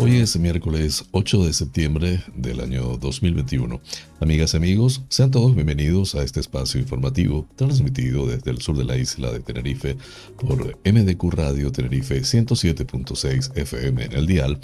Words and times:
Hoy 0.00 0.16
es 0.16 0.36
miércoles 0.36 1.04
8 1.12 1.44
de 1.44 1.52
septiembre 1.52 2.20
del 2.34 2.60
año 2.60 2.96
2021. 2.98 3.80
Amigas 4.20 4.54
y 4.54 4.56
amigos, 4.56 5.02
sean 5.08 5.30
todos 5.30 5.54
bienvenidos 5.54 6.16
a 6.16 6.24
este 6.24 6.40
espacio 6.40 6.80
informativo 6.80 7.46
transmitido 7.54 8.26
desde 8.26 8.50
el 8.50 8.60
sur 8.60 8.76
de 8.76 8.84
la 8.84 8.96
isla 8.96 9.30
de 9.30 9.38
Tenerife 9.38 9.96
por 10.36 10.78
MDQ 10.84 11.32
Radio 11.32 11.70
Tenerife 11.70 12.20
107.6 12.20 13.56
FM 13.56 14.04
en 14.04 14.12
el 14.12 14.26
dial 14.26 14.60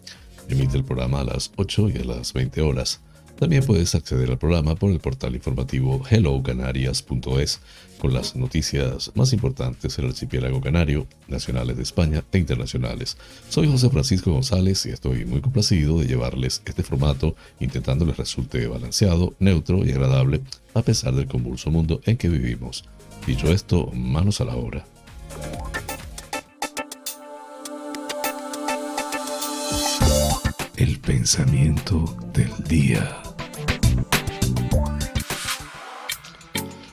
Emite 0.48 0.78
el 0.78 0.84
programa 0.84 1.22
a 1.22 1.26
las 1.26 1.52
8 1.56 1.90
y 1.90 1.98
a 1.98 2.06
las 2.06 2.34
20 2.34 2.62
horas. 2.62 3.02
También 3.42 3.66
puedes 3.66 3.96
acceder 3.96 4.30
al 4.30 4.38
programa 4.38 4.76
por 4.76 4.92
el 4.92 5.00
portal 5.00 5.34
informativo 5.34 6.04
hellocanarias.es 6.08 7.60
con 7.98 8.14
las 8.14 8.36
noticias 8.36 9.12
más 9.16 9.34
importantes 9.34 9.98
del 9.98 10.08
archipiélago 10.08 10.62
canario, 10.62 11.08
nacionales 11.28 11.76
de 11.76 11.82
España 11.82 12.24
e 12.32 12.38
internacionales. 12.38 13.18
Soy 13.50 13.68
José 13.68 13.90
Francisco 13.90 14.32
González 14.32 14.86
y 14.86 14.90
estoy 14.90 15.26
muy 15.26 15.42
complacido 15.42 15.98
de 15.98 16.06
llevarles 16.06 16.62
este 16.66 16.84
formato 16.84 17.36
intentando 17.60 18.06
les 18.06 18.18
resulte 18.18 18.68
balanceado, 18.68 19.34
neutro 19.40 19.84
y 19.86 19.92
agradable 19.92 20.42
a 20.76 20.84
pesar 20.84 21.16
del 21.16 21.28
convulso 21.28 21.72
mundo 21.72 22.00
en 22.06 22.18
que 22.18 22.30
vivimos. 22.30 22.86
Dicho 23.26 23.52
esto, 23.52 23.88
manos 23.94 24.40
a 24.42 24.46
la 24.46 24.56
obra. 24.56 24.86
El 30.76 31.00
pensamiento 31.00 32.06
del 32.34 32.52
día. 32.68 33.22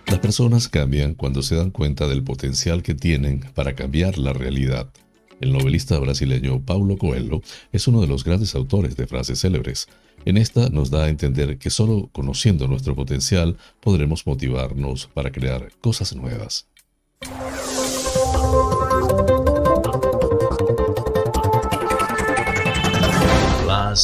Las 0.06 0.18
personas 0.20 0.68
cambian 0.68 1.14
cuando 1.14 1.42
se 1.42 1.54
dan 1.54 1.70
cuenta 1.70 2.06
del 2.08 2.24
potencial 2.24 2.82
que 2.82 2.94
tienen 2.94 3.40
para 3.54 3.74
cambiar 3.74 4.18
la 4.18 4.32
realidad. 4.32 4.90
El 5.40 5.52
novelista 5.52 5.98
brasileño 5.98 6.60
Paulo 6.64 6.98
Coelho 6.98 7.42
es 7.72 7.86
uno 7.86 8.00
de 8.00 8.08
los 8.08 8.24
grandes 8.24 8.54
autores 8.54 8.96
de 8.96 9.06
frases 9.06 9.40
célebres. 9.40 9.86
En 10.24 10.36
esta 10.36 10.68
nos 10.70 10.90
da 10.90 11.04
a 11.04 11.08
entender 11.08 11.58
que 11.58 11.70
solo 11.70 12.10
conociendo 12.12 12.66
nuestro 12.66 12.96
potencial 12.96 13.56
podremos 13.80 14.26
motivarnos 14.26 15.06
para 15.14 15.30
crear 15.30 15.70
cosas 15.80 16.16
nuevas. 16.16 16.66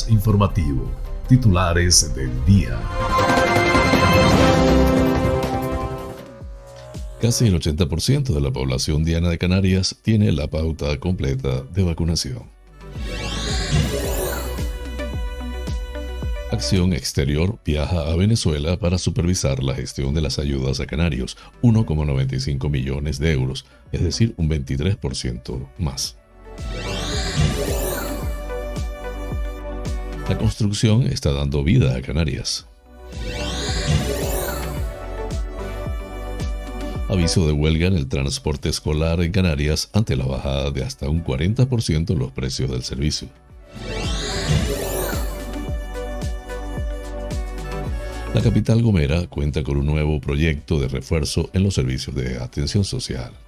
Informativo. 0.09 0.91
Titulares 1.29 2.15
del 2.15 2.31
día. 2.47 2.81
Casi 7.21 7.49
el 7.49 7.55
80% 7.61 8.33
de 8.33 8.41
la 8.41 8.51
población 8.51 9.05
diana 9.05 9.29
de 9.29 9.37
Canarias 9.37 9.97
tiene 10.01 10.33
la 10.33 10.49
pauta 10.49 10.99
completa 10.99 11.63
de 11.63 11.83
vacunación. 11.83 12.45
Acción 16.51 16.95
Exterior 16.95 17.59
viaja 17.63 18.11
a 18.11 18.17
Venezuela 18.17 18.79
para 18.79 18.97
supervisar 18.97 19.63
la 19.63 19.75
gestión 19.75 20.15
de 20.15 20.23
las 20.23 20.39
ayudas 20.39 20.81
a 20.81 20.87
canarios, 20.87 21.37
1,95 21.63 22.71
millones 22.71 23.19
de 23.19 23.33
euros, 23.33 23.67
es 23.93 24.03
decir, 24.03 24.33
un 24.39 24.49
23% 24.49 25.69
más. 25.77 26.17
La 30.29 30.39
construcción 30.39 31.03
está 31.03 31.33
dando 31.33 31.63
vida 31.63 31.95
a 31.95 32.01
Canarias. 32.01 32.67
Aviso 37.11 37.47
de 37.47 37.53
huelga 37.53 37.89
en 37.89 37.95
el 37.95 38.09
transporte 38.09 38.71
escolar 38.71 39.21
en 39.21 39.33
Canarias 39.33 39.91
ante 39.93 40.17
la 40.17 40.25
bajada 40.25 40.71
de 40.71 40.83
hasta 40.83 41.11
un 41.11 41.23
40% 41.23 42.11
en 42.11 42.19
los 42.19 42.33
precios 42.33 42.71
del 42.71 42.83
servicio. 42.83 43.29
La 48.33 48.41
capital 48.41 48.83
Gomera 48.83 49.27
cuenta 49.27 49.63
con 49.63 49.77
un 49.77 49.85
nuevo 49.85 50.23
proyecto 50.23 50.81
de 50.81 50.89
refuerzo 50.89 51.51
en 51.53 51.65
los 51.65 51.75
servicios 51.75 52.17
de 52.17 52.39
atención 52.39 52.85
social. 52.85 53.44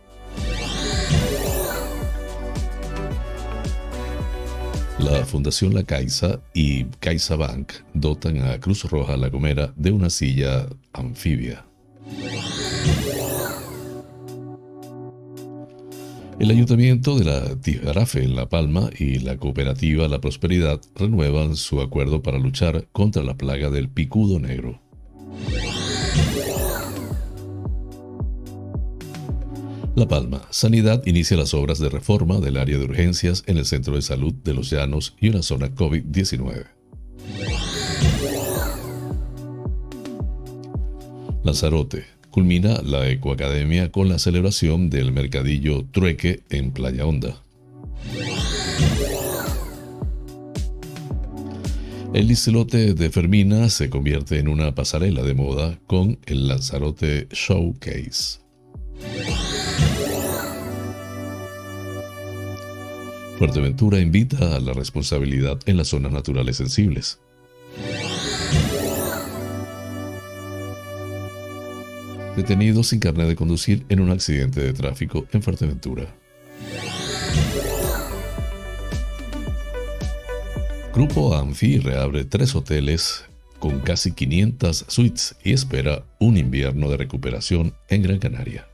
La 5.06 5.25
Fundación 5.25 5.72
La 5.72 5.84
Caixa 5.84 6.41
y 6.53 6.83
Caixa 6.99 7.37
Bank 7.37 7.75
dotan 7.94 8.39
a 8.39 8.59
Cruz 8.59 8.83
Roja 8.91 9.17
La 9.17 9.28
Gomera 9.28 9.72
de 9.77 9.93
una 9.93 10.11
silla 10.11 10.67
anfibia. 10.93 11.65
El 16.41 16.50
Ayuntamiento 16.50 17.16
de 17.16 17.25
la 17.25 17.55
Tijarafe 17.61 18.25
en 18.25 18.34
La 18.34 18.49
Palma 18.49 18.91
y 18.99 19.21
la 19.21 19.37
cooperativa 19.37 20.09
La 20.09 20.21
Prosperidad 20.21 20.81
renuevan 20.97 21.55
su 21.55 21.81
acuerdo 21.81 22.21
para 22.21 22.41
luchar 22.41 22.89
contra 22.91 23.22
la 23.22 23.37
plaga 23.37 23.71
del 23.71 23.89
picudo 23.89 24.41
negro. 24.41 24.81
La 29.97 30.07
Palma. 30.07 30.43
Sanidad 30.51 31.03
inicia 31.07 31.39
las 31.39 31.55
obras 31.55 31.79
de 31.79 31.89
reforma 31.89 32.39
del 32.39 32.59
área 32.59 32.77
de 32.77 32.84
urgencias 32.84 33.43
en 33.47 33.57
el 33.57 33.65
Centro 33.65 33.95
de 33.95 34.03
Salud 34.03 34.34
de 34.45 34.53
los 34.53 34.69
Llanos 34.69 35.17
y 35.19 35.31
una 35.31 35.41
zona 35.43 35.75
COVID-19. 35.75 36.67
Lanzarote 41.43 42.05
culmina 42.31 42.83
la 42.83 43.09
Ecoacademia 43.09 43.91
con 43.91 44.11
la 44.11 44.19
celebración 44.19 44.91
del 44.91 45.12
mercadillo 45.12 45.87
Trueque 45.91 46.43
en 46.51 46.73
Playa 46.73 47.07
Honda. 47.07 47.43
El 52.13 52.28
listelote 52.28 52.93
de 52.93 53.09
Fermina 53.09 53.71
se 53.71 53.89
convierte 53.89 54.41
en 54.41 54.49
una 54.49 54.75
pasarela 54.75 55.23
de 55.23 55.33
moda 55.33 55.78
con 55.87 56.19
el 56.27 56.49
Lanzarote 56.49 57.28
Showcase. 57.31 58.41
Fuerteventura 63.38 64.00
invita 64.00 64.56
a 64.56 64.60
la 64.60 64.72
responsabilidad 64.72 65.58
en 65.66 65.76
las 65.76 65.88
zonas 65.88 66.12
naturales 66.12 66.56
sensibles. 66.56 67.20
detenido 72.36 72.82
sin 72.82 73.00
carnet 73.00 73.26
de 73.26 73.34
conducir 73.34 73.84
en 73.88 74.00
un 74.00 74.10
accidente 74.10 74.60
de 74.60 74.74
tráfico 74.74 75.26
en 75.32 75.42
Fuerteventura. 75.42 76.14
Grupo 80.94 81.34
Anfi 81.34 81.78
reabre 81.78 82.24
tres 82.24 82.54
hoteles 82.54 83.24
con 83.59 83.80
casi 83.80 84.12
500 84.12 84.84
suites 84.86 85.36
y 85.42 85.53
espera 85.53 86.04
un 86.21 86.36
invierno 86.36 86.91
de 86.91 86.98
recuperación 86.98 87.74
en 87.89 88.03
Gran 88.03 88.18
Canaria. 88.18 88.68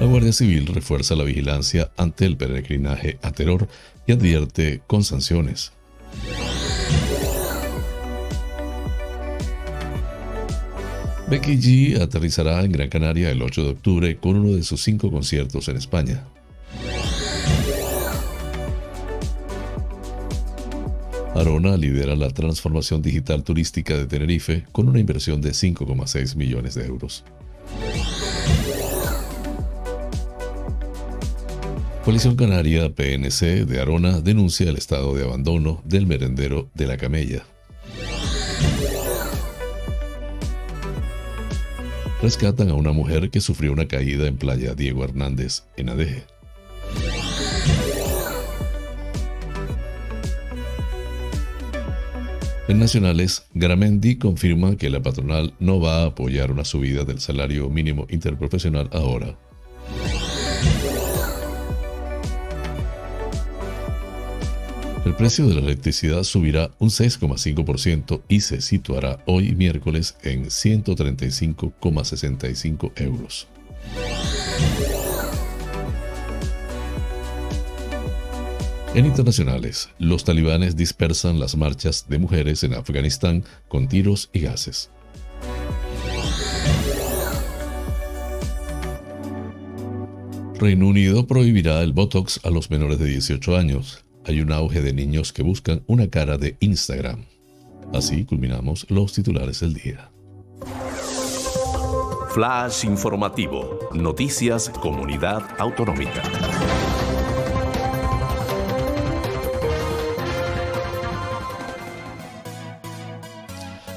La 0.00 0.06
Guardia 0.06 0.32
Civil 0.32 0.66
refuerza 0.66 1.14
la 1.14 1.22
vigilancia 1.22 1.92
ante 1.96 2.26
el 2.26 2.36
peregrinaje 2.36 3.18
a 3.22 3.30
terror 3.30 3.68
y 4.06 4.12
advierte 4.12 4.82
con 4.88 5.04
sanciones. 5.04 5.72
Becky 11.30 11.56
G 11.56 12.00
aterrizará 12.02 12.62
en 12.64 12.72
Gran 12.72 12.88
Canaria 12.88 13.30
el 13.30 13.40
8 13.40 13.62
de 13.62 13.70
octubre 13.70 14.16
con 14.16 14.36
uno 14.36 14.56
de 14.56 14.64
sus 14.64 14.82
cinco 14.82 15.10
conciertos 15.10 15.68
en 15.68 15.76
España. 15.76 16.24
Arona 21.34 21.76
lidera 21.76 22.14
la 22.14 22.30
transformación 22.30 23.00
digital 23.00 23.42
turística 23.42 23.96
de 23.96 24.06
Tenerife 24.06 24.64
con 24.72 24.88
una 24.88 25.00
inversión 25.00 25.40
de 25.40 25.50
5,6 25.50 26.36
millones 26.36 26.74
de 26.74 26.84
euros. 26.84 27.24
Coalición 32.04 32.36
Canaria 32.36 32.94
PNC 32.94 33.64
de 33.64 33.80
Arona 33.80 34.20
denuncia 34.20 34.68
el 34.68 34.76
estado 34.76 35.14
de 35.14 35.24
abandono 35.24 35.80
del 35.86 36.06
merendero 36.06 36.68
de 36.74 36.86
la 36.86 36.98
Camella. 36.98 37.46
Rescatan 42.20 42.68
a 42.68 42.74
una 42.74 42.92
mujer 42.92 43.30
que 43.30 43.40
sufrió 43.40 43.72
una 43.72 43.88
caída 43.88 44.26
en 44.26 44.36
playa 44.36 44.74
Diego 44.74 45.02
Hernández, 45.02 45.62
en 45.78 45.88
Adeje. 45.88 46.24
En 52.68 52.78
Nacionales, 52.78 53.46
Gramendi 53.54 54.16
confirma 54.16 54.76
que 54.76 54.90
la 54.90 55.00
patronal 55.00 55.54
no 55.58 55.80
va 55.80 56.02
a 56.02 56.06
apoyar 56.08 56.52
una 56.52 56.66
subida 56.66 57.04
del 57.04 57.20
salario 57.20 57.70
mínimo 57.70 58.06
interprofesional 58.10 58.90
ahora. 58.92 59.38
El 65.04 65.14
precio 65.14 65.46
de 65.46 65.54
la 65.54 65.60
electricidad 65.60 66.22
subirá 66.22 66.70
un 66.78 66.88
6,5% 66.88 68.22
y 68.26 68.40
se 68.40 68.62
situará 68.62 69.18
hoy 69.26 69.54
miércoles 69.54 70.16
en 70.22 70.46
135,65 70.46 72.92
euros. 72.96 73.46
En 78.94 79.04
internacionales, 79.04 79.90
los 79.98 80.24
talibanes 80.24 80.74
dispersan 80.74 81.38
las 81.38 81.54
marchas 81.56 82.06
de 82.08 82.18
mujeres 82.18 82.64
en 82.64 82.72
Afganistán 82.74 83.44
con 83.68 83.88
tiros 83.88 84.30
y 84.32 84.40
gases. 84.40 84.90
Reino 90.58 90.86
Unido 90.86 91.26
prohibirá 91.26 91.82
el 91.82 91.92
Botox 91.92 92.40
a 92.44 92.50
los 92.50 92.70
menores 92.70 93.00
de 93.00 93.06
18 93.06 93.56
años. 93.56 94.03
Hay 94.26 94.40
un 94.40 94.52
auge 94.52 94.80
de 94.80 94.92
niños 94.94 95.32
que 95.32 95.42
buscan 95.42 95.82
una 95.86 96.08
cara 96.08 96.38
de 96.38 96.56
Instagram. 96.60 97.24
Así 97.92 98.24
culminamos 98.24 98.86
los 98.88 99.12
titulares 99.12 99.60
del 99.60 99.74
día. 99.74 100.10
Flash 102.32 102.84
informativo. 102.84 103.78
Noticias 103.92 104.70
Comunidad 104.70 105.42
Autonómica. 105.58 106.22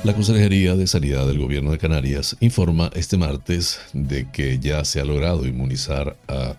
La 0.03 0.13
Consejería 0.13 0.75
de 0.75 0.87
Sanidad 0.87 1.25
del 1.25 1.39
Gobierno 1.39 1.71
de 1.71 1.77
Canarias 1.77 2.37
informa 2.39 2.91
este 2.93 3.17
martes 3.17 3.81
de 3.93 4.29
que 4.29 4.59
ya 4.59 4.85
se 4.85 5.01
ha 5.01 5.05
logrado 5.05 5.45
inmunizar 5.45 6.15
a 6.27 6.55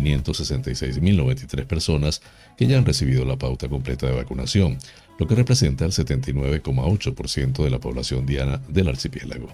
1.566.093 0.00 1.66
personas 1.66 2.22
que 2.56 2.66
ya 2.66 2.78
han 2.78 2.84
recibido 2.84 3.24
la 3.24 3.36
pauta 3.36 3.68
completa 3.68 4.06
de 4.06 4.14
vacunación, 4.14 4.78
lo 5.18 5.26
que 5.26 5.34
representa 5.34 5.84
el 5.84 5.90
79,8% 5.92 7.64
de 7.64 7.70
la 7.70 7.80
población 7.80 8.26
diana 8.26 8.60
del 8.68 8.88
archipiélago. 8.88 9.48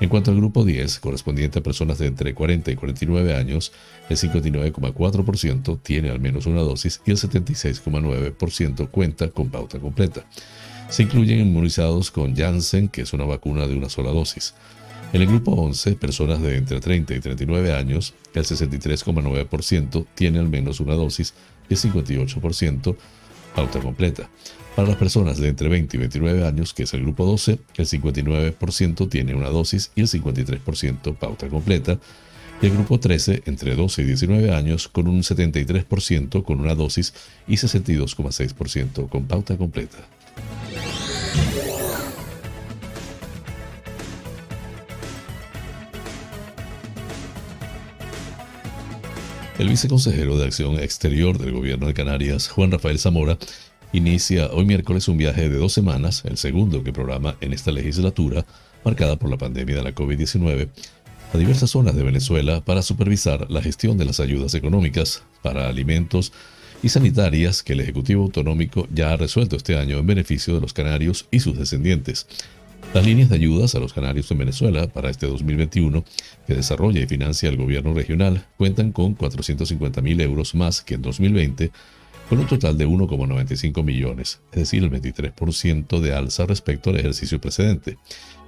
En 0.00 0.08
cuanto 0.08 0.32
al 0.32 0.36
grupo 0.36 0.64
10, 0.64 0.98
correspondiente 0.98 1.60
a 1.60 1.62
personas 1.62 1.98
de 1.98 2.08
entre 2.08 2.34
40 2.34 2.72
y 2.72 2.74
49 2.76 3.36
años, 3.36 3.72
el 4.08 4.16
59,4% 4.16 5.78
tiene 5.82 6.10
al 6.10 6.20
menos 6.20 6.46
una 6.46 6.62
dosis 6.62 7.00
y 7.06 7.12
el 7.12 7.16
76,9% 7.16 8.90
cuenta 8.90 9.28
con 9.28 9.50
pauta 9.50 9.78
completa. 9.78 10.24
Se 10.90 11.04
incluyen 11.04 11.40
inmunizados 11.40 12.10
con 12.10 12.36
Janssen, 12.36 12.88
que 12.88 13.02
es 13.02 13.12
una 13.12 13.24
vacuna 13.24 13.66
de 13.66 13.76
una 13.76 13.88
sola 13.88 14.10
dosis. 14.10 14.54
En 15.14 15.22
el 15.22 15.28
grupo 15.28 15.52
11, 15.52 15.94
personas 15.94 16.42
de 16.42 16.56
entre 16.56 16.80
30 16.80 17.14
y 17.14 17.20
39 17.20 17.72
años, 17.72 18.14
el 18.34 18.44
63,9% 18.44 20.06
tiene 20.12 20.40
al 20.40 20.48
menos 20.48 20.80
una 20.80 20.94
dosis 20.94 21.34
y 21.68 21.74
el 21.74 21.80
58% 21.80 22.96
pauta 23.54 23.78
completa. 23.78 24.28
Para 24.74 24.88
las 24.88 24.96
personas 24.96 25.38
de 25.38 25.50
entre 25.50 25.68
20 25.68 25.96
y 25.96 26.00
29 26.00 26.44
años, 26.44 26.74
que 26.74 26.82
es 26.82 26.94
el 26.94 27.02
grupo 27.02 27.26
12, 27.26 27.60
el 27.76 27.86
59% 27.86 29.08
tiene 29.08 29.36
una 29.36 29.50
dosis 29.50 29.92
y 29.94 30.00
el 30.00 30.08
53% 30.08 31.16
pauta 31.16 31.48
completa. 31.48 32.00
Y 32.60 32.66
el 32.66 32.72
grupo 32.72 32.98
13, 32.98 33.44
entre 33.46 33.76
12 33.76 34.02
y 34.02 34.06
19 34.06 34.52
años, 34.52 34.88
con 34.88 35.06
un 35.06 35.22
73% 35.22 36.42
con 36.42 36.58
una 36.58 36.74
dosis 36.74 37.14
y 37.46 37.54
62,6% 37.54 39.08
con 39.08 39.26
pauta 39.26 39.56
completa. 39.56 39.98
El 49.56 49.68
viceconsejero 49.68 50.36
de 50.36 50.46
Acción 50.46 50.80
Exterior 50.80 51.38
del 51.38 51.52
Gobierno 51.52 51.86
de 51.86 51.94
Canarias, 51.94 52.48
Juan 52.48 52.72
Rafael 52.72 52.98
Zamora, 52.98 53.38
inicia 53.92 54.48
hoy 54.48 54.64
miércoles 54.64 55.06
un 55.06 55.16
viaje 55.16 55.48
de 55.48 55.56
dos 55.56 55.72
semanas, 55.72 56.24
el 56.24 56.38
segundo 56.38 56.82
que 56.82 56.92
programa 56.92 57.36
en 57.40 57.52
esta 57.52 57.70
legislatura, 57.70 58.44
marcada 58.84 59.16
por 59.16 59.30
la 59.30 59.38
pandemia 59.38 59.76
de 59.76 59.84
la 59.84 59.94
COVID-19, 59.94 60.68
a 61.32 61.38
diversas 61.38 61.70
zonas 61.70 61.94
de 61.94 62.02
Venezuela 62.02 62.64
para 62.64 62.82
supervisar 62.82 63.48
la 63.48 63.62
gestión 63.62 63.96
de 63.96 64.06
las 64.06 64.18
ayudas 64.18 64.54
económicas 64.54 65.22
para 65.40 65.68
alimentos 65.68 66.32
y 66.82 66.88
sanitarias 66.88 67.62
que 67.62 67.74
el 67.74 67.80
Ejecutivo 67.80 68.24
Autonómico 68.24 68.88
ya 68.92 69.12
ha 69.12 69.16
resuelto 69.16 69.54
este 69.54 69.78
año 69.78 69.98
en 69.98 70.06
beneficio 70.06 70.56
de 70.56 70.62
los 70.62 70.72
canarios 70.72 71.26
y 71.30 71.38
sus 71.38 71.56
descendientes. 71.56 72.26
Las 72.92 73.04
líneas 73.04 73.28
de 73.28 73.36
ayudas 73.36 73.74
a 73.74 73.80
los 73.80 73.92
canarios 73.92 74.30
en 74.30 74.38
Venezuela 74.38 74.86
para 74.86 75.10
este 75.10 75.26
2021 75.26 76.04
que 76.46 76.54
desarrolla 76.54 77.00
y 77.00 77.06
financia 77.06 77.48
el 77.48 77.56
gobierno 77.56 77.94
regional 77.94 78.46
cuentan 78.56 78.92
con 78.92 79.14
450 79.14 80.00
mil 80.00 80.20
euros 80.20 80.54
más 80.54 80.82
que 80.82 80.94
en 80.94 81.02
2020, 81.02 81.72
con 82.28 82.38
un 82.38 82.46
total 82.46 82.78
de 82.78 82.86
1,95 82.86 83.82
millones, 83.82 84.40
es 84.52 84.58
decir, 84.60 84.82
el 84.82 84.90
23% 84.90 86.00
de 86.00 86.14
alza 86.14 86.46
respecto 86.46 86.90
al 86.90 86.96
ejercicio 86.96 87.40
precedente. 87.40 87.98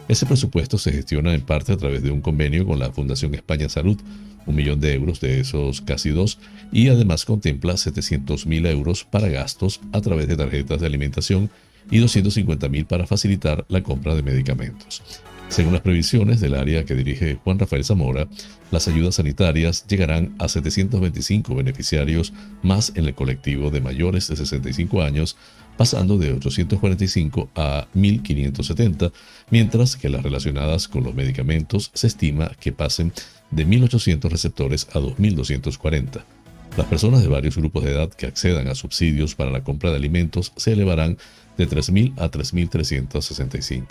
Ese 0.09 0.25
presupuesto 0.25 0.79
se 0.79 0.93
gestiona 0.93 1.35
en 1.35 1.41
parte 1.41 1.73
a 1.73 1.77
través 1.77 2.03
de 2.03 2.13
un 2.13 2.21
convenio 2.21 2.65
con 2.65 2.79
la 2.79 2.93
Fundación 2.93 3.35
España 3.35 3.69
Salud, 3.69 3.99
un 4.47 4.55
millón 4.55 4.81
de 4.81 4.95
euros 4.95 5.21
de 5.21 5.41
esos 5.41 5.81
casi 5.81 6.11
dos, 6.11 6.39
y 6.71 6.89
además 6.89 7.25
contempla 7.25 7.77
700 7.77 8.47
mil 8.47 8.67
euros 8.67 9.05
para 9.05 9.29
gastos 9.29 9.81
a 9.93 10.01
través 10.01 10.29
de 10.29 10.37
tarjetas 10.37 10.81
de 10.81 10.87
alimentación 10.87 11.51
y 11.91 12.01
250.000 12.01 12.87
para 12.87 13.07
facilitar 13.07 13.65
la 13.69 13.83
compra 13.83 14.15
de 14.15 14.23
medicamentos. 14.23 15.03
Según 15.49 15.73
las 15.73 15.83
previsiones 15.83 16.41
del 16.41 16.55
área 16.55 16.85
que 16.85 16.97
dirige 16.97 17.39
Juan 17.45 17.59
Rafael 17.59 17.85
Zamora, 17.85 18.29
las 18.73 18.89
ayudas 18.89 19.15
sanitarias 19.15 19.87
llegarán 19.87 20.35
a 20.39 20.49
725 20.49 21.55
beneficiarios 21.55 22.33
más 22.63 22.93
en 22.97 23.07
el 23.07 23.15
colectivo 23.15 23.71
de 23.71 23.81
mayores 23.81 24.27
de 24.27 24.37
65 24.37 25.03
años, 25.03 25.37
pasando 25.77 26.19
de 26.19 26.33
845 26.33 27.51
a 27.55 27.87
1.570, 27.95 29.13
mientras 29.51 29.97
que 29.97 30.09
las 30.09 30.25
relacionadas 30.25 30.89
con 30.89 31.05
los 31.05 31.15
medicamentos 31.15 31.93
se 31.95 32.09
estima 32.09 32.51
que 32.59 32.73
pasen 32.73 33.13
de 33.53 33.67
1.800 33.67 34.29
receptores 34.29 34.89
a 34.95 34.99
2.240. 34.99 36.25
Las 36.77 36.87
personas 36.87 37.23
de 37.23 37.29
varios 37.29 37.57
grupos 37.57 37.85
de 37.85 37.93
edad 37.93 38.11
que 38.11 38.27
accedan 38.27 38.69
a 38.69 38.75
subsidios 38.75 39.35
para 39.35 39.51
la 39.51 39.65
compra 39.65 39.91
de 39.91 39.97
alimentos 39.97 40.53
se 40.57 40.73
elevarán 40.73 41.17
de 41.57 41.67
3.000 41.67 42.13
a 42.19 42.31
3.365. 42.31 43.87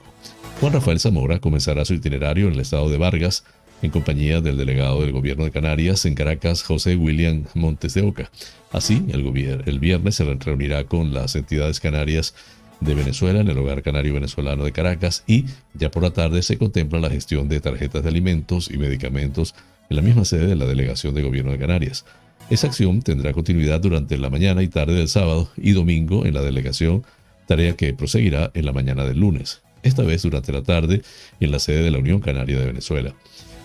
Juan 0.62 0.74
Rafael 0.74 1.00
Zamora 1.00 1.40
comenzará 1.40 1.84
su 1.84 1.96
itinerario 1.96 2.48
en 2.48 2.54
el 2.54 2.60
estado 2.60 2.90
de 2.90 2.98
Vargas 2.98 3.44
en 3.82 3.90
compañía 3.90 4.40
del 4.40 4.58
delegado 4.58 5.02
del 5.02 5.12
gobierno 5.12 5.46
de 5.46 5.52
Canarias 5.52 6.06
en 6.06 6.14
Caracas, 6.14 6.62
José 6.62 6.96
William 6.96 7.46
Montes 7.56 7.96
de 7.96 8.04
Oca. 8.04 8.30
Así, 8.72 9.04
el, 9.10 9.26
el 9.66 9.80
viernes 9.80 10.16
se 10.16 10.24
reunirá 10.24 10.84
con 10.84 11.12
las 11.12 11.36
entidades 11.36 11.80
canarias 11.80 12.36
de 12.82 12.94
Venezuela 12.94 13.40
en 13.40 13.48
el 13.48 13.58
Hogar 13.58 13.82
Canario 13.82 14.14
Venezolano 14.14 14.64
de 14.64 14.72
Caracas 14.72 15.24
y 15.26 15.46
ya 15.74 15.90
por 15.90 16.04
la 16.04 16.12
tarde 16.12 16.44
se 16.44 16.60
contempla 16.60 17.00
la 17.00 17.10
gestión 17.10 17.50
de 17.50 17.62
tarjetas 17.62 18.04
de 18.04 18.10
alimentos 18.10 18.70
y 18.70 18.78
medicamentos 18.78 19.56
en 19.90 19.96
la 19.96 20.02
misma 20.04 20.24
sede 20.24 20.48
de 20.48 20.56
la 20.56 20.66
Delegación 20.66 21.16
de 21.16 21.24
Gobierno 21.24 21.52
de 21.52 21.58
Canarias. 21.58 22.06
Esa 22.48 22.68
acción 22.68 23.02
tendrá 23.02 23.34
continuidad 23.34 23.82
durante 23.82 24.20
la 24.20 24.30
mañana 24.30 24.62
y 24.62 24.68
tarde 24.68 24.94
del 24.94 25.08
sábado 25.08 25.50
y 25.58 25.72
domingo 25.72 26.28
en 26.28 26.36
la 26.36 26.44
delegación, 26.44 27.04
tarea 27.48 27.76
que 27.76 27.92
proseguirá 27.94 28.52
en 28.54 28.66
la 28.66 28.72
mañana 28.72 29.04
del 29.04 29.20
lunes, 29.20 29.64
esta 29.82 30.04
vez 30.04 30.22
durante 30.22 30.52
la 30.52 30.62
tarde 30.62 31.02
en 31.40 31.52
la 31.52 31.58
sede 31.58 31.82
de 31.82 31.90
la 31.90 31.98
Unión 31.98 32.20
Canaria 32.20 32.60
de 32.60 32.68
Venezuela. 32.68 33.16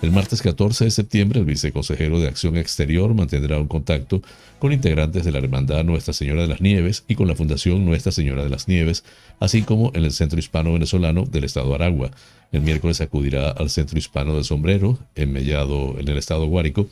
El 0.00 0.12
martes 0.12 0.40
14 0.40 0.86
de 0.86 0.90
septiembre, 0.90 1.40
el 1.40 1.44
viceconsejero 1.44 2.20
de 2.20 2.28
Acción 2.28 2.56
Exterior 2.56 3.12
mantendrá 3.12 3.58
un 3.58 3.68
contacto 3.68 4.22
con 4.58 4.72
integrantes 4.72 5.26
de 5.26 5.30
la 5.30 5.40
Hermandad 5.40 5.84
Nuestra 5.84 6.14
Señora 6.14 6.40
de 6.40 6.48
las 6.48 6.62
Nieves 6.62 7.04
y 7.06 7.16
con 7.16 7.28
la 7.28 7.34
Fundación 7.34 7.84
Nuestra 7.84 8.12
Señora 8.12 8.42
de 8.42 8.48
las 8.48 8.66
Nieves, 8.66 9.04
así 9.40 9.60
como 9.60 9.92
en 9.94 10.04
el 10.04 10.12
Centro 10.12 10.38
Hispano 10.38 10.72
Venezolano 10.72 11.26
del 11.26 11.44
Estado 11.44 11.74
Aragua. 11.74 12.12
El 12.50 12.62
miércoles 12.62 13.02
acudirá 13.02 13.50
al 13.50 13.68
Centro 13.68 13.98
Hispano 13.98 14.34
del 14.34 14.44
Sombrero, 14.44 14.98
en 15.16 15.34
Mellado, 15.34 15.96
en 15.98 16.08
el 16.08 16.16
Estado 16.16 16.46
Guárico, 16.46 16.88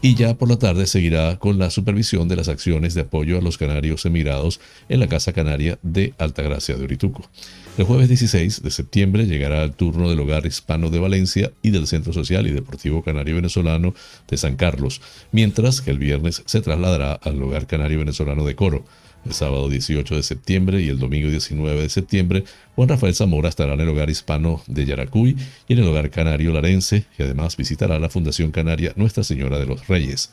y 0.00 0.14
ya 0.14 0.34
por 0.34 0.48
la 0.48 0.58
tarde 0.58 0.86
seguirá 0.86 1.38
con 1.38 1.58
la 1.58 1.70
supervisión 1.70 2.28
de 2.28 2.36
las 2.36 2.48
acciones 2.48 2.94
de 2.94 3.00
apoyo 3.00 3.36
a 3.36 3.42
los 3.42 3.58
canarios 3.58 4.06
emigrados 4.06 4.60
en 4.88 5.00
la 5.00 5.08
Casa 5.08 5.32
Canaria 5.32 5.78
de 5.82 6.14
Altagracia 6.18 6.76
de 6.76 6.84
Orituco. 6.84 7.28
El 7.76 7.84
jueves 7.84 8.08
16 8.08 8.62
de 8.62 8.70
septiembre 8.70 9.26
llegará 9.26 9.62
el 9.64 9.72
turno 9.72 10.08
del 10.08 10.20
Hogar 10.20 10.46
Hispano 10.46 10.90
de 10.90 11.00
Valencia 11.00 11.52
y 11.62 11.70
del 11.70 11.86
Centro 11.86 12.12
Social 12.12 12.46
y 12.46 12.52
Deportivo 12.52 13.02
Canario 13.02 13.36
Venezolano 13.36 13.94
de 14.28 14.36
San 14.36 14.56
Carlos, 14.56 15.00
mientras 15.32 15.80
que 15.80 15.90
el 15.90 15.98
viernes 15.98 16.42
se 16.46 16.60
trasladará 16.60 17.14
al 17.14 17.42
Hogar 17.42 17.66
Canario 17.66 17.98
Venezolano 17.98 18.44
de 18.44 18.54
Coro. 18.54 18.84
El 19.26 19.32
sábado 19.32 19.68
18 19.68 20.16
de 20.16 20.22
septiembre 20.22 20.80
y 20.80 20.88
el 20.88 20.98
domingo 20.98 21.28
19 21.28 21.82
de 21.82 21.88
septiembre, 21.88 22.44
Juan 22.76 22.88
Rafael 22.88 23.14
Zamora 23.14 23.48
estará 23.48 23.74
en 23.74 23.80
el 23.80 23.88
Hogar 23.88 24.08
Hispano 24.08 24.62
de 24.66 24.86
Yaracuy 24.86 25.36
y 25.66 25.72
en 25.72 25.78
el 25.80 25.88
Hogar 25.88 26.10
Canario 26.10 26.52
Larense 26.52 27.04
y 27.18 27.22
además 27.22 27.56
visitará 27.56 27.98
la 27.98 28.08
Fundación 28.08 28.50
Canaria 28.50 28.92
Nuestra 28.96 29.24
Señora 29.24 29.58
de 29.58 29.66
los 29.66 29.86
Reyes. 29.86 30.30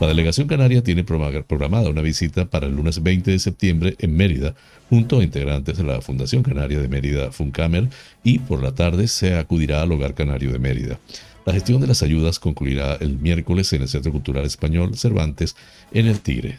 La 0.00 0.08
delegación 0.08 0.48
canaria 0.48 0.82
tiene 0.82 1.04
programada 1.04 1.88
una 1.88 2.02
visita 2.02 2.46
para 2.46 2.66
el 2.66 2.74
lunes 2.74 3.00
20 3.00 3.30
de 3.30 3.38
septiembre 3.38 3.94
en 4.00 4.16
Mérida, 4.16 4.56
junto 4.90 5.20
a 5.20 5.24
integrantes 5.24 5.76
de 5.76 5.84
la 5.84 6.00
Fundación 6.00 6.42
Canaria 6.42 6.80
de 6.80 6.88
Mérida, 6.88 7.30
Funcamer, 7.30 7.88
y 8.24 8.40
por 8.40 8.60
la 8.60 8.74
tarde 8.74 9.06
se 9.06 9.36
acudirá 9.36 9.82
al 9.82 9.92
Hogar 9.92 10.14
Canario 10.14 10.50
de 10.50 10.58
Mérida. 10.58 10.98
La 11.46 11.52
gestión 11.52 11.80
de 11.80 11.86
las 11.86 12.02
ayudas 12.02 12.40
concluirá 12.40 12.96
el 12.96 13.18
miércoles 13.18 13.72
en 13.72 13.82
el 13.82 13.88
Centro 13.88 14.10
Cultural 14.10 14.44
Español 14.44 14.96
Cervantes, 14.96 15.54
en 15.92 16.06
el 16.06 16.20
Tigre. 16.20 16.58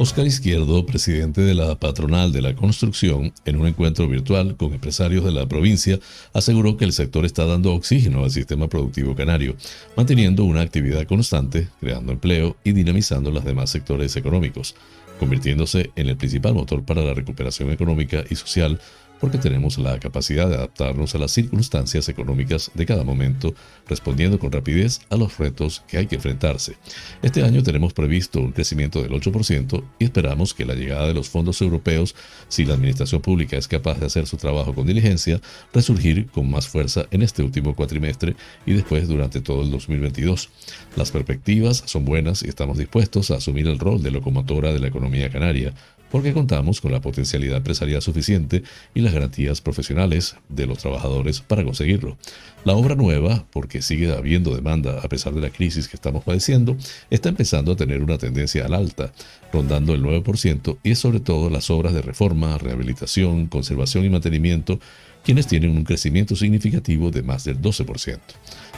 Oscar 0.00 0.28
Izquierdo, 0.28 0.86
presidente 0.86 1.40
de 1.40 1.54
la 1.54 1.74
patronal 1.74 2.30
de 2.30 2.40
la 2.40 2.54
construcción, 2.54 3.32
en 3.44 3.56
un 3.60 3.66
encuentro 3.66 4.06
virtual 4.06 4.56
con 4.56 4.72
empresarios 4.72 5.24
de 5.24 5.32
la 5.32 5.48
provincia, 5.48 5.98
aseguró 6.32 6.76
que 6.76 6.84
el 6.84 6.92
sector 6.92 7.24
está 7.24 7.46
dando 7.46 7.74
oxígeno 7.74 8.22
al 8.22 8.30
sistema 8.30 8.68
productivo 8.68 9.16
canario, 9.16 9.56
manteniendo 9.96 10.44
una 10.44 10.60
actividad 10.60 11.04
constante, 11.04 11.66
creando 11.80 12.12
empleo 12.12 12.56
y 12.62 12.72
dinamizando 12.72 13.32
los 13.32 13.44
demás 13.44 13.70
sectores 13.70 14.14
económicos, 14.14 14.76
convirtiéndose 15.18 15.90
en 15.96 16.08
el 16.08 16.16
principal 16.16 16.54
motor 16.54 16.84
para 16.84 17.02
la 17.02 17.12
recuperación 17.12 17.72
económica 17.72 18.22
y 18.30 18.36
social 18.36 18.80
porque 19.20 19.38
tenemos 19.38 19.78
la 19.78 19.98
capacidad 19.98 20.48
de 20.48 20.56
adaptarnos 20.56 21.14
a 21.14 21.18
las 21.18 21.32
circunstancias 21.32 22.08
económicas 22.08 22.70
de 22.74 22.86
cada 22.86 23.04
momento, 23.04 23.54
respondiendo 23.88 24.38
con 24.38 24.52
rapidez 24.52 25.00
a 25.10 25.16
los 25.16 25.38
retos 25.38 25.82
que 25.88 25.98
hay 25.98 26.06
que 26.06 26.16
enfrentarse. 26.16 26.76
Este 27.22 27.42
año 27.42 27.62
tenemos 27.62 27.92
previsto 27.92 28.40
un 28.40 28.52
crecimiento 28.52 29.02
del 29.02 29.12
8% 29.12 29.82
y 29.98 30.04
esperamos 30.04 30.54
que 30.54 30.64
la 30.64 30.74
llegada 30.74 31.06
de 31.06 31.14
los 31.14 31.28
fondos 31.28 31.60
europeos, 31.60 32.14
si 32.48 32.64
la 32.64 32.74
administración 32.74 33.20
pública 33.20 33.56
es 33.56 33.68
capaz 33.68 33.98
de 33.98 34.06
hacer 34.06 34.26
su 34.26 34.36
trabajo 34.36 34.74
con 34.74 34.86
diligencia, 34.86 35.40
resurgir 35.72 36.26
con 36.30 36.50
más 36.50 36.68
fuerza 36.68 37.06
en 37.10 37.22
este 37.22 37.42
último 37.42 37.74
cuatrimestre 37.74 38.36
y 38.66 38.72
después 38.74 39.08
durante 39.08 39.40
todo 39.40 39.62
el 39.62 39.70
2022. 39.70 40.48
Las 40.96 41.10
perspectivas 41.10 41.82
son 41.86 42.04
buenas 42.04 42.42
y 42.42 42.48
estamos 42.48 42.78
dispuestos 42.78 43.30
a 43.30 43.36
asumir 43.36 43.66
el 43.66 43.78
rol 43.78 44.02
de 44.02 44.10
locomotora 44.10 44.72
de 44.72 44.80
la 44.80 44.88
economía 44.88 45.30
canaria 45.30 45.72
porque 46.10 46.32
contamos 46.32 46.80
con 46.80 46.92
la 46.92 47.00
potencialidad 47.00 47.58
empresarial 47.58 48.02
suficiente 48.02 48.62
y 48.94 49.00
las 49.00 49.12
garantías 49.12 49.60
profesionales 49.60 50.36
de 50.48 50.66
los 50.66 50.78
trabajadores 50.78 51.40
para 51.40 51.64
conseguirlo. 51.64 52.16
La 52.64 52.74
obra 52.74 52.94
nueva, 52.94 53.46
porque 53.52 53.82
sigue 53.82 54.12
habiendo 54.12 54.54
demanda 54.54 55.00
a 55.02 55.08
pesar 55.08 55.32
de 55.32 55.40
la 55.40 55.50
crisis 55.50 55.88
que 55.88 55.96
estamos 55.96 56.24
padeciendo, 56.24 56.76
está 57.10 57.28
empezando 57.28 57.72
a 57.72 57.76
tener 57.76 58.02
una 58.02 58.18
tendencia 58.18 58.66
al 58.66 58.74
alta, 58.74 59.12
rondando 59.52 59.94
el 59.94 60.02
9%, 60.02 60.78
y 60.82 60.90
es 60.90 60.98
sobre 60.98 61.20
todo 61.20 61.50
las 61.50 61.70
obras 61.70 61.94
de 61.94 62.02
reforma, 62.02 62.58
rehabilitación, 62.58 63.46
conservación 63.46 64.04
y 64.04 64.10
mantenimiento 64.10 64.80
quienes 65.28 65.46
tienen 65.46 65.76
un 65.76 65.84
crecimiento 65.84 66.34
significativo 66.34 67.10
de 67.10 67.22
más 67.22 67.44
del 67.44 67.60
12%. 67.60 68.18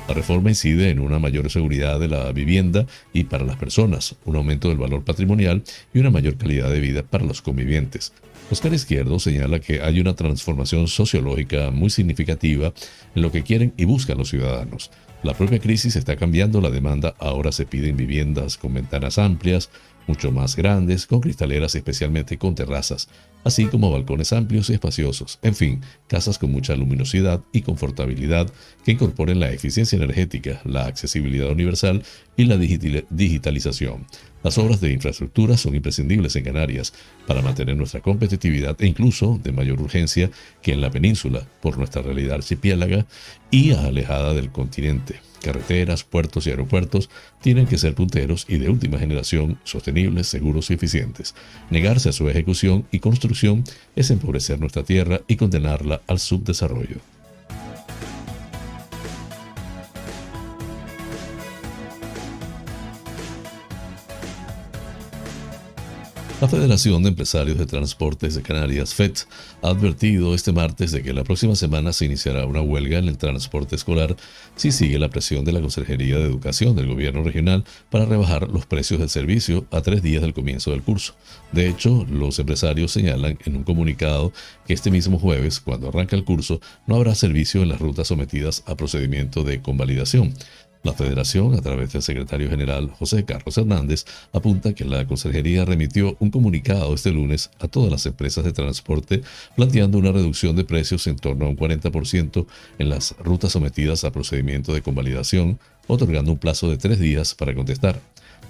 La 0.09 0.15
reforma 0.15 0.49
incide 0.51 0.91
en 0.91 0.99
una 0.99 1.21
mayor 1.21 1.49
seguridad 1.49 2.01
de 2.01 2.09
la 2.09 2.33
vivienda 2.33 2.87
y 3.13 3.23
para 3.23 3.45
las 3.45 3.55
personas, 3.55 4.17
un 4.25 4.35
aumento 4.35 4.69
del 4.69 4.79
valor 4.79 5.05
patrimonial 5.05 5.63
y 5.95 6.01
una 6.01 6.11
mayor 6.11 6.37
calidad 6.39 6.69
de 6.69 6.81
vida 6.81 7.05
para 7.05 7.25
los 7.25 7.41
convivientes. 7.41 8.13
Oscar 8.51 8.75
Izquierdo 8.75 9.21
señala 9.21 9.61
que 9.61 9.81
hay 9.81 10.01
una 10.01 10.17
transformación 10.17 10.89
sociológica 10.89 11.71
muy 11.71 11.89
significativa 11.89 12.75
en 13.15 13.23
lo 13.23 13.31
que 13.31 13.45
quieren 13.45 13.73
y 13.77 13.85
buscan 13.85 14.19
los 14.19 14.31
ciudadanos. 14.31 14.91
La 15.23 15.35
propia 15.35 15.61
crisis 15.61 15.95
está 15.95 16.17
cambiando 16.17 16.61
la 16.61 16.71
demanda, 16.71 17.15
ahora 17.21 17.53
se 17.53 17.65
piden 17.65 17.97
viviendas 17.97 18.57
con 18.57 18.75
ventanas 18.75 19.19
amplias, 19.19 19.71
mucho 20.11 20.33
más 20.33 20.57
grandes, 20.57 21.07
con 21.07 21.21
cristaleras 21.21 21.77
especialmente 21.77 22.37
con 22.37 22.57
terrazas, 22.57 23.09
así 23.45 23.67
como 23.67 23.93
balcones 23.93 24.33
amplios 24.33 24.69
y 24.69 24.73
espaciosos, 24.73 25.39
en 25.41 25.55
fin, 25.55 25.83
casas 26.09 26.37
con 26.37 26.51
mucha 26.51 26.75
luminosidad 26.75 27.41
y 27.53 27.63
confortabilidad 27.63 28.53
que 28.85 28.91
incorporen 28.91 29.39
la 29.39 29.53
eficiencia 29.53 29.95
energética, 29.95 30.63
la 30.65 30.87
accesibilidad 30.87 31.49
universal 31.53 32.03
y 32.37 32.47
la 32.47 32.57
digitalización. 32.57 34.05
Las 34.43 34.59
obras 34.59 34.81
de 34.81 34.93
infraestructura 34.93 35.57
son 35.57 35.77
imprescindibles 35.77 36.35
en 36.35 36.43
Canarias 36.43 36.93
para 37.29 37.41
mantener 37.41 37.77
nuestra 37.77 38.01
competitividad 38.01 38.77
e 38.83 38.89
incluso 38.89 39.39
de 39.41 39.53
mayor 39.53 39.81
urgencia 39.81 40.29
que 40.61 40.73
en 40.73 40.81
la 40.81 40.91
península 40.91 41.47
por 41.63 41.79
nuestra 41.79 42.03
realidad 42.03 42.35
archipiélaga 42.35 43.07
y 43.53 43.71
alejada 43.75 44.35
del 44.35 44.51
continente. 44.51 45.30
Carreteras, 45.43 46.05
puertos 46.05 46.47
y 46.47 46.51
aeropuertos 46.51 47.11
tienen 47.41 47.67
que 47.67 47.79
ser 47.79 47.95
punteros 47.95 48.45
y 48.49 48.59
de 48.59 48.69
última 48.69 48.99
generación, 48.99 49.59
sostenibles, 49.65 50.27
seguros 50.27 50.71
y 50.71 50.75
eficientes. 50.75 51.35
Negarse 51.71 52.11
a 52.11 52.13
su 52.13 52.29
ejecución 52.29 52.87
y 52.91 53.01
construcción 53.01 53.65
es 53.97 54.11
empobrecer 54.11 54.61
nuestra 54.61 54.83
tierra 54.83 55.23
y 55.27 55.37
condenarla 55.37 56.03
al 56.07 56.19
subdesarrollo. 56.19 56.99
La 66.41 66.49
Federación 66.49 67.03
de 67.03 67.11
Empresarios 67.11 67.59
de 67.59 67.67
Transportes 67.67 68.35
de 68.35 68.41
Canarias, 68.41 68.95
FED, 68.95 69.13
ha 69.61 69.69
advertido 69.69 70.35
este 70.35 70.53
martes 70.53 70.91
de 70.91 71.03
que 71.03 71.13
la 71.13 71.23
próxima 71.23 71.55
semana 71.55 71.93
se 71.93 72.07
iniciará 72.07 72.47
una 72.47 72.63
huelga 72.63 72.97
en 72.97 73.09
el 73.09 73.19
transporte 73.19 73.77
escolar 73.77 74.17
si 74.57 74.73
sigue 74.73 74.99
la 74.99 75.11
presión 75.11 75.45
de 75.45 75.53
la 75.53 75.61
Consejería 75.61 76.17
de 76.17 76.25
Educación 76.25 76.75
del 76.75 76.87
Gobierno 76.87 77.23
regional 77.23 77.67
para 77.91 78.07
rebajar 78.07 78.49
los 78.49 78.65
precios 78.65 79.01
del 79.01 79.11
servicio 79.11 79.67
a 79.71 79.83
tres 79.83 80.03
días 80.03 80.23
del 80.23 80.33
comienzo 80.33 80.71
del 80.71 80.81
curso. 80.81 81.15
De 81.53 81.69
hecho, 81.69 82.07
los 82.11 82.39
empresarios 82.39 82.91
señalan 82.91 83.39
en 83.45 83.57
un 83.57 83.63
comunicado 83.63 84.33
que 84.67 84.73
este 84.73 84.91
mismo 84.91 85.19
jueves, 85.19 85.61
cuando 85.61 85.89
arranca 85.89 86.17
el 86.17 86.25
curso, 86.25 86.63
no 86.87 86.97
habrá 86.97 87.15
servicio 87.15 87.63
en 87.63 87.69
las 87.69 87.81
rutas 87.81 88.09
sometidas 88.09 88.63
a 88.65 88.77
procedimiento 88.77 89.45
de 89.45 89.61
convalidación. 89.61 90.33
La 90.83 90.95
Federación, 90.95 91.55
a 91.55 91.61
través 91.61 91.93
del 91.93 92.01
secretario 92.01 92.49
general 92.49 92.91
José 92.99 93.27
Carlos 93.27 93.59
Hernández, 93.59 94.07
apunta 94.33 94.73
que 94.73 94.87
la 94.87 95.07
Consejería 95.07 95.67
remitió 95.67 96.17
un 96.21 96.31
comunicado 96.31 96.95
este 96.95 97.11
lunes 97.11 97.51
a 97.59 97.69
todas 97.69 97.91
las 97.91 98.07
empresas 98.07 98.45
de 98.45 98.55
transporte 98.55 99.21
planteando 99.57 99.99
una 99.99 100.11
reducción 100.11 100.57
de 100.57 100.65
precios 100.65 101.07
en 101.07 101.17
torno 101.17 101.45
a 101.45 101.49
un 101.51 101.57
40% 101.59 102.47
en 102.79 102.89
las 102.89 103.15
rutas 103.19 103.53
sometidas 103.53 104.05
a 104.05 104.11
procedimiento 104.11 104.73
de 104.73 104.81
convalidación, 104.81 105.59
otorgando 105.87 106.33
un 106.33 106.39
plazo 106.39 106.71
de 106.71 106.79
tres 106.79 106.99
días 106.99 107.35
para 107.35 107.55
contestar. 107.55 108.01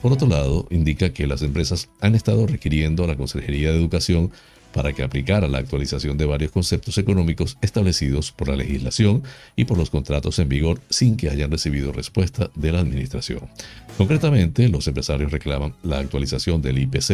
Por 0.00 0.12
otro 0.12 0.28
lado, 0.28 0.68
indica 0.70 1.12
que 1.12 1.26
las 1.26 1.42
empresas 1.42 1.88
han 2.00 2.14
estado 2.14 2.46
requiriendo 2.46 3.02
a 3.02 3.08
la 3.08 3.16
Consejería 3.16 3.72
de 3.72 3.78
Educación 3.78 4.30
para 4.72 4.92
que 4.92 5.02
aplicara 5.02 5.48
la 5.48 5.58
actualización 5.58 6.16
de 6.16 6.26
varios 6.26 6.52
conceptos 6.52 6.98
económicos 6.98 7.56
establecidos 7.60 8.32
por 8.32 8.48
la 8.48 8.56
legislación 8.56 9.22
y 9.56 9.64
por 9.64 9.78
los 9.78 9.90
contratos 9.90 10.38
en 10.38 10.48
vigor 10.48 10.80
sin 10.90 11.16
que 11.16 11.30
hayan 11.30 11.50
recibido 11.50 11.92
respuesta 11.92 12.50
de 12.54 12.72
la 12.72 12.80
Administración. 12.80 13.48
Concretamente, 13.96 14.68
los 14.68 14.86
empresarios 14.86 15.30
reclaman 15.30 15.74
la 15.82 15.98
actualización 15.98 16.62
del 16.62 16.78
IPC 16.78 17.08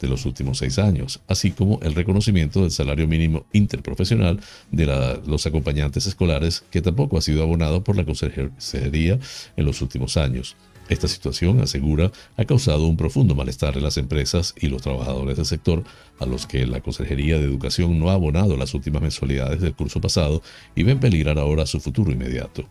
de 0.00 0.08
los 0.08 0.24
últimos 0.24 0.58
seis 0.58 0.78
años, 0.78 1.20
así 1.26 1.50
como 1.50 1.80
el 1.82 1.94
reconocimiento 1.94 2.62
del 2.62 2.70
salario 2.70 3.08
mínimo 3.08 3.46
interprofesional 3.52 4.40
de 4.70 4.86
los 5.26 5.46
acompañantes 5.46 6.06
escolares 6.06 6.64
que 6.70 6.82
tampoco 6.82 7.18
ha 7.18 7.22
sido 7.22 7.42
abonado 7.42 7.82
por 7.82 7.96
la 7.96 8.04
Consejería 8.04 9.18
en 9.56 9.64
los 9.64 9.82
últimos 9.82 10.16
años. 10.16 10.56
Esta 10.88 11.06
situación, 11.06 11.60
asegura, 11.60 12.10
ha 12.36 12.44
causado 12.44 12.86
un 12.86 12.96
profundo 12.96 13.34
malestar 13.34 13.76
en 13.76 13.82
las 13.82 13.98
empresas 13.98 14.54
y 14.58 14.68
los 14.68 14.80
trabajadores 14.80 15.36
del 15.36 15.44
sector, 15.44 15.84
a 16.18 16.26
los 16.26 16.46
que 16.46 16.66
la 16.66 16.80
Consejería 16.80 17.38
de 17.38 17.44
Educación 17.44 17.98
no 17.98 18.10
ha 18.10 18.14
abonado 18.14 18.56
las 18.56 18.74
últimas 18.74 19.02
mensualidades 19.02 19.60
del 19.60 19.74
curso 19.74 20.00
pasado 20.00 20.42
y 20.74 20.82
ven 20.82 20.98
peligrar 20.98 21.38
ahora 21.38 21.66
su 21.66 21.78
futuro 21.78 22.10
inmediato. 22.10 22.64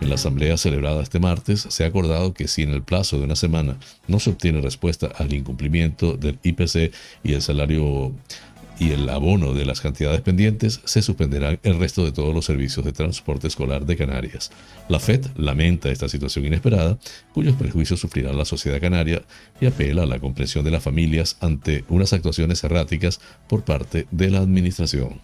En 0.00 0.08
la 0.08 0.14
asamblea 0.14 0.56
celebrada 0.56 1.02
este 1.02 1.18
martes 1.18 1.66
se 1.68 1.84
ha 1.84 1.88
acordado 1.88 2.32
que 2.32 2.48
si 2.48 2.62
en 2.62 2.70
el 2.70 2.82
plazo 2.82 3.18
de 3.18 3.24
una 3.24 3.36
semana 3.36 3.76
no 4.06 4.20
se 4.20 4.30
obtiene 4.30 4.60
respuesta 4.60 5.08
al 5.18 5.32
incumplimiento 5.34 6.16
del 6.16 6.38
IPC 6.42 6.92
y 7.24 7.32
el 7.32 7.42
salario 7.42 8.12
y 8.78 8.90
el 8.90 9.08
abono 9.08 9.54
de 9.54 9.64
las 9.64 9.80
cantidades 9.80 10.20
pendientes, 10.20 10.80
se 10.84 11.02
suspenderán 11.02 11.60
el 11.62 11.78
resto 11.78 12.04
de 12.04 12.12
todos 12.12 12.34
los 12.34 12.44
servicios 12.44 12.84
de 12.84 12.92
transporte 12.92 13.46
escolar 13.46 13.86
de 13.86 13.96
Canarias. 13.96 14.50
La 14.88 14.98
FED 14.98 15.26
lamenta 15.36 15.90
esta 15.90 16.08
situación 16.08 16.44
inesperada, 16.44 16.98
cuyos 17.32 17.56
prejuicios 17.56 18.00
sufrirá 18.00 18.32
la 18.32 18.44
sociedad 18.44 18.80
canaria, 18.80 19.22
y 19.60 19.66
apela 19.66 20.02
a 20.02 20.06
la 20.06 20.18
comprensión 20.18 20.64
de 20.64 20.70
las 20.70 20.82
familias 20.82 21.36
ante 21.40 21.84
unas 21.88 22.12
actuaciones 22.12 22.62
erráticas 22.64 23.20
por 23.48 23.64
parte 23.64 24.06
de 24.10 24.30
la 24.30 24.38
Administración. 24.38 25.20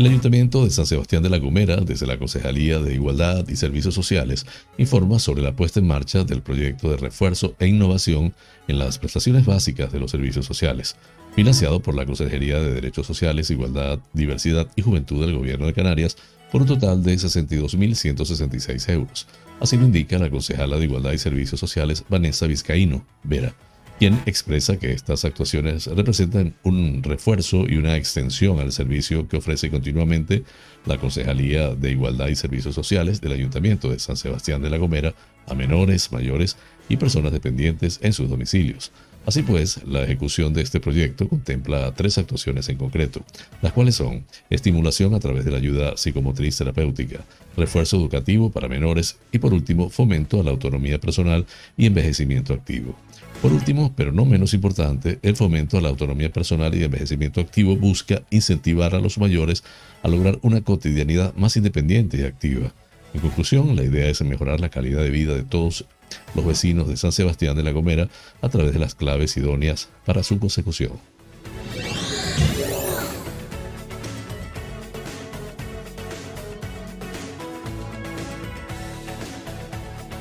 El 0.00 0.06
Ayuntamiento 0.06 0.64
de 0.64 0.70
San 0.70 0.86
Sebastián 0.86 1.22
de 1.22 1.28
la 1.28 1.36
Gomera, 1.36 1.76
desde 1.76 2.06
la 2.06 2.16
Concejalía 2.16 2.78
de 2.78 2.94
Igualdad 2.94 3.46
y 3.48 3.56
Servicios 3.56 3.92
Sociales, 3.94 4.46
informa 4.78 5.18
sobre 5.18 5.42
la 5.42 5.54
puesta 5.54 5.78
en 5.78 5.88
marcha 5.88 6.24
del 6.24 6.40
proyecto 6.40 6.88
de 6.88 6.96
refuerzo 6.96 7.54
e 7.58 7.66
innovación 7.66 8.32
en 8.66 8.78
las 8.78 8.98
prestaciones 8.98 9.44
básicas 9.44 9.92
de 9.92 10.00
los 10.00 10.10
servicios 10.10 10.46
sociales, 10.46 10.96
financiado 11.36 11.82
por 11.82 11.94
la 11.94 12.06
Consejería 12.06 12.58
de 12.60 12.72
Derechos 12.72 13.06
Sociales, 13.06 13.50
Igualdad, 13.50 13.98
Diversidad 14.14 14.68
y 14.74 14.80
Juventud 14.80 15.20
del 15.20 15.36
Gobierno 15.36 15.66
de 15.66 15.74
Canarias, 15.74 16.16
por 16.50 16.62
un 16.62 16.68
total 16.68 17.02
de 17.02 17.16
62.166 17.16 18.88
euros. 18.88 19.26
Así 19.60 19.76
lo 19.76 19.84
indica 19.84 20.18
la 20.18 20.30
concejala 20.30 20.78
de 20.78 20.84
Igualdad 20.84 21.12
y 21.12 21.18
Servicios 21.18 21.60
Sociales, 21.60 22.04
Vanessa 22.08 22.46
Vizcaíno 22.46 23.04
Vera 23.22 23.54
quien 24.00 24.18
expresa 24.24 24.78
que 24.78 24.92
estas 24.92 25.26
actuaciones 25.26 25.86
representan 25.86 26.54
un 26.62 27.02
refuerzo 27.02 27.66
y 27.68 27.76
una 27.76 27.98
extensión 27.98 28.58
al 28.58 28.72
servicio 28.72 29.28
que 29.28 29.36
ofrece 29.36 29.70
continuamente 29.70 30.42
la 30.86 30.96
Concejalía 30.96 31.74
de 31.74 31.90
Igualdad 31.90 32.28
y 32.28 32.34
Servicios 32.34 32.74
Sociales 32.74 33.20
del 33.20 33.32
Ayuntamiento 33.32 33.90
de 33.90 33.98
San 33.98 34.16
Sebastián 34.16 34.62
de 34.62 34.70
la 34.70 34.78
Gomera 34.78 35.14
a 35.46 35.54
menores, 35.54 36.12
mayores 36.12 36.56
y 36.88 36.96
personas 36.96 37.30
dependientes 37.30 38.00
en 38.02 38.14
sus 38.14 38.30
domicilios. 38.30 38.90
Así 39.26 39.42
pues, 39.42 39.84
la 39.86 40.02
ejecución 40.02 40.54
de 40.54 40.62
este 40.62 40.80
proyecto 40.80 41.28
contempla 41.28 41.92
tres 41.94 42.16
actuaciones 42.16 42.70
en 42.70 42.78
concreto, 42.78 43.22
las 43.60 43.74
cuales 43.74 43.96
son 43.96 44.24
estimulación 44.48 45.12
a 45.12 45.20
través 45.20 45.44
de 45.44 45.50
la 45.50 45.58
ayuda 45.58 45.98
psicomotriz 45.98 46.56
terapéutica, 46.56 47.20
refuerzo 47.54 47.98
educativo 47.98 48.50
para 48.50 48.66
menores 48.66 49.18
y 49.30 49.38
por 49.38 49.52
último 49.52 49.90
fomento 49.90 50.40
a 50.40 50.44
la 50.44 50.52
autonomía 50.52 50.98
personal 50.98 51.44
y 51.76 51.84
envejecimiento 51.84 52.54
activo. 52.54 52.96
Por 53.42 53.54
último, 53.54 53.94
pero 53.96 54.12
no 54.12 54.26
menos 54.26 54.52
importante, 54.52 55.18
el 55.22 55.34
fomento 55.34 55.78
a 55.78 55.80
la 55.80 55.88
autonomía 55.88 56.30
personal 56.30 56.74
y 56.74 56.84
envejecimiento 56.84 57.40
activo 57.40 57.74
busca 57.74 58.22
incentivar 58.28 58.94
a 58.94 59.00
los 59.00 59.16
mayores 59.16 59.64
a 60.02 60.08
lograr 60.08 60.38
una 60.42 60.60
cotidianidad 60.60 61.34
más 61.36 61.56
independiente 61.56 62.18
y 62.18 62.24
activa. 62.24 62.74
En 63.14 63.20
conclusión, 63.22 63.74
la 63.76 63.82
idea 63.82 64.10
es 64.10 64.20
mejorar 64.20 64.60
la 64.60 64.68
calidad 64.68 65.02
de 65.02 65.08
vida 65.08 65.34
de 65.34 65.42
todos 65.42 65.86
los 66.34 66.44
vecinos 66.44 66.86
de 66.86 66.98
San 66.98 67.12
Sebastián 67.12 67.56
de 67.56 67.62
la 67.62 67.72
Gomera 67.72 68.10
a 68.42 68.50
través 68.50 68.74
de 68.74 68.78
las 68.78 68.94
claves 68.94 69.34
idóneas 69.38 69.88
para 70.04 70.22
su 70.22 70.38
consecución. 70.38 70.92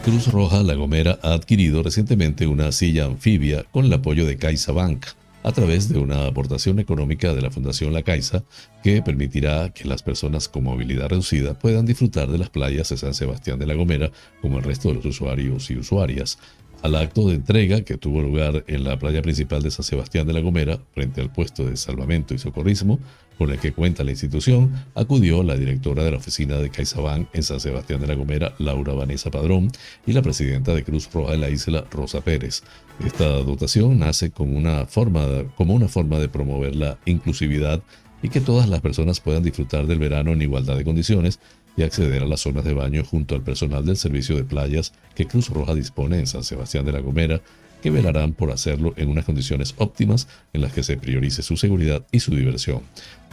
Cruz 0.09 0.25
Roja 0.29 0.63
La 0.63 0.73
Gomera 0.73 1.19
ha 1.21 1.33
adquirido 1.33 1.83
recientemente 1.83 2.47
una 2.47 2.71
silla 2.71 3.05
anfibia 3.05 3.63
con 3.69 3.85
el 3.85 3.93
apoyo 3.93 4.25
de 4.25 4.37
CaixaBank 4.37 5.05
a 5.43 5.51
través 5.51 5.87
de 5.87 5.99
una 5.99 6.25
aportación 6.25 6.79
económica 6.79 7.35
de 7.35 7.43
la 7.43 7.51
Fundación 7.51 7.93
La 7.93 8.01
Caixa 8.01 8.43
que 8.81 9.03
permitirá 9.03 9.69
que 9.69 9.87
las 9.87 10.01
personas 10.01 10.49
con 10.49 10.63
movilidad 10.63 11.09
reducida 11.09 11.53
puedan 11.53 11.85
disfrutar 11.85 12.27
de 12.27 12.39
las 12.39 12.49
playas 12.49 12.89
de 12.89 12.97
San 12.97 13.13
Sebastián 13.13 13.59
de 13.59 13.67
la 13.67 13.75
Gomera 13.75 14.09
como 14.41 14.57
el 14.57 14.63
resto 14.63 14.87
de 14.89 14.95
los 14.95 15.05
usuarios 15.05 15.69
y 15.69 15.77
usuarias. 15.77 16.39
Al 16.81 16.95
acto 16.95 17.27
de 17.27 17.35
entrega 17.35 17.81
que 17.81 17.97
tuvo 17.97 18.21
lugar 18.21 18.63
en 18.67 18.85
la 18.85 18.97
playa 18.97 19.21
principal 19.21 19.61
de 19.61 19.69
San 19.69 19.83
Sebastián 19.83 20.25
de 20.25 20.31
la 20.31 20.39
Gomera, 20.39 20.79
frente 20.93 21.19
al 21.19 21.29
puesto 21.29 21.65
de 21.65 21.75
salvamento 21.75 22.33
y 22.33 22.37
socorrismo, 22.37 22.99
con 23.37 23.51
el 23.51 23.59
que 23.59 23.73
cuenta 23.73 24.05
la 24.05 24.11
institución, 24.11 24.71
acudió 24.95 25.43
la 25.43 25.57
directora 25.57 26.05
de 26.05 26.11
la 26.11 26.17
oficina 26.17 26.55
de 26.57 26.69
CaixaBank 26.69 27.27
en 27.33 27.43
San 27.43 27.59
Sebastián 27.59 27.99
de 27.99 28.07
la 28.07 28.13
Gomera, 28.13 28.53
Laura 28.59 28.93
Vanessa 28.93 29.29
Padrón, 29.29 29.69
y 30.05 30.13
la 30.13 30.21
presidenta 30.21 30.73
de 30.73 30.85
Cruz 30.85 31.09
Roja 31.11 31.33
de 31.33 31.37
la 31.37 31.49
isla, 31.49 31.83
Rosa 31.91 32.21
Pérez. 32.21 32.63
Esta 33.05 33.27
dotación 33.27 33.99
nace 33.99 34.31
como 34.31 34.57
una 34.57 34.85
forma 34.85 35.25
de, 35.25 35.47
como 35.55 35.73
una 35.73 35.89
forma 35.89 36.17
de 36.17 36.29
promover 36.29 36.77
la 36.77 36.97
inclusividad 37.05 37.83
y 38.23 38.29
que 38.29 38.39
todas 38.39 38.69
las 38.69 38.79
personas 38.79 39.19
puedan 39.19 39.43
disfrutar 39.43 39.85
del 39.85 39.99
verano 39.99 40.31
en 40.31 40.41
igualdad 40.41 40.77
de 40.77 40.85
condiciones 40.85 41.39
y 41.79 41.83
acceder 41.83 42.23
a 42.23 42.27
las 42.27 42.41
zonas 42.41 42.65
de 42.65 42.73
baño 42.73 43.05
junto 43.05 43.35
al 43.35 43.41
personal 43.41 43.85
del 43.85 43.95
servicio 43.95 44.35
de 44.35 44.43
playas 44.43 44.91
que 45.15 45.25
Cruz 45.25 45.49
Roja 45.49 45.73
dispone 45.73 46.19
en 46.19 46.27
San 46.27 46.43
Sebastián 46.43 46.85
de 46.85 46.91
la 46.91 46.99
Gomera 46.99 47.41
que 47.81 47.89
velarán 47.89 48.33
por 48.33 48.51
hacerlo 48.51 48.93
en 48.97 49.07
unas 49.07 49.23
condiciones 49.23 49.73
óptimas 49.77 50.27
en 50.51 50.59
las 50.59 50.73
que 50.73 50.83
se 50.83 50.97
priorice 50.97 51.41
su 51.41 51.55
seguridad 51.55 52.05
y 52.11 52.19
su 52.19 52.35
diversión. 52.35 52.81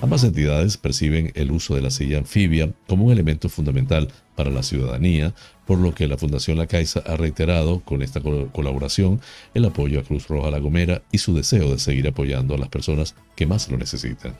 Ambas 0.01 0.23
entidades 0.23 0.77
perciben 0.77 1.33
el 1.35 1.51
uso 1.51 1.75
de 1.75 1.81
la 1.81 1.91
silla 1.91 2.19
anfibia 2.19 2.71
como 2.87 3.07
un 3.07 3.13
elemento 3.13 3.49
fundamental 3.49 4.13
para 4.37 4.51
la 4.51 4.63
ciudadanía, 4.63 5.35
por 5.67 5.79
lo 5.79 5.93
que 5.93 6.07
la 6.07 6.17
Fundación 6.17 6.59
La 6.59 6.69
Caixa 6.69 7.03
ha 7.05 7.17
reiterado 7.17 7.81
con 7.81 8.03
esta 8.03 8.21
colaboración 8.21 9.21
el 9.55 9.65
apoyo 9.65 9.99
a 9.99 10.05
Cruz 10.05 10.29
Roja 10.29 10.53
La 10.53 10.61
Gomera 10.61 11.03
y 11.11 11.19
su 11.19 11.35
deseo 11.35 11.73
de 11.73 11.81
seguir 11.81 12.07
apoyando 12.07 12.55
a 12.55 12.59
las 12.59 12.69
personas 12.69 13.17
que 13.35 13.47
más 13.47 13.69
lo 13.69 13.77
necesitan. 13.77 14.37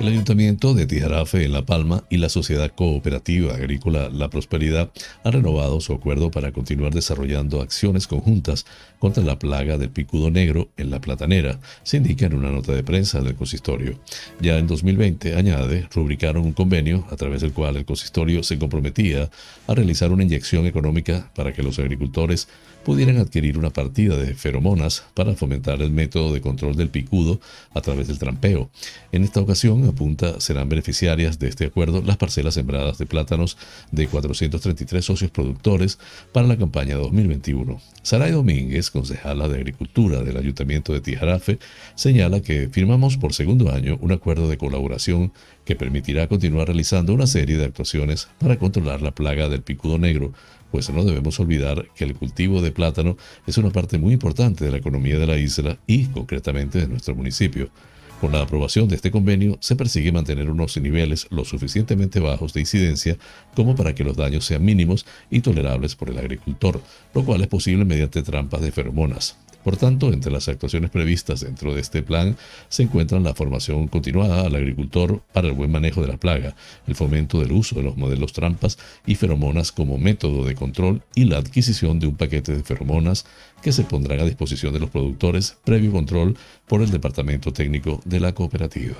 El 0.00 0.08
Ayuntamiento 0.08 0.72
de 0.72 0.86
Tijarafe 0.86 1.44
en 1.44 1.52
La 1.52 1.66
Palma 1.66 2.04
y 2.08 2.16
la 2.16 2.30
Sociedad 2.30 2.72
Cooperativa 2.74 3.54
Agrícola 3.54 4.08
La 4.08 4.30
Prosperidad 4.30 4.90
han 5.24 5.32
renovado 5.34 5.78
su 5.82 5.92
acuerdo 5.92 6.30
para 6.30 6.52
continuar 6.52 6.94
desarrollando 6.94 7.60
acciones 7.60 8.06
conjuntas 8.06 8.64
contra 8.98 9.22
la 9.22 9.38
plaga 9.38 9.76
del 9.76 9.90
picudo 9.90 10.30
negro 10.30 10.70
en 10.78 10.90
la 10.90 11.02
platanera, 11.02 11.60
se 11.82 11.98
indica 11.98 12.24
en 12.24 12.32
una 12.32 12.50
nota 12.50 12.72
de 12.72 12.82
prensa 12.82 13.20
del 13.20 13.34
consistorio. 13.34 14.00
Ya 14.40 14.56
en 14.56 14.66
2020, 14.66 15.36
añade, 15.36 15.86
rubricaron 15.94 16.46
un 16.46 16.54
convenio 16.54 17.06
a 17.10 17.16
través 17.16 17.42
del 17.42 17.52
cual 17.52 17.76
el 17.76 17.84
consistorio 17.84 18.42
se 18.42 18.58
comprometía 18.58 19.28
a 19.66 19.74
realizar 19.74 20.12
una 20.12 20.22
inyección 20.22 20.64
económica 20.64 21.30
para 21.34 21.52
que 21.52 21.62
los 21.62 21.78
agricultores 21.78 22.48
pudieran 22.84 23.18
adquirir 23.18 23.58
una 23.58 23.70
partida 23.70 24.16
de 24.16 24.34
feromonas 24.34 25.04
para 25.14 25.34
fomentar 25.34 25.82
el 25.82 25.90
método 25.90 26.32
de 26.32 26.40
control 26.40 26.76
del 26.76 26.88
picudo 26.88 27.40
a 27.74 27.80
través 27.80 28.08
del 28.08 28.18
trampeo. 28.18 28.70
En 29.12 29.24
esta 29.24 29.40
ocasión, 29.40 29.86
apunta, 29.86 30.40
serán 30.40 30.68
beneficiarias 30.68 31.38
de 31.38 31.48
este 31.48 31.66
acuerdo 31.66 32.02
las 32.02 32.16
parcelas 32.16 32.54
sembradas 32.54 32.98
de 32.98 33.06
plátanos 33.06 33.56
de 33.90 34.06
433 34.06 35.04
socios 35.04 35.30
productores 35.30 35.98
para 36.32 36.46
la 36.46 36.56
campaña 36.56 36.96
2021. 36.96 37.80
Saray 38.02 38.32
Domínguez, 38.32 38.90
concejala 38.90 39.48
de 39.48 39.56
Agricultura 39.56 40.22
del 40.22 40.36
Ayuntamiento 40.36 40.92
de 40.92 41.00
Tijarafe, 41.00 41.58
señala 41.94 42.40
que 42.40 42.68
firmamos 42.68 43.16
por 43.16 43.34
segundo 43.34 43.72
año 43.72 43.98
un 44.00 44.12
acuerdo 44.12 44.48
de 44.48 44.58
colaboración 44.58 45.32
que 45.64 45.76
permitirá 45.76 46.26
continuar 46.26 46.66
realizando 46.68 47.14
una 47.14 47.26
serie 47.26 47.56
de 47.56 47.66
actuaciones 47.66 48.28
para 48.38 48.58
controlar 48.58 49.02
la 49.02 49.14
plaga 49.14 49.48
del 49.48 49.62
picudo 49.62 49.98
negro, 49.98 50.32
pues 50.70 50.90
no 50.90 51.04
debemos 51.04 51.38
olvidar 51.40 51.86
que 51.94 52.04
el 52.04 52.14
cultivo 52.14 52.62
de 52.62 52.72
plátano 52.72 53.16
es 53.46 53.58
una 53.58 53.70
parte 53.70 53.98
muy 53.98 54.12
importante 54.12 54.64
de 54.64 54.70
la 54.70 54.78
economía 54.78 55.18
de 55.18 55.26
la 55.26 55.36
isla 55.36 55.78
y 55.86 56.06
concretamente 56.06 56.80
de 56.80 56.88
nuestro 56.88 57.14
municipio. 57.14 57.70
Con 58.20 58.32
la 58.32 58.42
aprobación 58.42 58.86
de 58.86 58.96
este 58.96 59.10
convenio 59.10 59.56
se 59.60 59.76
persigue 59.76 60.12
mantener 60.12 60.50
unos 60.50 60.76
niveles 60.76 61.26
lo 61.30 61.46
suficientemente 61.46 62.20
bajos 62.20 62.52
de 62.52 62.60
incidencia 62.60 63.16
como 63.56 63.74
para 63.74 63.94
que 63.94 64.04
los 64.04 64.14
daños 64.14 64.44
sean 64.44 64.62
mínimos 64.62 65.06
y 65.30 65.40
tolerables 65.40 65.96
por 65.96 66.10
el 66.10 66.18
agricultor, 66.18 66.82
lo 67.14 67.24
cual 67.24 67.40
es 67.40 67.46
posible 67.46 67.86
mediante 67.86 68.22
trampas 68.22 68.60
de 68.60 68.72
feromonas. 68.72 69.38
Por 69.64 69.76
tanto, 69.76 70.12
entre 70.12 70.32
las 70.32 70.48
actuaciones 70.48 70.90
previstas 70.90 71.40
dentro 71.40 71.74
de 71.74 71.82
este 71.82 72.02
plan 72.02 72.36
se 72.70 72.82
encuentran 72.82 73.24
la 73.24 73.34
formación 73.34 73.88
continuada 73.88 74.46
al 74.46 74.54
agricultor 74.54 75.20
para 75.34 75.48
el 75.48 75.54
buen 75.54 75.70
manejo 75.70 76.00
de 76.00 76.08
la 76.08 76.16
plaga, 76.16 76.54
el 76.86 76.94
fomento 76.94 77.40
del 77.40 77.52
uso 77.52 77.74
de 77.74 77.82
los 77.82 77.96
modelos 77.96 78.32
trampas 78.32 78.78
y 79.06 79.16
feromonas 79.16 79.70
como 79.70 79.98
método 79.98 80.44
de 80.44 80.54
control 80.54 81.02
y 81.14 81.24
la 81.24 81.38
adquisición 81.38 81.98
de 82.00 82.06
un 82.06 82.16
paquete 82.16 82.56
de 82.56 82.62
feromonas 82.62 83.26
que 83.62 83.72
se 83.72 83.84
pondrán 83.84 84.20
a 84.20 84.24
disposición 84.24 84.72
de 84.72 84.80
los 84.80 84.88
productores 84.88 85.58
previo 85.64 85.92
control 85.92 86.38
por 86.70 86.82
el 86.82 86.90
Departamento 86.92 87.52
Técnico 87.52 88.00
de 88.04 88.20
la 88.20 88.32
Cooperativa. 88.32 88.94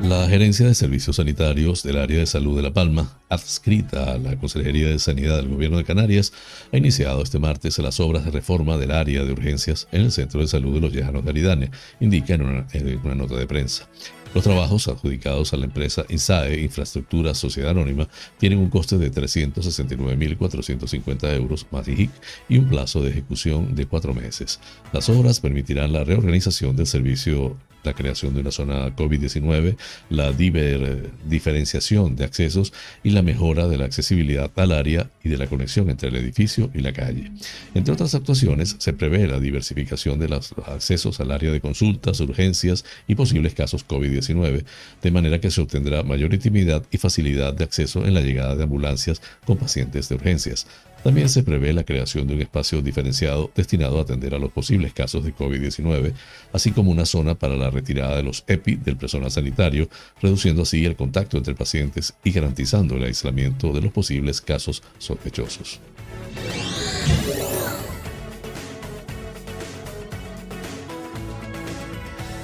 La 0.00 0.26
Gerencia 0.28 0.66
de 0.66 0.74
Servicios 0.74 1.14
Sanitarios 1.14 1.84
del 1.84 1.96
Área 1.96 2.18
de 2.18 2.26
Salud 2.26 2.56
de 2.56 2.62
La 2.62 2.72
Palma, 2.72 3.20
adscrita 3.28 4.12
a 4.12 4.18
la 4.18 4.36
Consejería 4.36 4.88
de 4.88 4.98
Sanidad 4.98 5.36
del 5.36 5.50
Gobierno 5.50 5.76
de 5.76 5.84
Canarias, 5.84 6.32
ha 6.72 6.76
iniciado 6.76 7.22
este 7.22 7.38
martes 7.38 7.78
las 7.78 8.00
obras 8.00 8.24
de 8.24 8.32
reforma 8.32 8.78
del 8.78 8.90
área 8.90 9.22
de 9.22 9.30
urgencias 9.30 9.86
en 9.92 10.02
el 10.02 10.10
Centro 10.10 10.40
de 10.40 10.48
Salud 10.48 10.74
de 10.74 10.80
los 10.80 10.92
Llanos 10.92 11.22
de 11.24 11.30
Aridane, 11.30 11.70
indica 12.00 12.34
en 12.34 12.42
una, 12.42 12.66
en 12.72 13.00
una 13.04 13.14
nota 13.14 13.36
de 13.36 13.46
prensa. 13.46 13.88
Los 14.34 14.42
trabajos 14.42 14.88
adjudicados 14.88 15.52
a 15.52 15.56
la 15.56 15.66
empresa 15.66 16.04
INSAE, 16.08 16.60
Infraestructura 16.60 17.34
Sociedad 17.34 17.70
Anónima, 17.70 18.08
tienen 18.36 18.58
un 18.58 18.68
coste 18.68 18.98
de 18.98 19.12
369.450 19.12 21.36
euros 21.36 21.68
más 21.70 21.86
y 21.86 22.10
un 22.58 22.68
plazo 22.68 23.00
de 23.00 23.10
ejecución 23.10 23.76
de 23.76 23.86
cuatro 23.86 24.12
meses. 24.12 24.58
Las 24.92 25.08
obras 25.08 25.38
permitirán 25.38 25.92
la 25.92 26.02
reorganización 26.02 26.74
del 26.74 26.88
servicio 26.88 27.56
la 27.84 27.92
creación 27.92 28.34
de 28.34 28.40
una 28.40 28.50
zona 28.50 28.94
COVID-19, 28.96 29.76
la 30.10 30.32
diferenciación 30.32 32.16
de 32.16 32.24
accesos 32.24 32.72
y 33.02 33.10
la 33.10 33.22
mejora 33.22 33.68
de 33.68 33.76
la 33.76 33.84
accesibilidad 33.84 34.50
al 34.56 34.72
área 34.72 35.10
y 35.22 35.28
de 35.28 35.38
la 35.38 35.46
conexión 35.46 35.90
entre 35.90 36.08
el 36.08 36.16
edificio 36.16 36.70
y 36.74 36.80
la 36.80 36.92
calle. 36.92 37.30
Entre 37.74 37.92
otras 37.92 38.14
actuaciones, 38.14 38.76
se 38.78 38.92
prevé 38.92 39.26
la 39.26 39.40
diversificación 39.40 40.18
de 40.18 40.28
los 40.28 40.54
accesos 40.66 41.20
al 41.20 41.30
área 41.30 41.52
de 41.52 41.60
consultas, 41.60 42.20
urgencias 42.20 42.84
y 43.06 43.14
posibles 43.14 43.54
casos 43.54 43.86
COVID-19 43.86 44.64
de 45.02 45.10
manera 45.10 45.40
que 45.40 45.50
se 45.50 45.60
obtendrá 45.60 46.02
mayor 46.02 46.34
intimidad 46.34 46.82
y 46.90 46.98
facilidad 46.98 47.54
de 47.54 47.64
acceso 47.64 48.04
en 48.06 48.14
la 48.14 48.20
llegada 48.20 48.56
de 48.56 48.64
ambulancias 48.64 49.20
con 49.44 49.56
pacientes 49.56 50.08
de 50.08 50.14
urgencias. 50.14 50.66
También 51.04 51.28
se 51.28 51.42
prevé 51.42 51.74
la 51.74 51.84
creación 51.84 52.26
de 52.26 52.32
un 52.32 52.40
espacio 52.40 52.80
diferenciado 52.80 53.50
destinado 53.54 53.98
a 53.98 54.02
atender 54.02 54.34
a 54.34 54.38
los 54.38 54.50
posibles 54.50 54.94
casos 54.94 55.22
de 55.22 55.34
COVID-19, 55.34 56.14
así 56.54 56.70
como 56.70 56.90
una 56.90 57.04
zona 57.04 57.34
para 57.34 57.56
la 57.56 57.68
retirada 57.68 58.16
de 58.16 58.22
los 58.22 58.42
EPI 58.46 58.76
del 58.76 58.96
personal 58.96 59.30
sanitario, 59.30 59.90
reduciendo 60.22 60.62
así 60.62 60.82
el 60.86 60.96
contacto 60.96 61.36
entre 61.36 61.54
pacientes 61.54 62.14
y 62.24 62.30
garantizando 62.30 62.96
el 62.96 63.04
aislamiento 63.04 63.74
de 63.74 63.82
los 63.82 63.92
posibles 63.92 64.40
casos 64.40 64.82
sospechosos. 64.96 65.78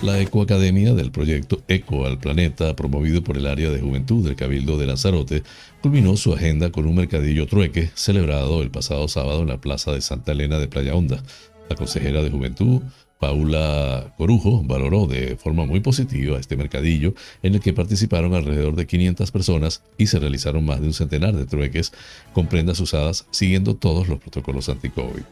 La 0.02 0.18
Ecoacademia 0.18 0.94
del 0.94 1.10
proyecto 1.10 1.60
Eco 1.68 2.06
al 2.06 2.18
Planeta, 2.18 2.74
promovido 2.74 3.22
por 3.22 3.36
el 3.36 3.46
área 3.46 3.70
de 3.70 3.80
juventud 3.80 4.24
del 4.24 4.34
Cabildo 4.34 4.78
de 4.78 4.86
Lanzarote, 4.86 5.42
culminó 5.82 6.16
su 6.16 6.32
agenda 6.32 6.72
con 6.72 6.86
un 6.86 6.96
mercadillo 6.96 7.46
trueque 7.46 7.90
celebrado 7.92 8.62
el 8.62 8.70
pasado 8.70 9.08
sábado 9.08 9.42
en 9.42 9.48
la 9.48 9.60
Plaza 9.60 9.92
de 9.92 10.00
Santa 10.00 10.32
Elena 10.32 10.58
de 10.58 10.68
Playa 10.68 10.94
Honda. 10.94 11.22
La 11.68 11.76
consejera 11.76 12.22
de 12.22 12.30
Juventud, 12.30 12.80
Paula 13.20 14.14
Corujo 14.16 14.62
valoró 14.64 15.06
de 15.06 15.36
forma 15.36 15.66
muy 15.66 15.80
positiva 15.80 16.40
este 16.40 16.56
mercadillo 16.56 17.14
en 17.42 17.54
el 17.54 17.60
que 17.60 17.74
participaron 17.74 18.34
alrededor 18.34 18.74
de 18.74 18.86
500 18.86 19.30
personas 19.30 19.82
y 19.98 20.06
se 20.06 20.18
realizaron 20.18 20.64
más 20.64 20.80
de 20.80 20.86
un 20.86 20.94
centenar 20.94 21.36
de 21.36 21.44
trueques 21.44 21.92
con 22.32 22.46
prendas 22.46 22.80
usadas 22.80 23.26
siguiendo 23.30 23.76
todos 23.76 24.08
los 24.08 24.20
protocolos 24.20 24.70
anti-COVID. 24.70 25.22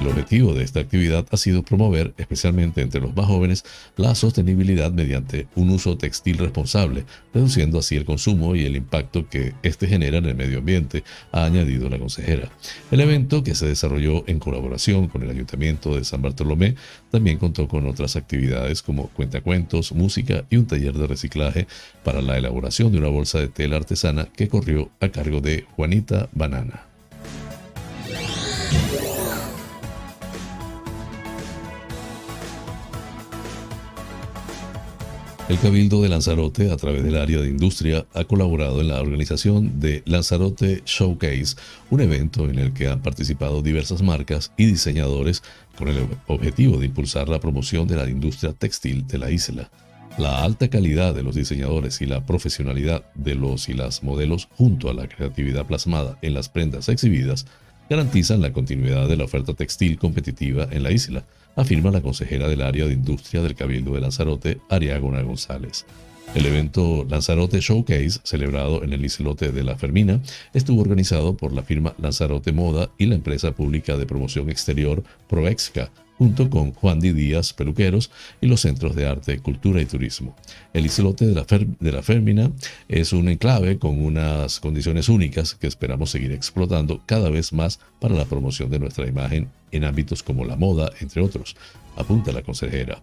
El 0.00 0.06
objetivo 0.06 0.54
de 0.54 0.62
esta 0.62 0.78
actividad 0.78 1.26
ha 1.32 1.36
sido 1.36 1.64
promover, 1.64 2.14
especialmente 2.16 2.80
entre 2.80 3.00
los 3.00 3.14
más 3.14 3.26
jóvenes, 3.26 3.64
la 3.96 4.14
sostenibilidad 4.14 4.92
mediante 4.92 5.48
un 5.56 5.70
uso 5.70 5.98
textil 5.98 6.38
responsable, 6.38 7.04
reduciendo 7.34 7.80
así 7.80 7.96
el 7.96 8.04
consumo 8.04 8.54
y 8.54 8.64
el 8.64 8.76
impacto 8.76 9.28
que 9.28 9.52
éste 9.64 9.88
genera 9.88 10.18
en 10.18 10.26
el 10.26 10.36
medio 10.36 10.58
ambiente, 10.58 11.02
ha 11.32 11.44
añadido 11.44 11.90
la 11.90 11.98
consejera. 11.98 12.50
El 12.92 13.00
evento, 13.00 13.42
que 13.42 13.56
se 13.56 13.66
desarrolló 13.66 14.22
en 14.28 14.38
colaboración 14.38 15.08
con 15.08 15.24
el 15.24 15.30
Ayuntamiento 15.30 15.96
de 15.96 16.04
San 16.04 16.22
Bartolomé, 16.22 16.76
también 17.10 17.31
contó 17.38 17.68
con 17.68 17.86
otras 17.86 18.16
actividades 18.16 18.82
como 18.82 19.08
cuentacuentos, 19.08 19.92
música 19.92 20.44
y 20.50 20.56
un 20.56 20.66
taller 20.66 20.94
de 20.94 21.06
reciclaje 21.06 21.66
para 22.04 22.22
la 22.22 22.36
elaboración 22.36 22.92
de 22.92 22.98
una 22.98 23.08
bolsa 23.08 23.38
de 23.38 23.48
tela 23.48 23.76
artesana 23.76 24.28
que 24.34 24.48
corrió 24.48 24.90
a 25.00 25.08
cargo 25.08 25.40
de 25.40 25.66
Juanita 25.76 26.28
Banana. 26.32 26.91
El 35.52 35.58
Cabildo 35.58 36.00
de 36.00 36.08
Lanzarote, 36.08 36.70
a 36.70 36.78
través 36.78 37.04
del 37.04 37.18
área 37.18 37.38
de 37.38 37.50
industria, 37.50 38.06
ha 38.14 38.24
colaborado 38.24 38.80
en 38.80 38.88
la 38.88 39.02
organización 39.02 39.80
de 39.80 40.02
Lanzarote 40.06 40.82
Showcase, 40.86 41.56
un 41.90 42.00
evento 42.00 42.48
en 42.48 42.58
el 42.58 42.72
que 42.72 42.88
han 42.88 43.02
participado 43.02 43.60
diversas 43.60 44.00
marcas 44.00 44.50
y 44.56 44.64
diseñadores 44.64 45.42
con 45.76 45.88
el 45.88 46.06
objetivo 46.26 46.78
de 46.78 46.86
impulsar 46.86 47.28
la 47.28 47.38
promoción 47.38 47.86
de 47.86 47.96
la 47.96 48.08
industria 48.08 48.54
textil 48.54 49.06
de 49.06 49.18
la 49.18 49.30
isla. 49.30 49.70
La 50.16 50.42
alta 50.42 50.68
calidad 50.68 51.14
de 51.14 51.22
los 51.22 51.34
diseñadores 51.34 52.00
y 52.00 52.06
la 52.06 52.24
profesionalidad 52.24 53.04
de 53.14 53.34
los 53.34 53.68
y 53.68 53.74
las 53.74 54.02
modelos 54.02 54.48
junto 54.56 54.88
a 54.88 54.94
la 54.94 55.06
creatividad 55.06 55.66
plasmada 55.66 56.18
en 56.22 56.32
las 56.32 56.48
prendas 56.48 56.88
exhibidas 56.88 57.44
garantizan 57.90 58.40
la 58.40 58.54
continuidad 58.54 59.06
de 59.06 59.18
la 59.18 59.24
oferta 59.24 59.52
textil 59.52 59.98
competitiva 59.98 60.66
en 60.70 60.82
la 60.82 60.92
isla, 60.92 61.26
afirma 61.56 61.90
la 61.90 62.00
consejera 62.00 62.48
del 62.48 62.62
área 62.62 62.86
de 62.86 62.94
industria 62.94 63.42
del 63.42 63.54
Cabildo 63.54 63.94
de 63.94 64.00
Lanzarote, 64.00 64.58
Ariagona 64.68 65.22
González. 65.22 65.84
El 66.34 66.46
evento 66.46 67.06
Lanzarote 67.10 67.60
Showcase, 67.60 68.20
celebrado 68.22 68.82
en 68.82 68.94
el 68.94 69.04
islote 69.04 69.52
de 69.52 69.62
La 69.62 69.76
Fermina, 69.76 70.20
estuvo 70.54 70.80
organizado 70.80 71.36
por 71.36 71.52
la 71.52 71.62
firma 71.62 71.94
Lanzarote 71.98 72.52
Moda 72.52 72.90
y 72.96 73.04
la 73.04 73.16
empresa 73.16 73.52
pública 73.52 73.98
de 73.98 74.06
promoción 74.06 74.48
exterior 74.48 75.04
Proexca, 75.28 75.90
junto 76.16 76.48
con 76.48 76.72
Juan 76.72 77.00
Di 77.00 77.12
Díaz 77.12 77.52
Peluqueros 77.52 78.10
y 78.40 78.46
los 78.46 78.62
Centros 78.62 78.96
de 78.96 79.06
Arte, 79.06 79.40
Cultura 79.40 79.82
y 79.82 79.84
Turismo. 79.84 80.34
El 80.72 80.86
islote 80.86 81.26
de 81.26 81.92
la, 81.92 82.02
Férmina 82.02 82.50
es 82.88 83.12
un 83.12 83.28
enclave 83.28 83.78
con 83.78 84.02
unas 84.02 84.58
condiciones 84.58 85.10
únicas 85.10 85.54
que 85.54 85.66
esperamos 85.66 86.10
seguir 86.10 86.32
explotando 86.32 87.02
cada 87.04 87.28
vez 87.28 87.52
más 87.52 87.78
para 88.00 88.14
la 88.14 88.24
promoción 88.24 88.70
de 88.70 88.78
nuestra 88.78 89.06
imagen 89.06 89.50
en 89.72 89.84
ámbitos 89.84 90.22
como 90.22 90.44
la 90.44 90.56
moda, 90.56 90.90
entre 91.00 91.22
otros 91.22 91.56
apunta 91.96 92.32
la 92.32 92.42
consejera. 92.42 93.00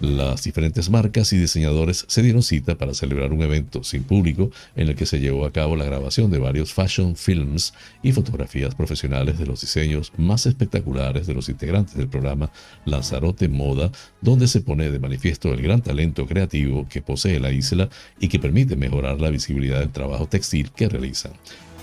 Las 0.00 0.42
diferentes 0.42 0.90
marcas 0.90 1.32
y 1.32 1.38
diseñadores 1.38 2.04
se 2.08 2.22
dieron 2.22 2.42
cita 2.42 2.76
para 2.76 2.94
celebrar 2.94 3.32
un 3.32 3.42
evento 3.42 3.84
sin 3.84 4.02
público 4.02 4.50
en 4.74 4.88
el 4.88 4.96
que 4.96 5.06
se 5.06 5.20
llevó 5.20 5.44
a 5.44 5.52
cabo 5.52 5.76
la 5.76 5.84
grabación 5.84 6.30
de 6.30 6.38
varios 6.38 6.72
fashion 6.72 7.14
films 7.16 7.72
y 8.02 8.12
fotografías 8.12 8.74
profesionales 8.74 9.38
de 9.38 9.46
los 9.46 9.60
diseños 9.60 10.12
más 10.16 10.46
espectaculares 10.46 11.26
de 11.26 11.34
los 11.34 11.48
integrantes 11.48 11.96
del 11.96 12.08
programa 12.08 12.50
Lanzarote 12.84 13.48
Moda, 13.48 13.92
donde 14.20 14.48
se 14.48 14.60
pone 14.60 14.90
de 14.90 14.98
manifiesto 14.98 15.52
el 15.52 15.62
gran 15.62 15.82
talento 15.82 16.26
creativo 16.26 16.86
que 16.88 17.02
posee 17.02 17.38
la 17.38 17.52
isla 17.52 17.88
y 18.18 18.28
que 18.28 18.40
permite 18.40 18.76
mejorar 18.76 19.20
la 19.20 19.30
visibilidad 19.30 19.78
del 19.78 19.90
trabajo 19.90 20.26
textil 20.26 20.72
que 20.72 20.88
realizan. 20.88 21.32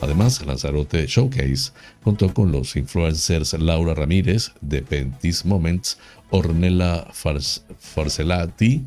Además, 0.01 0.45
Lanzarote 0.45 1.05
Showcase 1.07 1.71
contó 2.03 2.33
con 2.33 2.51
los 2.51 2.75
influencers 2.75 3.53
Laura 3.53 3.93
Ramírez 3.93 4.51
de 4.61 4.81
Pentis 4.81 5.45
Moments, 5.45 5.97
Ornella 6.29 7.07
Farcelati, 7.13 8.83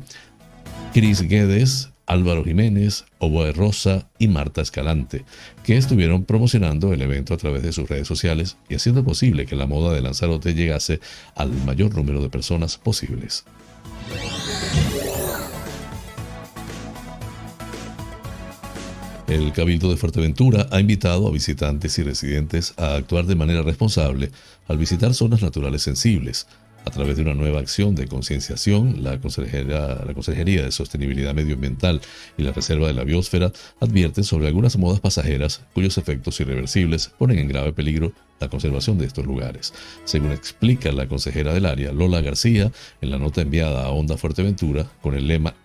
Chris 0.93 1.21
Guedes, 1.21 1.89
Álvaro 2.05 2.43
Jiménez, 2.43 3.05
Oboe 3.19 3.53
Rosa 3.53 4.09
y 4.19 4.27
Marta 4.27 4.61
Escalante, 4.61 5.23
que 5.63 5.77
estuvieron 5.77 6.25
promocionando 6.25 6.93
el 6.93 7.01
evento 7.01 7.33
a 7.33 7.37
través 7.37 7.63
de 7.63 7.71
sus 7.71 7.87
redes 7.87 8.07
sociales 8.07 8.57
y 8.69 8.75
haciendo 8.75 9.03
posible 9.03 9.45
que 9.45 9.55
la 9.55 9.67
moda 9.67 9.93
de 9.93 10.01
Lanzarote 10.01 10.53
llegase 10.53 10.99
al 11.35 11.51
mayor 11.65 11.95
número 11.95 12.21
de 12.21 12.29
personas 12.29 12.77
posibles. 12.77 13.45
El 19.33 19.51
Cabildo 19.51 19.89
de 19.89 19.97
Fuerteventura 19.97 20.67
ha 20.69 20.79
invitado 20.79 21.27
a 21.27 21.31
visitantes 21.31 21.97
y 21.97 22.03
residentes 22.03 22.75
a 22.77 22.93
actuar 22.93 23.25
de 23.25 23.33
manera 23.33 23.63
responsable 23.63 24.29
al 24.67 24.77
visitar 24.77 25.15
zonas 25.15 25.41
naturales 25.41 25.81
sensibles, 25.81 26.45
A 26.85 26.91
través 26.91 27.15
de 27.15 27.23
una 27.23 27.33
nueva 27.33 27.59
acción 27.59 27.95
de 27.95 28.07
concienciación, 28.07 29.03
la 29.03 29.19
Consejería, 29.19 30.03
la 30.05 30.13
Consejería 30.13 30.63
de 30.63 30.71
Sostenibilidad 30.71 31.33
Medioambiental 31.33 31.99
y 32.37 32.43
la 32.43 32.51
Reserva 32.51 32.85
de 32.85 32.93
la 32.93 33.05
Biosfera 33.05 33.51
advierten 33.79 34.23
sobre 34.23 34.47
algunas 34.47 34.77
modas 34.77 34.99
pasajeras 34.99 35.61
cuyos 35.73 35.97
efectos 35.97 36.39
irreversibles 36.39 37.09
ponen 37.17 37.39
en 37.39 37.47
grave 37.47 37.73
peligro 37.73 38.11
la 38.39 38.49
conservación 38.49 38.99
de 38.99 39.05
estos 39.05 39.25
lugares. 39.25 39.73
Según 40.03 40.31
explica 40.31 40.91
la 40.91 41.07
consejera 41.07 41.53
del 41.53 41.65
área, 41.65 41.91
Lola 41.91 42.21
García, 42.21 42.71
en 43.01 43.09
la 43.09 43.17
nota 43.17 43.41
enviada 43.41 43.85
a 43.85 43.89
Onda 43.89 44.15
Fuerteventura, 44.15 44.91
con 45.01 45.15
el 45.15 45.27
lema 45.27 45.55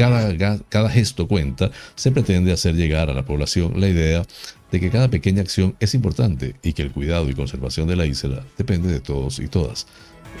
cada, 0.00 0.88
gesto 0.88 1.28
cuenta, 1.28 1.70
se 1.94 2.10
pretende 2.10 2.52
hacer 2.52 2.74
llegar 2.74 3.10
a 3.10 3.14
la 3.14 3.24
población 3.24 3.78
la 3.78 3.88
idea 3.88 4.24
de 4.72 4.80
que 4.80 4.90
cada 4.90 5.08
pequeña 5.08 5.42
acción 5.42 5.76
es 5.78 5.94
importante 5.94 6.54
y 6.62 6.72
que 6.72 6.82
el 6.82 6.90
cuidado 6.90 7.28
y 7.28 7.34
conservación 7.34 7.86
de 7.86 7.96
la 7.96 8.06
isla 8.06 8.44
depende 8.56 8.90
de 8.90 9.00
todos 9.00 9.38
y 9.40 9.48
todas. 9.48 9.86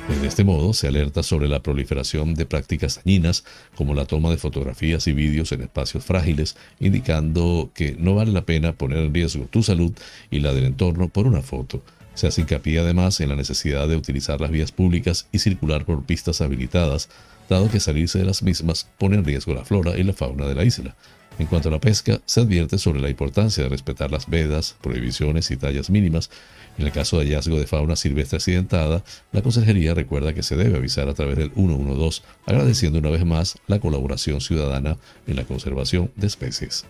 De 0.08 0.26
este 0.26 0.44
modo, 0.44 0.72
se 0.72 0.88
alerta 0.88 1.22
sobre 1.22 1.46
la 1.46 1.62
proliferación 1.62 2.34
de 2.34 2.46
prácticas 2.46 3.00
dañinas, 3.04 3.44
como 3.74 3.94
la 3.94 4.06
toma 4.06 4.30
de 4.30 4.38
fotografías 4.38 5.06
y 5.06 5.12
vídeos 5.12 5.52
en 5.52 5.62
espacios 5.62 6.04
frágiles, 6.04 6.56
indicando 6.80 7.70
que 7.74 7.96
no 7.98 8.14
vale 8.14 8.32
la 8.32 8.46
pena 8.46 8.72
poner 8.72 8.98
en 8.98 9.14
riesgo 9.14 9.44
tu 9.44 9.62
salud 9.62 9.92
y 10.30 10.40
la 10.40 10.54
del 10.54 10.64
entorno 10.64 11.08
por 11.08 11.26
una 11.26 11.42
foto. 11.42 11.82
Se 12.14 12.26
hace 12.26 12.40
hincapié 12.40 12.80
además 12.80 13.20
en 13.20 13.28
la 13.28 13.36
necesidad 13.36 13.88
de 13.88 13.96
utilizar 13.96 14.40
las 14.40 14.50
vías 14.50 14.72
públicas 14.72 15.28
y 15.32 15.38
circular 15.38 15.84
por 15.84 16.02
pistas 16.04 16.40
habilitadas, 16.40 17.08
dado 17.50 17.70
que 17.70 17.80
salirse 17.80 18.18
de 18.18 18.24
las 18.24 18.42
mismas 18.42 18.88
pone 18.98 19.16
en 19.16 19.24
riesgo 19.24 19.52
la 19.52 19.64
flora 19.64 19.96
y 19.98 20.04
la 20.04 20.12
fauna 20.12 20.46
de 20.46 20.54
la 20.54 20.64
isla. 20.64 20.96
En 21.38 21.46
cuanto 21.46 21.68
a 21.68 21.72
la 21.72 21.80
pesca, 21.80 22.20
se 22.26 22.40
advierte 22.40 22.78
sobre 22.78 23.00
la 23.00 23.08
importancia 23.08 23.62
de 23.62 23.70
respetar 23.70 24.10
las 24.10 24.28
vedas, 24.28 24.76
prohibiciones 24.82 25.50
y 25.50 25.56
tallas 25.56 25.88
mínimas, 25.90 26.30
en 26.78 26.86
el 26.86 26.92
caso 26.92 27.18
de 27.18 27.24
hallazgo 27.24 27.58
de 27.58 27.66
fauna 27.66 27.96
silvestre 27.96 28.36
accidentada, 28.36 29.02
la 29.32 29.42
Consejería 29.42 29.94
recuerda 29.94 30.34
que 30.34 30.42
se 30.42 30.56
debe 30.56 30.76
avisar 30.76 31.08
a 31.08 31.14
través 31.14 31.36
del 31.36 31.50
112, 31.52 32.22
agradeciendo 32.46 32.98
una 32.98 33.10
vez 33.10 33.24
más 33.24 33.58
la 33.66 33.80
colaboración 33.80 34.40
ciudadana 34.40 34.96
en 35.26 35.36
la 35.36 35.44
conservación 35.44 36.10
de 36.16 36.26
especies. 36.26 36.84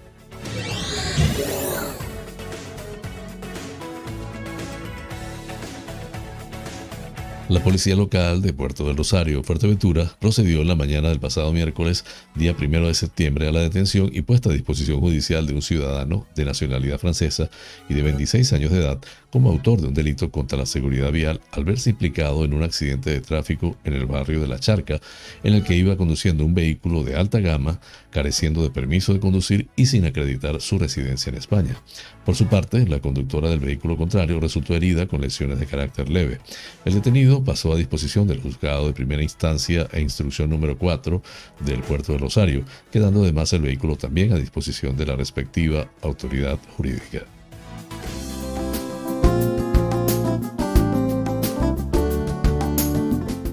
La 7.51 7.59
policía 7.65 7.97
local 7.97 8.43
de 8.43 8.53
Puerto 8.53 8.87
del 8.87 8.97
Rosario, 8.97 9.43
Fuerteventura, 9.43 10.09
procedió 10.21 10.61
en 10.61 10.69
la 10.69 10.77
mañana 10.77 11.09
del 11.09 11.19
pasado 11.19 11.53
miércoles, 11.53 12.05
día 12.37 12.57
primero 12.57 12.87
de 12.87 12.95
septiembre, 12.95 13.49
a 13.49 13.51
la 13.51 13.59
detención 13.59 14.09
y 14.13 14.23
puesta 14.23 14.51
a 14.51 14.53
disposición 14.53 15.01
judicial 15.01 15.49
de 15.49 15.55
un 15.55 15.61
ciudadano 15.61 16.29
de 16.37 16.45
nacionalidad 16.45 17.01
francesa 17.01 17.51
y 17.89 17.95
de 17.95 18.03
26 18.03 18.53
años 18.53 18.71
de 18.71 18.79
edad 18.79 19.01
como 19.31 19.51
autor 19.51 19.81
de 19.81 19.89
un 19.89 19.95
delito 19.95 20.31
contra 20.31 20.59
la 20.59 20.67
seguridad 20.67 21.13
vial 21.13 21.41
al 21.53 21.65
verse 21.65 21.91
implicado 21.91 22.45
en 22.45 22.53
un 22.53 22.63
accidente 22.63 23.11
de 23.11 23.21
tráfico 23.21 23.77
en 23.85 23.95
el 23.95 24.07
barrio 24.07 24.41
de 24.41 24.49
La 24.49 24.59
Charca, 24.59 25.01
en 25.43 25.55
el 25.55 25.65
que 25.65 25.77
iba 25.77 25.97
conduciendo 25.97 26.45
un 26.45 26.55
vehículo 26.55 27.05
de 27.05 27.17
alta 27.17 27.41
gama, 27.41 27.81
careciendo 28.11 28.63
de 28.63 28.71
permiso 28.71 29.13
de 29.13 29.21
conducir 29.21 29.69
y 29.77 29.87
sin 29.87 30.05
acreditar 30.05 30.61
su 30.61 30.79
residencia 30.79 31.31
en 31.31 31.37
España. 31.37 31.77
Por 32.25 32.35
su 32.35 32.47
parte, 32.47 32.87
la 32.87 33.01
conductora 33.01 33.49
del 33.49 33.61
vehículo 33.61 33.97
contrario 33.97 34.41
resultó 34.41 34.75
herida 34.75 35.07
con 35.07 35.21
lesiones 35.21 35.59
de 35.59 35.67
carácter 35.67 36.09
leve. 36.09 36.39
El 36.85 36.95
detenido 36.95 37.43
pasó 37.43 37.73
a 37.73 37.77
disposición 37.77 38.27
del 38.27 38.41
juzgado 38.41 38.87
de 38.87 38.93
primera 38.93 39.23
instancia 39.23 39.89
e 39.93 40.01
instrucción 40.01 40.51
número 40.51 40.77
4 40.77 41.23
del 41.61 41.81
puerto 41.81 42.13
de 42.13 42.19
Rosario, 42.19 42.65
quedando 42.91 43.23
además 43.23 43.53
el 43.53 43.63
vehículo 43.63 43.97
también 43.97 44.33
a 44.33 44.37
disposición 44.37 44.97
de 44.97 45.07
la 45.07 45.17
respectiva 45.17 45.91
autoridad 46.03 46.59
jurídica. 46.77 47.40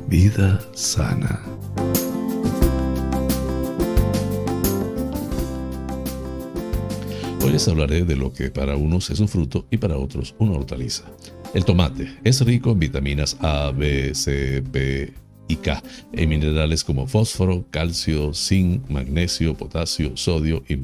Vida 0.07 0.57
sana. 0.73 1.41
Hoy 7.43 7.51
les 7.51 7.67
hablaré 7.67 8.05
de 8.05 8.15
lo 8.15 8.31
que 8.31 8.49
para 8.49 8.77
unos 8.77 9.09
es 9.09 9.19
un 9.19 9.27
fruto 9.27 9.65
y 9.69 9.75
para 9.75 9.97
otros 9.97 10.33
una 10.39 10.53
hortaliza. 10.53 11.03
El 11.53 11.65
tomate 11.65 12.07
es 12.23 12.39
rico 12.45 12.71
en 12.71 12.79
vitaminas 12.79 13.35
A, 13.41 13.71
B, 13.71 14.15
C, 14.15 14.61
B, 14.61 15.13
y 15.47 15.57
K, 15.57 15.81
en 16.13 16.29
minerales 16.29 16.83
como 16.83 17.07
fósforo, 17.07 17.65
calcio, 17.71 18.33
zinc, 18.33 18.89
magnesio, 18.89 19.55
potasio, 19.55 20.15
sodio 20.15 20.63
y 20.67 20.77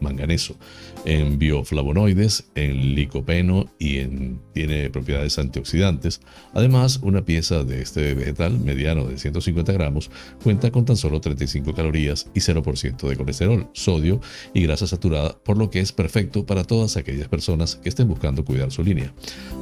manganeso, 0.00 0.56
en 1.04 1.38
bioflavonoides, 1.38 2.50
en 2.54 2.94
licopeno 2.94 3.70
y 3.78 3.98
en, 3.98 4.40
tiene 4.52 4.90
propiedades 4.90 5.38
antioxidantes. 5.38 6.20
Además, 6.52 7.00
una 7.02 7.24
pieza 7.24 7.64
de 7.64 7.80
este 7.80 8.14
vegetal 8.14 8.58
mediano 8.58 9.06
de 9.06 9.18
150 9.18 9.72
gramos 9.72 10.10
cuenta 10.42 10.70
con 10.70 10.84
tan 10.84 10.96
solo 10.96 11.20
35 11.20 11.74
calorías 11.74 12.28
y 12.34 12.40
0% 12.40 13.08
de 13.08 13.16
colesterol, 13.16 13.68
sodio 13.72 14.20
y 14.52 14.62
grasa 14.62 14.86
saturada, 14.86 15.38
por 15.42 15.56
lo 15.56 15.70
que 15.70 15.80
es 15.80 15.92
perfecto 15.92 16.44
para 16.44 16.64
todas 16.64 16.96
aquellas 16.96 17.28
personas 17.28 17.76
que 17.76 17.88
estén 17.88 18.08
buscando 18.08 18.44
cuidar 18.44 18.70
su 18.70 18.82
línea. 18.82 19.12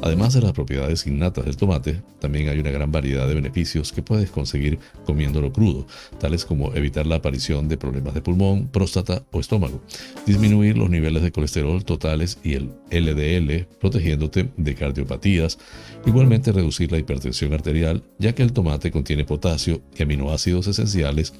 Además 0.03 0.35
de 0.35 0.41
las 0.41 0.53
propiedades 0.53 1.07
innatas 1.07 1.45
del 1.45 1.57
tomate, 1.57 2.03
también 2.21 2.49
hay 2.49 2.59
una 2.59 2.71
gran 2.71 2.91
variedad 2.91 3.29
de 3.29 3.35
beneficios 3.35 3.93
que 3.93 4.03
puedes 4.03 4.31
conseguir 4.31 4.48
seguir 4.49 4.79
comiéndolo 5.05 5.53
crudo, 5.53 5.87
tales 6.19 6.45
como 6.45 6.75
evitar 6.75 7.07
la 7.07 7.17
aparición 7.17 7.69
de 7.69 7.77
problemas 7.77 8.15
de 8.15 8.23
pulmón, 8.23 8.69
próstata 8.69 9.23
o 9.31 9.41
estómago, 9.41 9.81
disminuir 10.27 10.77
los 10.77 10.91
niveles 10.91 11.23
de 11.23 11.33
colesterol 11.33 11.85
totales 11.85 12.39
y 12.43 12.55
el 12.55 12.73
LDL, 12.91 13.67
protegiéndote 13.81 14.49
de 14.57 14.75
cardiopatías, 14.75 15.59
igualmente 16.07 16.53
reducir 16.53 16.91
la 16.91 16.99
hipertensión 16.99 17.53
arterial, 17.53 18.03
ya 18.19 18.35
que 18.35 18.43
el 18.43 18.53
tomate 18.53 18.91
contiene 18.91 19.25
potasio 19.25 19.81
y 19.97 20.03
aminoácidos 20.03 20.67
esenciales, 20.67 21.35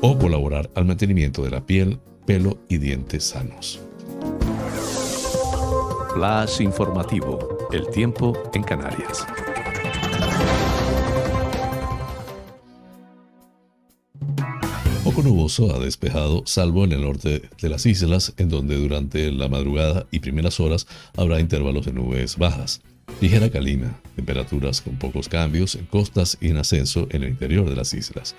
o 0.00 0.18
colaborar 0.18 0.70
al 0.74 0.84
mantenimiento 0.84 1.42
de 1.42 1.50
la 1.50 1.66
piel, 1.66 1.98
pelo 2.26 2.58
y 2.68 2.78
dientes 2.78 3.24
sanos. 3.24 3.80
Flash 6.14 6.60
informativo, 6.60 7.68
el 7.72 7.88
tiempo 7.88 8.36
en 8.52 8.62
Canarias. 8.62 9.26
Nuboso 15.22 15.74
ha 15.74 15.78
despejado, 15.78 16.42
salvo 16.46 16.84
en 16.84 16.92
el 16.92 17.02
norte 17.02 17.42
de 17.60 17.68
las 17.68 17.86
islas, 17.86 18.34
en 18.36 18.48
donde 18.48 18.76
durante 18.76 19.30
la 19.32 19.48
madrugada 19.48 20.06
y 20.10 20.20
primeras 20.20 20.60
horas 20.60 20.86
habrá 21.16 21.40
intervalos 21.40 21.86
de 21.86 21.92
nubes 21.92 22.36
bajas. 22.36 22.80
Ligera 23.20 23.50
calima, 23.50 24.00
temperaturas 24.16 24.80
con 24.80 24.96
pocos 24.96 25.28
cambios 25.28 25.74
en 25.74 25.86
costas 25.86 26.38
y 26.40 26.50
en 26.50 26.58
ascenso 26.58 27.08
en 27.10 27.24
el 27.24 27.30
interior 27.30 27.68
de 27.68 27.74
las 27.74 27.94
islas. 27.94 28.36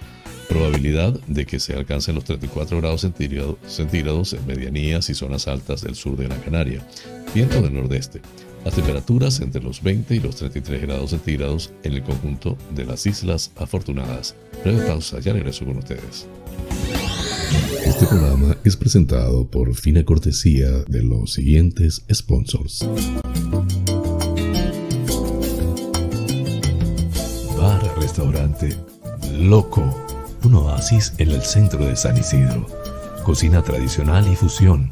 Probabilidad 0.48 1.20
de 1.28 1.46
que 1.46 1.60
se 1.60 1.74
alcancen 1.74 2.16
los 2.16 2.24
34 2.24 2.78
grados 2.78 3.02
centígrados 3.02 4.34
en 4.34 4.48
medianías 4.48 5.10
y 5.10 5.16
zonas 5.16 5.48
altas 5.48 5.82
del 5.82 5.96
sur 5.96 6.16
de 6.16 6.28
la 6.28 6.40
Canaria. 6.42 6.88
Viento 7.34 7.62
del 7.62 7.74
nordeste. 7.74 8.22
Las 8.70 8.76
temperaturas 8.76 9.40
entre 9.40 9.64
los 9.64 9.82
20 9.82 10.14
y 10.14 10.20
los 10.20 10.36
33 10.36 10.84
grados 10.84 11.10
centígrados 11.10 11.72
en 11.82 11.94
el 11.94 12.04
conjunto 12.04 12.56
de 12.76 12.86
las 12.86 13.08
Islas 13.08 13.52
Afortunadas. 13.56 14.36
Breve 14.64 14.86
pausa, 14.86 15.20
ya 15.20 15.34
regreso 15.34 15.66
con 15.66 15.78
ustedes. 15.78 16.28
Este 17.84 18.06
programa 18.06 18.56
es 18.64 18.78
presentado 18.78 19.50
por 19.50 19.74
fina 19.74 20.06
cortesía 20.06 20.70
de 20.88 21.02
los 21.02 21.34
siguientes 21.34 22.04
sponsors. 22.14 22.88
Bar 27.58 28.00
Restaurante 28.00 28.78
Loco, 29.34 29.82
un 30.44 30.54
oasis 30.54 31.14
en 31.18 31.32
el 31.32 31.42
centro 31.42 31.88
de 31.88 31.96
San 31.96 32.16
Isidro. 32.16 32.68
Cocina 33.24 33.64
tradicional 33.64 34.32
y 34.32 34.36
fusión, 34.36 34.92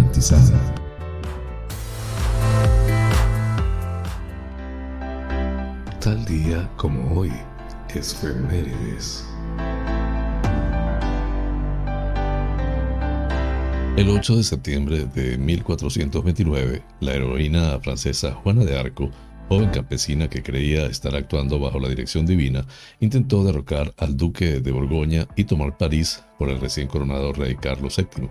Tal 5.99 6.25
día 6.25 6.69
como 6.77 7.19
hoy, 7.19 7.31
es 7.93 8.15
Femérides. 8.15 9.25
El 13.97 14.09
8 14.09 14.37
de 14.37 14.43
septiembre 14.43 15.05
de 15.13 15.37
1429, 15.37 16.81
la 17.01 17.13
heroína 17.13 17.79
francesa 17.79 18.33
Juana 18.33 18.63
de 18.63 18.79
Arco 18.79 19.11
joven 19.51 19.69
campesina 19.69 20.29
que 20.29 20.41
creía 20.41 20.85
estar 20.85 21.13
actuando 21.13 21.59
bajo 21.59 21.77
la 21.77 21.89
dirección 21.89 22.25
divina, 22.25 22.65
intentó 23.01 23.43
derrocar 23.43 23.93
al 23.97 24.15
duque 24.15 24.61
de 24.61 24.71
Borgoña 24.71 25.27
y 25.35 25.43
tomar 25.43 25.77
París 25.77 26.23
por 26.39 26.47
el 26.47 26.61
recién 26.61 26.87
coronado 26.87 27.33
rey 27.33 27.55
Carlos 27.55 27.97
VII. 27.97 28.29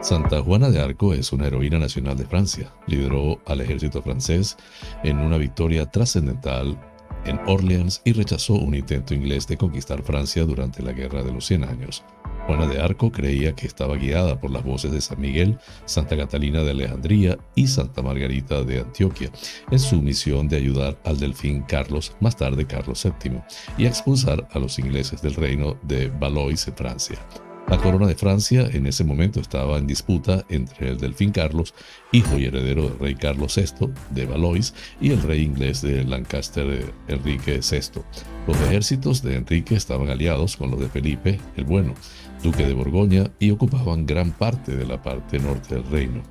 Santa 0.00 0.40
Juana 0.40 0.70
de 0.70 0.80
Arco 0.80 1.14
es 1.14 1.32
una 1.32 1.46
heroína 1.46 1.78
nacional 1.78 2.16
de 2.16 2.26
Francia. 2.26 2.72
Lideró 2.86 3.40
al 3.46 3.60
ejército 3.60 4.02
francés 4.02 4.56
en 5.02 5.18
una 5.18 5.38
victoria 5.38 5.86
trascendental 5.90 6.78
en 7.24 7.40
Orleans 7.46 8.02
y 8.04 8.12
rechazó 8.12 8.54
un 8.54 8.74
intento 8.74 9.14
inglés 9.14 9.46
de 9.48 9.56
conquistar 9.56 10.02
Francia 10.02 10.44
durante 10.44 10.82
la 10.82 10.92
Guerra 10.92 11.22
de 11.22 11.32
los 11.32 11.46
Cien 11.46 11.64
Años. 11.64 12.04
Juana 12.46 12.66
de 12.66 12.80
Arco 12.80 13.10
creía 13.10 13.56
que 13.56 13.66
estaba 13.66 13.96
guiada 13.96 14.38
por 14.38 14.52
las 14.52 14.62
voces 14.62 14.92
de 14.92 15.00
San 15.00 15.20
Miguel, 15.20 15.58
Santa 15.84 16.16
Catalina 16.16 16.62
de 16.62 16.70
Alejandría 16.70 17.38
y 17.56 17.66
Santa 17.66 18.02
Margarita 18.02 18.62
de 18.62 18.80
Antioquia 18.80 19.32
en 19.72 19.78
su 19.80 20.00
misión 20.00 20.46
de 20.46 20.56
ayudar 20.56 20.96
al 21.04 21.18
delfín 21.18 21.62
Carlos, 21.62 22.14
más 22.20 22.36
tarde 22.36 22.66
Carlos 22.66 23.04
VII, 23.04 23.40
y 23.78 23.86
expulsar 23.86 24.46
a 24.52 24.60
los 24.60 24.78
ingleses 24.78 25.20
del 25.20 25.34
reino 25.34 25.76
de 25.82 26.08
Valois 26.08 26.68
en 26.68 26.76
Francia. 26.76 27.18
La 27.68 27.78
corona 27.78 28.06
de 28.06 28.14
Francia 28.14 28.68
en 28.72 28.86
ese 28.86 29.02
momento 29.02 29.40
estaba 29.40 29.76
en 29.78 29.88
disputa 29.88 30.44
entre 30.48 30.88
el 30.88 30.98
delfín 30.98 31.32
Carlos, 31.32 31.74
hijo 32.12 32.38
y 32.38 32.44
heredero 32.44 32.88
del 32.88 32.98
rey 33.00 33.14
Carlos 33.16 33.56
VI 33.56 33.88
de 34.10 34.24
Valois, 34.24 34.72
y 35.00 35.10
el 35.10 35.20
rey 35.20 35.42
inglés 35.42 35.82
de 35.82 36.04
Lancaster, 36.04 36.92
Enrique 37.08 37.58
VI. 37.68 38.02
Los 38.46 38.60
ejércitos 38.60 39.20
de 39.20 39.34
Enrique 39.34 39.74
estaban 39.74 40.08
aliados 40.10 40.56
con 40.56 40.70
los 40.70 40.78
de 40.78 40.88
Felipe 40.88 41.40
el 41.56 41.64
Bueno, 41.64 41.94
duque 42.40 42.64
de 42.64 42.72
Borgoña, 42.72 43.32
y 43.40 43.50
ocupaban 43.50 44.06
gran 44.06 44.30
parte 44.30 44.76
de 44.76 44.86
la 44.86 45.02
parte 45.02 45.40
norte 45.40 45.74
del 45.74 45.84
reino. 45.86 46.22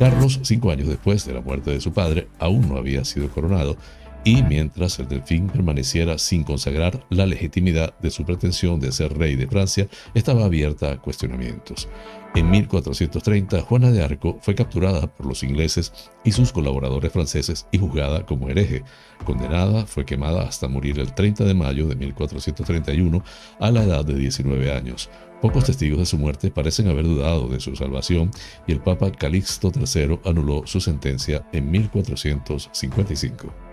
Carlos, 0.00 0.40
cinco 0.42 0.72
años 0.72 0.88
después 0.88 1.24
de 1.24 1.34
la 1.34 1.40
muerte 1.40 1.70
de 1.70 1.80
su 1.80 1.92
padre, 1.92 2.26
aún 2.40 2.68
no 2.68 2.76
había 2.76 3.04
sido 3.04 3.30
coronado, 3.30 3.76
y 4.24 4.42
mientras 4.42 4.98
el 4.98 5.08
delfín 5.08 5.48
permaneciera 5.48 6.18
sin 6.18 6.44
consagrar 6.44 7.04
la 7.08 7.26
legitimidad 7.26 7.98
de 8.00 8.10
su 8.10 8.24
pretensión 8.24 8.78
de 8.78 8.92
ser 8.92 9.16
rey 9.16 9.36
de 9.36 9.46
Francia, 9.46 9.88
estaba 10.14 10.44
abierta 10.44 10.92
a 10.92 10.98
cuestionamientos. 10.98 11.88
En 12.34 12.50
1430, 12.50 13.62
Juana 13.62 13.90
de 13.90 14.04
Arco 14.04 14.38
fue 14.40 14.54
capturada 14.54 15.06
por 15.08 15.26
los 15.26 15.42
ingleses 15.42 15.92
y 16.22 16.32
sus 16.32 16.52
colaboradores 16.52 17.12
franceses 17.12 17.66
y 17.72 17.78
juzgada 17.78 18.24
como 18.24 18.48
hereje. 18.48 18.84
Condenada, 19.24 19.86
fue 19.86 20.04
quemada 20.04 20.42
hasta 20.42 20.68
morir 20.68 21.00
el 21.00 21.12
30 21.12 21.44
de 21.44 21.54
mayo 21.54 21.88
de 21.88 21.96
1431 21.96 23.24
a 23.58 23.70
la 23.70 23.82
edad 23.82 24.04
de 24.04 24.14
19 24.14 24.72
años. 24.72 25.10
Pocos 25.40 25.64
testigos 25.64 25.98
de 25.98 26.06
su 26.06 26.18
muerte 26.18 26.50
parecen 26.50 26.88
haber 26.88 27.04
dudado 27.04 27.48
de 27.48 27.60
su 27.60 27.74
salvación 27.74 28.30
y 28.66 28.72
el 28.72 28.80
Papa 28.80 29.10
Calixto 29.10 29.72
III 29.74 30.20
anuló 30.24 30.66
su 30.66 30.80
sentencia 30.80 31.48
en 31.52 31.70
1455. 31.70 33.69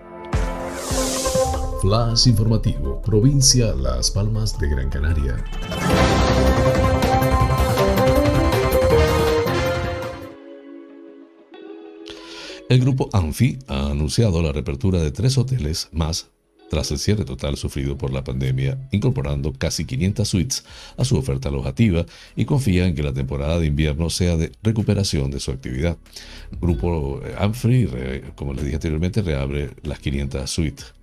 Flash 1.82 2.26
informativo, 2.26 3.00
provincia 3.04 3.72
Las 3.76 4.10
Palmas 4.10 4.58
de 4.58 4.68
Gran 4.68 4.90
Canaria. 4.90 5.46
El 12.68 12.80
grupo 12.80 13.10
Anfi 13.13 13.60
ha 13.68 13.92
anunciado 13.92 14.42
la 14.42 14.52
reapertura 14.52 15.00
de 15.00 15.12
tres 15.12 15.38
hoteles 15.38 15.90
más 15.92 16.32
tras 16.72 16.90
el 16.90 16.98
cierre 16.98 17.26
total 17.26 17.58
sufrido 17.58 17.96
por 17.96 18.12
la 18.12 18.24
pandemia, 18.24 18.90
incorporando 18.92 19.54
casi 19.54 19.86
500 19.86 20.28
suites 20.28 20.66
a 20.98 21.06
su 21.06 21.16
oferta 21.16 21.50
alojativa 21.50 22.08
y 22.36 22.46
confía 22.46 22.88
en 22.88 22.96
que 22.96 23.04
la 23.04 23.13
temporada 23.13 23.60
de 23.60 23.68
invierno 23.68 24.10
sea 24.10 24.36
de 24.36 24.52
recuperación 24.63 25.30
de 25.30 25.40
su 25.40 25.52
actividad. 25.52 25.98
El 26.52 26.58
grupo 26.58 27.22
Anfi, 27.38 27.88
como 28.36 28.54
les 28.54 28.63
dije 28.63 28.76
anteriormente, 28.76 29.22
reabre 29.22 29.70
las 29.84 30.00
500 30.00 30.50
suites. 30.50 30.94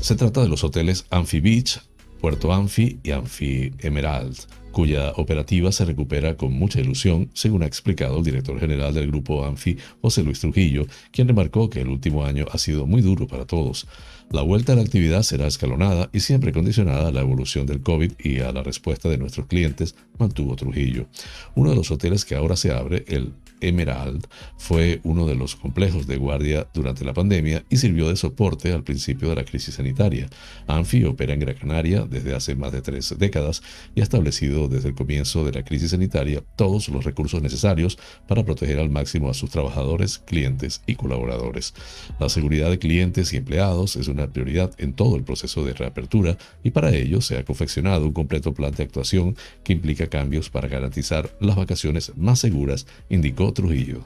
Se 0.00 0.14
trata 0.14 0.42
de 0.42 0.48
los 0.48 0.62
hoteles 0.62 1.06
Anfi 1.10 1.40
Beach, 1.40 1.80
Puerto 2.20 2.52
Anfi 2.52 3.00
y 3.02 3.10
Anfi 3.10 3.72
Emerald, 3.80 4.36
cuya 4.76 5.12
operativa 5.16 5.72
se 5.72 5.86
recupera 5.86 6.36
con 6.36 6.52
mucha 6.52 6.80
ilusión, 6.80 7.30
según 7.32 7.62
ha 7.62 7.66
explicado 7.66 8.18
el 8.18 8.24
director 8.24 8.60
general 8.60 8.92
del 8.92 9.06
grupo 9.06 9.46
ANFI, 9.46 9.78
José 10.02 10.22
Luis 10.22 10.40
Trujillo, 10.40 10.86
quien 11.12 11.26
remarcó 11.26 11.70
que 11.70 11.80
el 11.80 11.88
último 11.88 12.26
año 12.26 12.44
ha 12.52 12.58
sido 12.58 12.86
muy 12.86 13.00
duro 13.00 13.26
para 13.26 13.46
todos. 13.46 13.86
La 14.30 14.42
vuelta 14.42 14.74
a 14.74 14.76
la 14.76 14.82
actividad 14.82 15.22
será 15.22 15.46
escalonada 15.46 16.10
y 16.12 16.20
siempre 16.20 16.52
condicionada 16.52 17.08
a 17.08 17.10
la 17.10 17.22
evolución 17.22 17.64
del 17.64 17.80
COVID 17.80 18.12
y 18.18 18.40
a 18.40 18.52
la 18.52 18.62
respuesta 18.62 19.08
de 19.08 19.16
nuestros 19.16 19.46
clientes, 19.46 19.94
mantuvo 20.18 20.56
Trujillo. 20.56 21.06
Uno 21.54 21.70
de 21.70 21.76
los 21.76 21.90
hoteles 21.90 22.26
que 22.26 22.34
ahora 22.34 22.56
se 22.56 22.70
abre, 22.70 23.06
el 23.08 23.32
Emerald 23.60 24.26
fue 24.56 25.00
uno 25.04 25.26
de 25.26 25.34
los 25.34 25.56
complejos 25.56 26.06
de 26.06 26.16
guardia 26.16 26.66
durante 26.74 27.04
la 27.04 27.14
pandemia 27.14 27.64
y 27.70 27.76
sirvió 27.76 28.08
de 28.08 28.16
soporte 28.16 28.72
al 28.72 28.84
principio 28.84 29.28
de 29.28 29.36
la 29.36 29.44
crisis 29.44 29.74
sanitaria. 29.74 30.28
Anfi 30.66 31.04
opera 31.04 31.34
en 31.34 31.40
Gran 31.40 31.56
Canaria 31.56 32.06
desde 32.08 32.34
hace 32.34 32.54
más 32.54 32.72
de 32.72 32.82
tres 32.82 33.14
décadas 33.18 33.62
y 33.94 34.00
ha 34.00 34.02
establecido 34.02 34.68
desde 34.68 34.88
el 34.88 34.94
comienzo 34.94 35.44
de 35.44 35.52
la 35.52 35.64
crisis 35.64 35.90
sanitaria 35.90 36.42
todos 36.56 36.88
los 36.88 37.04
recursos 37.04 37.42
necesarios 37.42 37.98
para 38.28 38.44
proteger 38.44 38.78
al 38.78 38.90
máximo 38.90 39.30
a 39.30 39.34
sus 39.34 39.50
trabajadores, 39.50 40.18
clientes 40.18 40.82
y 40.86 40.94
colaboradores. 40.94 41.74
La 42.18 42.28
seguridad 42.28 42.70
de 42.70 42.78
clientes 42.78 43.32
y 43.32 43.36
empleados 43.36 43.96
es 43.96 44.08
una 44.08 44.26
prioridad 44.28 44.72
en 44.78 44.92
todo 44.92 45.16
el 45.16 45.24
proceso 45.24 45.64
de 45.64 45.74
reapertura 45.74 46.36
y 46.62 46.70
para 46.70 46.94
ello 46.94 47.20
se 47.20 47.38
ha 47.38 47.44
confeccionado 47.44 48.06
un 48.06 48.12
completo 48.12 48.54
plan 48.54 48.72
de 48.72 48.82
actuación 48.82 49.36
que 49.64 49.72
implica 49.72 50.08
cambios 50.08 50.50
para 50.50 50.68
garantizar 50.68 51.30
las 51.40 51.56
vacaciones 51.56 52.12
más 52.16 52.40
seguras, 52.40 52.86
indicó 53.08 53.45
Trujillo. 53.52 54.04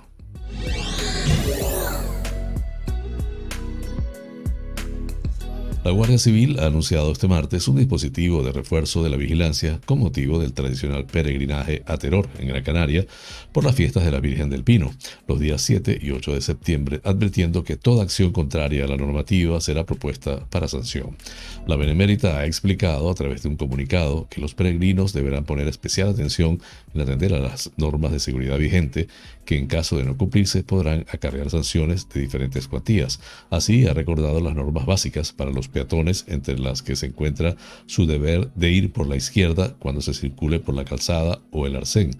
La 5.82 5.92
Guardia 5.92 6.18
Civil 6.18 6.60
ha 6.60 6.66
anunciado 6.66 7.10
este 7.10 7.26
martes 7.26 7.66
un 7.66 7.76
dispositivo 7.76 8.42
de 8.42 8.52
refuerzo 8.52 9.02
de 9.02 9.08
la 9.08 9.16
vigilancia 9.16 9.80
con 9.86 9.98
motivo 9.98 10.38
del 10.38 10.52
tradicional 10.52 11.06
peregrinaje 11.06 11.82
a 11.86 11.96
Teror 11.96 12.28
en 12.38 12.48
Gran 12.48 12.62
Canaria 12.62 13.06
por 13.50 13.64
las 13.64 13.76
fiestas 13.76 14.04
de 14.04 14.10
la 14.10 14.20
Virgen 14.20 14.50
del 14.50 14.62
Pino, 14.62 14.92
los 15.26 15.40
días 15.40 15.62
7 15.62 15.98
y 16.02 16.10
8 16.10 16.34
de 16.34 16.42
septiembre, 16.42 17.00
advirtiendo 17.02 17.64
que 17.64 17.78
toda 17.78 18.02
acción 18.02 18.30
contraria 18.30 18.84
a 18.84 18.88
la 18.88 18.98
normativa 18.98 19.58
será 19.62 19.86
propuesta 19.86 20.44
para 20.50 20.68
sanción. 20.68 21.16
La 21.66 21.76
Benemérita 21.76 22.38
ha 22.38 22.44
explicado 22.44 23.08
a 23.08 23.14
través 23.14 23.42
de 23.42 23.48
un 23.48 23.56
comunicado 23.56 24.26
que 24.28 24.42
los 24.42 24.52
peregrinos 24.52 25.14
deberán 25.14 25.46
poner 25.46 25.66
especial 25.66 26.10
atención 26.10 26.60
en 26.92 27.00
atender 27.00 27.32
a 27.32 27.38
las 27.38 27.70
normas 27.78 28.12
de 28.12 28.20
seguridad 28.20 28.58
vigente, 28.58 29.08
que 29.46 29.56
en 29.56 29.66
caso 29.66 29.96
de 29.96 30.04
no 30.04 30.16
cumplirse 30.16 30.62
podrán 30.62 31.06
acarrear 31.10 31.48
sanciones 31.48 32.06
de 32.10 32.20
diferentes 32.20 32.68
cuantías. 32.68 33.18
Así 33.48 33.86
ha 33.86 33.94
recordado 33.94 34.40
las 34.40 34.54
normas 34.54 34.84
básicas 34.84 35.32
para 35.32 35.50
los 35.50 35.69
peatones, 35.70 36.24
entre 36.28 36.58
las 36.58 36.82
que 36.82 36.96
se 36.96 37.06
encuentra 37.06 37.56
su 37.86 38.06
deber 38.06 38.50
de 38.54 38.70
ir 38.70 38.92
por 38.92 39.06
la 39.06 39.16
izquierda 39.16 39.74
cuando 39.78 40.02
se 40.02 40.14
circule 40.14 40.60
por 40.60 40.74
la 40.74 40.84
calzada 40.84 41.40
o 41.50 41.66
el 41.66 41.76
arcén 41.76 42.16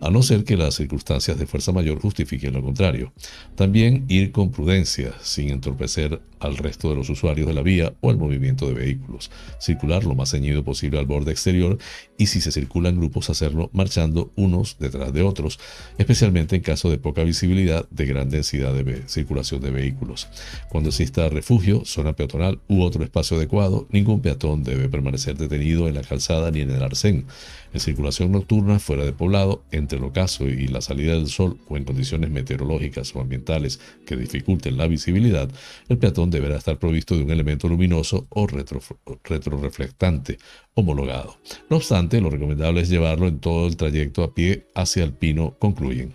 a 0.00 0.10
no 0.10 0.22
ser 0.22 0.44
que 0.44 0.56
las 0.56 0.74
circunstancias 0.74 1.38
de 1.38 1.46
fuerza 1.46 1.72
mayor 1.72 2.00
justifiquen 2.00 2.54
lo 2.54 2.62
contrario. 2.62 3.12
También 3.54 4.04
ir 4.08 4.32
con 4.32 4.50
prudencia, 4.50 5.14
sin 5.22 5.50
entorpecer 5.50 6.20
al 6.40 6.56
resto 6.58 6.90
de 6.90 6.96
los 6.96 7.08
usuarios 7.08 7.46
de 7.46 7.54
la 7.54 7.62
vía 7.62 7.94
o 8.00 8.10
al 8.10 8.18
movimiento 8.18 8.66
de 8.66 8.74
vehículos. 8.74 9.30
Circular 9.58 10.04
lo 10.04 10.14
más 10.14 10.30
ceñido 10.30 10.62
posible 10.62 10.98
al 10.98 11.06
borde 11.06 11.32
exterior 11.32 11.78
y 12.18 12.26
si 12.26 12.40
se 12.40 12.52
circulan 12.52 12.96
grupos 12.96 13.30
hacerlo 13.30 13.70
marchando 13.72 14.30
unos 14.36 14.76
detrás 14.78 15.12
de 15.12 15.22
otros, 15.22 15.58
especialmente 15.96 16.56
en 16.56 16.62
caso 16.62 16.90
de 16.90 16.98
poca 16.98 17.24
visibilidad 17.24 17.88
de 17.90 18.04
gran 18.04 18.28
densidad 18.28 18.74
de 18.74 19.08
circulación 19.08 19.62
de 19.62 19.70
vehículos. 19.70 20.28
Cuando 20.68 20.90
exista 20.90 21.28
refugio, 21.28 21.84
zona 21.84 22.14
peatonal 22.14 22.60
u 22.68 22.82
otro 22.82 23.04
espacio 23.04 23.38
adecuado, 23.38 23.86
ningún 23.90 24.20
peatón 24.20 24.64
debe 24.64 24.88
permanecer 24.88 25.38
detenido 25.38 25.88
en 25.88 25.94
la 25.94 26.02
calzada 26.02 26.50
ni 26.50 26.60
en 26.60 26.70
el 26.70 26.82
arcén. 26.82 27.26
En 27.74 27.80
circulación 27.80 28.30
nocturna 28.30 28.78
fuera 28.78 29.04
de 29.04 29.12
poblado, 29.12 29.64
entre 29.72 29.98
el 29.98 30.04
ocaso 30.04 30.46
y 30.46 30.68
la 30.68 30.80
salida 30.80 31.14
del 31.14 31.26
sol 31.26 31.58
o 31.68 31.76
en 31.76 31.84
condiciones 31.84 32.30
meteorológicas 32.30 33.14
o 33.16 33.20
ambientales 33.20 33.80
que 34.06 34.16
dificulten 34.16 34.76
la 34.76 34.86
visibilidad, 34.86 35.50
el 35.88 35.98
peatón 35.98 36.30
deberá 36.30 36.56
estar 36.56 36.78
provisto 36.78 37.16
de 37.16 37.24
un 37.24 37.32
elemento 37.32 37.68
luminoso 37.68 38.28
o 38.30 38.46
retroreflectante 38.46 40.38
homologado. 40.74 41.36
No 41.68 41.78
obstante, 41.78 42.20
lo 42.20 42.30
recomendable 42.30 42.80
es 42.80 42.88
llevarlo 42.88 43.26
en 43.26 43.40
todo 43.40 43.66
el 43.66 43.76
trayecto 43.76 44.22
a 44.22 44.32
pie 44.32 44.68
hacia 44.76 45.02
el 45.02 45.12
pino, 45.12 45.56
concluyen. 45.58 46.14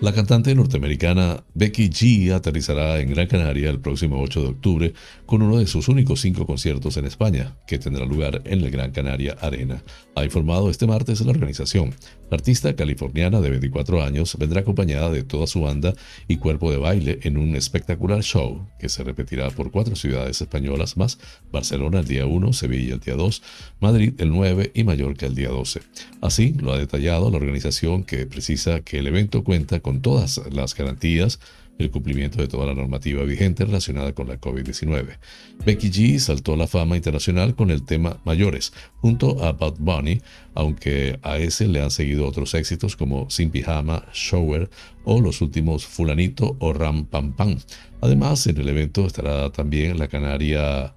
La 0.00 0.14
cantante 0.14 0.54
norteamericana 0.54 1.44
Becky 1.52 1.90
G 1.90 2.32
aterrizará 2.32 3.00
en 3.00 3.10
Gran 3.10 3.26
Canaria 3.26 3.68
el 3.68 3.80
próximo 3.80 4.18
8 4.22 4.40
de 4.40 4.48
octubre 4.48 4.94
con 5.26 5.42
uno 5.42 5.58
de 5.58 5.66
sus 5.66 5.88
únicos 5.88 6.22
cinco 6.22 6.46
conciertos 6.46 6.96
en 6.96 7.04
España, 7.04 7.58
que 7.66 7.78
tendrá 7.78 8.06
lugar 8.06 8.40
en 8.46 8.62
el 8.62 8.70
Gran 8.70 8.92
Canaria 8.92 9.36
Arena. 9.38 9.82
Ha 10.14 10.24
informado 10.24 10.70
este 10.70 10.86
martes 10.86 11.20
la 11.20 11.32
organización. 11.32 11.94
Artista 12.30 12.74
californiana 12.76 13.40
de 13.40 13.50
24 13.50 14.02
años 14.02 14.36
vendrá 14.38 14.60
acompañada 14.60 15.10
de 15.10 15.22
toda 15.24 15.46
su 15.46 15.62
banda 15.62 15.94
y 16.28 16.36
cuerpo 16.36 16.70
de 16.70 16.78
baile 16.78 17.18
en 17.22 17.36
un 17.36 17.56
espectacular 17.56 18.22
show 18.22 18.68
que 18.78 18.88
se 18.88 19.02
repetirá 19.02 19.50
por 19.50 19.70
cuatro 19.70 19.96
ciudades 19.96 20.40
españolas 20.40 20.96
más, 20.96 21.18
Barcelona 21.50 22.00
el 22.00 22.06
día 22.06 22.26
1, 22.26 22.52
Sevilla 22.52 22.94
el 22.94 23.00
día 23.00 23.14
2, 23.14 23.42
Madrid 23.80 24.14
el 24.18 24.30
9 24.30 24.70
y 24.74 24.84
Mallorca 24.84 25.26
el 25.26 25.34
día 25.34 25.48
12. 25.48 25.80
Así 26.20 26.54
lo 26.60 26.72
ha 26.72 26.78
detallado 26.78 27.30
la 27.30 27.36
organización 27.36 28.04
que 28.04 28.26
precisa 28.26 28.80
que 28.80 28.98
el 28.98 29.06
evento 29.06 29.42
cuenta 29.42 29.80
con 29.80 30.00
todas 30.00 30.40
las 30.50 30.74
garantías 30.74 31.40
el 31.80 31.90
cumplimiento 31.90 32.40
de 32.40 32.48
toda 32.48 32.66
la 32.66 32.74
normativa 32.74 33.22
vigente 33.24 33.64
relacionada 33.64 34.12
con 34.12 34.28
la 34.28 34.40
COVID-19. 34.40 35.18
Becky 35.64 35.90
G 35.90 36.18
saltó 36.18 36.54
a 36.54 36.56
la 36.56 36.66
fama 36.66 36.96
internacional 36.96 37.54
con 37.54 37.70
el 37.70 37.84
tema 37.84 38.20
Mayores, 38.24 38.72
junto 39.00 39.44
a 39.44 39.52
Bad 39.52 39.74
Bunny, 39.78 40.20
aunque 40.54 41.18
a 41.22 41.38
ese 41.38 41.68
le 41.68 41.82
han 41.82 41.90
seguido 41.90 42.26
otros 42.26 42.54
éxitos 42.54 42.96
como 42.96 43.30
Sin 43.30 43.50
Pijama, 43.50 44.04
Shower 44.12 44.70
o 45.04 45.20
los 45.20 45.40
últimos 45.40 45.86
Fulanito 45.86 46.56
o 46.58 46.72
Ram 46.72 47.06
Pam 47.06 47.32
Pam. 47.32 47.58
Además, 48.00 48.46
en 48.46 48.58
el 48.58 48.68
evento 48.68 49.06
estará 49.06 49.50
también 49.50 49.98
la 49.98 50.08
canaria 50.08 50.94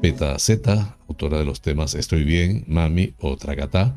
Peta 0.00 0.38
Z, 0.38 0.96
autora 1.08 1.38
de 1.38 1.44
los 1.44 1.60
temas 1.60 1.94
Estoy 1.94 2.24
Bien, 2.24 2.64
Mami 2.66 3.14
o 3.20 3.36
Tragatá, 3.36 3.96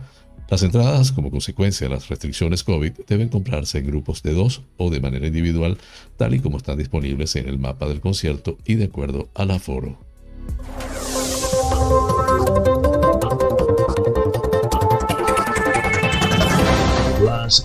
las 0.49 0.63
entradas, 0.63 1.11
como 1.11 1.31
consecuencia 1.31 1.87
de 1.87 1.93
las 1.93 2.07
restricciones 2.07 2.63
COVID, 2.63 2.93
deben 3.07 3.29
comprarse 3.29 3.79
en 3.79 3.87
grupos 3.87 4.23
de 4.23 4.33
dos 4.33 4.61
o 4.77 4.89
de 4.89 4.99
manera 4.99 5.27
individual, 5.27 5.77
tal 6.17 6.33
y 6.33 6.39
como 6.39 6.57
están 6.57 6.77
disponibles 6.77 7.35
en 7.35 7.47
el 7.47 7.59
mapa 7.59 7.87
del 7.87 8.01
concierto 8.01 8.57
y 8.65 8.75
de 8.75 8.85
acuerdo 8.85 9.29
al 9.35 9.51
aforo. 9.51 9.97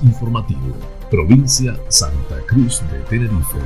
Informativo, 0.00 0.76
provincia 1.10 1.76
Santa 1.88 2.38
Cruz 2.46 2.80
de 2.92 3.00
Tenerife. 3.00 3.58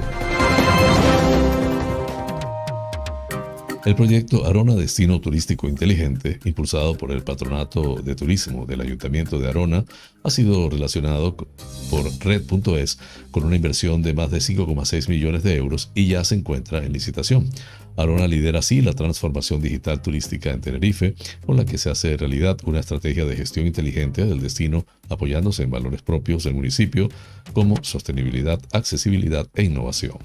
El 3.87 3.95
proyecto 3.95 4.45
Arona 4.45 4.75
Destino 4.75 5.21
Turístico 5.21 5.69
Inteligente, 5.69 6.41
impulsado 6.45 6.99
por 6.99 7.13
el 7.13 7.23
Patronato 7.23 7.95
de 8.03 8.17
Turismo 8.17 8.67
del 8.67 8.81
Ayuntamiento 8.81 9.39
de 9.39 9.49
Arona, 9.49 9.85
ha 10.25 10.31
sido 10.31 10.69
relacionado 10.69 11.37
por 11.89 12.05
Red.es 12.19 12.99
con 13.31 13.45
una 13.45 13.55
inversión 13.55 14.03
de 14.03 14.13
más 14.13 14.33
de 14.33 14.39
5,6 14.39 15.09
millones 15.09 15.45
de 15.45 15.55
euros 15.55 15.93
y 15.95 16.09
ya 16.09 16.25
se 16.25 16.35
encuentra 16.35 16.85
en 16.85 16.93
licitación. 16.93 17.49
Arona 17.97 18.27
lidera 18.29 18.59
así 18.59 18.83
la 18.83 18.93
transformación 18.93 19.63
digital 19.63 20.03
turística 20.03 20.51
en 20.51 20.61
Tenerife, 20.61 21.15
con 21.45 21.57
la 21.57 21.65
que 21.65 21.79
se 21.79 21.91
hace 21.91 22.17
realidad 22.17 22.59
una 22.65 22.81
estrategia 22.81 23.25
de 23.25 23.37
gestión 23.37 23.67
inteligente 23.67 24.25
del 24.25 24.41
destino 24.41 24.85
apoyándose 25.09 25.63
en 25.63 25.71
valores 25.71 26.03
propios 26.03 26.45
del 26.45 26.55
municipio 26.55 27.09
como 27.53 27.77
sostenibilidad, 27.83 28.61
accesibilidad 28.73 29.49
e 29.55 29.65
innovación. 29.65 30.19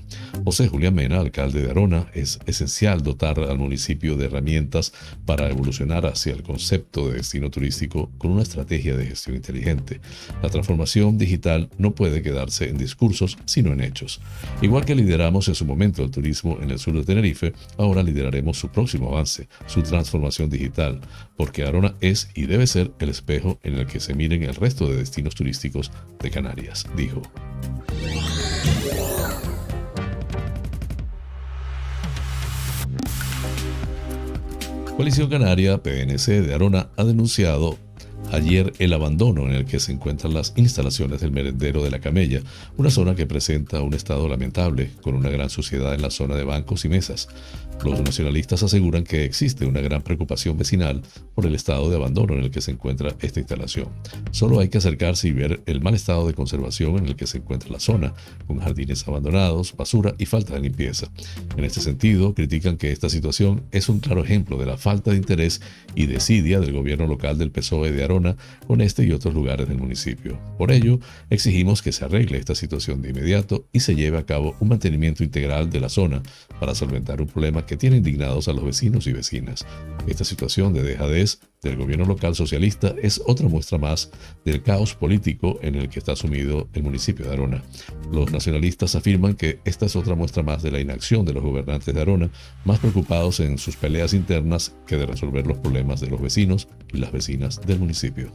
José 0.43 0.67
Julián 0.67 0.95
Mena, 0.95 1.19
alcalde 1.19 1.61
de 1.61 1.69
Arona, 1.69 2.07
es 2.13 2.39
esencial 2.45 3.03
dotar 3.03 3.39
al 3.39 3.57
municipio 3.57 4.17
de 4.17 4.25
herramientas 4.25 4.91
para 5.25 5.49
evolucionar 5.49 6.05
hacia 6.05 6.33
el 6.33 6.43
concepto 6.43 7.09
de 7.09 7.17
destino 7.17 7.49
turístico 7.49 8.09
con 8.17 8.31
una 8.31 8.41
estrategia 8.41 8.97
de 8.97 9.05
gestión 9.05 9.35
inteligente. 9.35 10.01
La 10.41 10.49
transformación 10.49 11.17
digital 11.17 11.69
no 11.77 11.93
puede 11.93 12.21
quedarse 12.21 12.69
en 12.69 12.77
discursos, 12.77 13.37
sino 13.45 13.71
en 13.71 13.81
hechos. 13.81 14.19
Igual 14.61 14.85
que 14.85 14.95
lideramos 14.95 15.47
en 15.47 15.55
su 15.55 15.65
momento 15.65 16.03
el 16.03 16.11
turismo 16.11 16.57
en 16.61 16.71
el 16.71 16.79
sur 16.79 16.95
de 16.95 17.03
Tenerife, 17.03 17.53
ahora 17.77 18.03
lideraremos 18.03 18.57
su 18.57 18.69
próximo 18.69 19.09
avance, 19.09 19.47
su 19.67 19.81
transformación 19.81 20.49
digital, 20.49 21.01
porque 21.37 21.63
Arona 21.63 21.95
es 22.01 22.29
y 22.35 22.45
debe 22.45 22.67
ser 22.67 22.91
el 22.99 23.09
espejo 23.09 23.59
en 23.63 23.75
el 23.75 23.87
que 23.87 23.99
se 23.99 24.13
miren 24.13 24.43
el 24.43 24.55
resto 24.55 24.87
de 24.87 24.97
destinos 24.97 25.35
turísticos 25.35 25.91
de 26.19 26.31
Canarias, 26.31 26.85
dijo. 26.95 27.21
Coalición 34.95 35.29
Canaria, 35.29 35.81
PNC 35.81 36.41
de 36.41 36.53
Arona, 36.53 36.89
ha 36.95 37.03
denunciado 37.03 37.77
ayer 38.31 38.73
el 38.79 38.93
abandono 38.93 39.43
en 39.47 39.53
el 39.53 39.65
que 39.65 39.79
se 39.79 39.91
encuentran 39.91 40.33
las 40.33 40.53
instalaciones 40.55 41.21
del 41.21 41.31
merendero 41.31 41.83
de 41.83 41.91
la 41.91 41.99
Camella, 41.99 42.41
una 42.77 42.89
zona 42.89 43.15
que 43.15 43.25
presenta 43.25 43.81
un 43.81 43.93
estado 43.93 44.27
lamentable, 44.27 44.91
con 45.01 45.15
una 45.15 45.29
gran 45.29 45.49
suciedad 45.49 45.93
en 45.93 46.01
la 46.01 46.09
zona 46.09 46.35
de 46.35 46.43
bancos 46.43 46.85
y 46.85 46.89
mesas. 46.89 47.27
Los 47.83 47.99
nacionalistas 47.99 48.61
aseguran 48.61 49.03
que 49.03 49.25
existe 49.25 49.65
una 49.65 49.81
gran 49.81 50.03
preocupación 50.03 50.55
vecinal 50.55 51.01
por 51.33 51.47
el 51.47 51.55
estado 51.55 51.89
de 51.89 51.95
abandono 51.95 52.35
en 52.35 52.43
el 52.43 52.51
que 52.51 52.61
se 52.61 52.69
encuentra 52.69 53.15
esta 53.21 53.39
instalación. 53.39 53.87
Solo 54.29 54.59
hay 54.59 54.69
que 54.69 54.77
acercarse 54.77 55.27
y 55.27 55.31
ver 55.31 55.61
el 55.65 55.81
mal 55.81 55.95
estado 55.95 56.27
de 56.27 56.35
conservación 56.35 56.97
en 56.97 57.07
el 57.07 57.15
que 57.15 57.25
se 57.25 57.39
encuentra 57.39 57.71
la 57.71 57.79
zona, 57.79 58.13
con 58.45 58.59
jardines 58.59 59.07
abandonados, 59.07 59.75
basura 59.75 60.13
y 60.19 60.27
falta 60.27 60.53
de 60.53 60.59
limpieza. 60.59 61.07
En 61.57 61.63
este 61.63 61.81
sentido, 61.81 62.35
critican 62.35 62.77
que 62.77 62.91
esta 62.91 63.09
situación 63.09 63.63
es 63.71 63.89
un 63.89 63.99
claro 63.99 64.23
ejemplo 64.23 64.57
de 64.57 64.67
la 64.67 64.77
falta 64.77 65.09
de 65.09 65.17
interés 65.17 65.61
y 65.95 66.05
desidia 66.05 66.59
del 66.59 66.73
gobierno 66.73 67.07
local 67.07 67.39
del 67.39 67.49
PSOE 67.49 67.91
de 67.91 68.03
Con 68.67 68.81
este 68.81 69.03
y 69.03 69.11
otros 69.11 69.33
lugares 69.33 69.67
del 69.67 69.77
municipio. 69.77 70.39
Por 70.57 70.71
ello, 70.71 70.99
exigimos 71.29 71.81
que 71.81 71.91
se 71.91 72.05
arregle 72.05 72.37
esta 72.37 72.55
situación 72.55 73.01
de 73.01 73.09
inmediato 73.09 73.65
y 73.71 73.81
se 73.81 73.95
lleve 73.95 74.17
a 74.17 74.25
cabo 74.25 74.55
un 74.59 74.69
mantenimiento 74.69 75.23
integral 75.23 75.69
de 75.69 75.79
la 75.79 75.89
zona 75.89 76.21
para 76.59 76.75
solventar 76.75 77.21
un 77.21 77.27
problema 77.27 77.65
que 77.65 77.77
tiene 77.77 77.97
indignados 77.97 78.47
a 78.47 78.53
los 78.53 78.65
vecinos 78.65 79.07
y 79.07 79.13
vecinas. 79.13 79.65
Esta 80.07 80.23
situación 80.23 80.73
de 80.73 80.83
dejadez 80.83 81.39
del 81.61 81.77
gobierno 81.77 82.05
local 82.05 82.33
socialista 82.33 82.95
es 83.01 83.21
otra 83.25 83.47
muestra 83.47 83.77
más 83.77 84.09
del 84.43 84.63
caos 84.63 84.95
político 84.95 85.59
en 85.61 85.75
el 85.75 85.89
que 85.89 85.99
está 85.99 86.15
sumido 86.15 86.67
el 86.73 86.81
municipio 86.81 87.25
de 87.25 87.33
Arona. 87.33 87.63
Los 88.11 88.31
nacionalistas 88.31 88.95
afirman 88.95 89.35
que 89.35 89.59
esta 89.63 89.85
es 89.85 89.95
otra 89.95 90.15
muestra 90.15 90.41
más 90.41 90.63
de 90.63 90.71
la 90.71 90.79
inacción 90.79 91.23
de 91.23 91.33
los 91.33 91.43
gobernantes 91.43 91.93
de 91.93 92.01
Arona, 92.01 92.31
más 92.65 92.79
preocupados 92.79 93.39
en 93.41 93.59
sus 93.59 93.75
peleas 93.75 94.13
internas 94.13 94.73
que 94.87 94.97
de 94.97 95.05
resolver 95.05 95.45
los 95.45 95.59
problemas 95.59 96.01
de 96.01 96.07
los 96.07 96.19
vecinos 96.19 96.67
y 96.91 96.97
las 96.97 97.11
vecinas 97.11 97.61
del 97.61 97.77
municipio. 97.77 98.31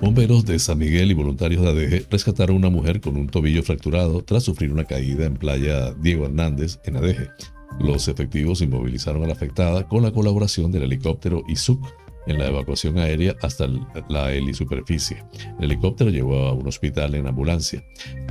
Bomberos 0.00 0.44
de 0.44 0.58
San 0.60 0.78
Miguel 0.78 1.10
y 1.10 1.14
voluntarios 1.14 1.62
de 1.62 1.68
ADG 1.68 2.10
rescataron 2.10 2.56
a 2.56 2.58
una 2.58 2.70
mujer 2.70 3.00
con 3.00 3.16
un 3.16 3.26
tobillo 3.26 3.64
fracturado 3.64 4.22
tras 4.22 4.44
sufrir 4.44 4.72
una 4.72 4.84
caída 4.84 5.26
en 5.26 5.34
playa 5.34 5.92
Diego 5.94 6.26
Hernández 6.26 6.78
en 6.84 6.96
ADG. 6.96 7.30
Los 7.80 8.06
efectivos 8.06 8.62
inmovilizaron 8.62 9.24
a 9.24 9.26
la 9.26 9.32
afectada 9.32 9.88
con 9.88 10.02
la 10.02 10.12
colaboración 10.12 10.70
del 10.70 10.84
helicóptero 10.84 11.42
ISUC 11.48 11.84
en 12.28 12.38
la 12.38 12.46
evacuación 12.46 12.98
aérea 12.98 13.34
hasta 13.42 13.66
la 14.08 14.32
helisuperficie. 14.32 15.24
El 15.58 15.64
helicóptero 15.64 16.10
llevó 16.10 16.46
a 16.46 16.52
un 16.52 16.68
hospital 16.68 17.14
en 17.14 17.26
ambulancia. 17.26 17.82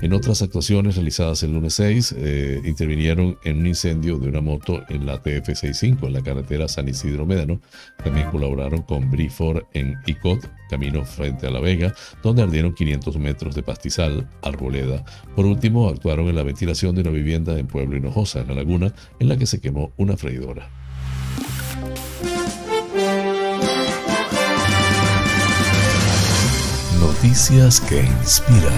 En 0.02 0.14
otras 0.14 0.42
actuaciones 0.42 0.96
realizadas 0.96 1.44
el 1.44 1.54
lunes 1.54 1.74
6, 1.74 2.16
eh, 2.18 2.62
intervinieron 2.64 3.38
en 3.44 3.58
un 3.58 3.68
incendio 3.68 4.18
de 4.18 4.30
una 4.30 4.42
moto 4.42 4.84
en 4.90 5.06
la 5.06 5.22
TF65 5.22 6.08
en 6.08 6.14
la 6.14 6.22
carretera 6.22 6.68
San 6.68 6.88
Isidro 6.88 7.26
Médano. 7.26 7.60
También 8.04 8.30
colaboraron 8.30 8.84
con 8.84 9.10
Brifor 9.10 9.68
en 9.74 9.96
ICOT, 10.06 10.46
camino 10.70 11.04
frente 11.04 11.48
a 11.48 11.52
La 11.52 11.60
Vega, 11.60 11.94
donde 12.22 12.44
ardieron 12.44 12.74
500 12.74 13.18
metros 13.18 13.56
de 13.56 13.64
pastizal, 13.64 14.30
arboleda. 14.42 15.04
Por 15.36 15.46
último, 15.46 15.90
actuaron 15.90 16.28
en 16.28 16.36
la 16.36 16.44
ventilación 16.44 16.96
de 16.96 17.02
una 17.02 17.12
vivienda 17.12 17.58
en 17.58 17.68
Pueblo 17.68 17.98
Hinojosa, 17.98 18.42
en 18.42 18.48
la 18.50 18.56
laguna, 18.56 18.94
en 19.20 19.30
la 19.30 19.38
que 19.38 19.46
se 19.46 19.60
quemó 19.60 19.92
una 19.98 20.18
freidora. 20.18 20.70
Noticias 27.18 27.82
que 27.82 28.04
inspiran. 28.04 28.72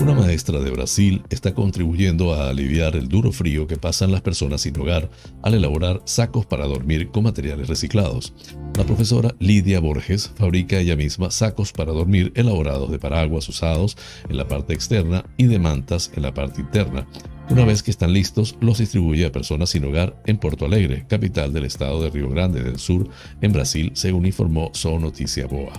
Una 0.00 0.12
maestra 0.12 0.60
de 0.60 0.70
Brasil 0.70 1.22
está 1.30 1.54
contribuyendo 1.54 2.34
a 2.34 2.50
aliviar 2.50 2.94
el 2.94 3.08
duro 3.08 3.32
frío 3.32 3.66
que 3.66 3.78
pasan 3.78 4.12
las 4.12 4.20
personas 4.20 4.60
sin 4.60 4.78
hogar 4.78 5.08
al 5.42 5.54
elaborar 5.54 6.02
sacos 6.04 6.44
para 6.44 6.66
dormir 6.66 7.08
con 7.08 7.24
materiales 7.24 7.68
reciclados. 7.68 8.34
La 8.76 8.84
profesora 8.84 9.34
Lidia 9.38 9.80
Borges 9.80 10.30
fabrica 10.34 10.78
ella 10.78 10.94
misma 10.94 11.30
sacos 11.30 11.72
para 11.72 11.92
dormir 11.92 12.32
elaborados 12.34 12.90
de 12.90 12.98
paraguas 12.98 13.48
usados 13.48 13.96
en 14.28 14.36
la 14.36 14.46
parte 14.46 14.74
externa 14.74 15.24
y 15.38 15.46
de 15.46 15.58
mantas 15.58 16.10
en 16.14 16.22
la 16.22 16.34
parte 16.34 16.60
interna, 16.60 17.06
una 17.52 17.66
vez 17.66 17.82
que 17.82 17.90
están 17.90 18.14
listos, 18.14 18.56
los 18.60 18.78
distribuye 18.78 19.26
a 19.26 19.32
personas 19.32 19.68
sin 19.68 19.84
hogar 19.84 20.16
en 20.24 20.38
Porto 20.38 20.64
Alegre, 20.64 21.04
capital 21.06 21.52
del 21.52 21.66
estado 21.66 22.02
de 22.02 22.08
Río 22.08 22.30
Grande 22.30 22.62
del 22.62 22.78
Sur, 22.78 23.10
en 23.42 23.52
Brasil, 23.52 23.90
según 23.94 24.24
informó 24.24 24.70
So 24.72 24.98
Noticia 24.98 25.46
Boa. 25.46 25.74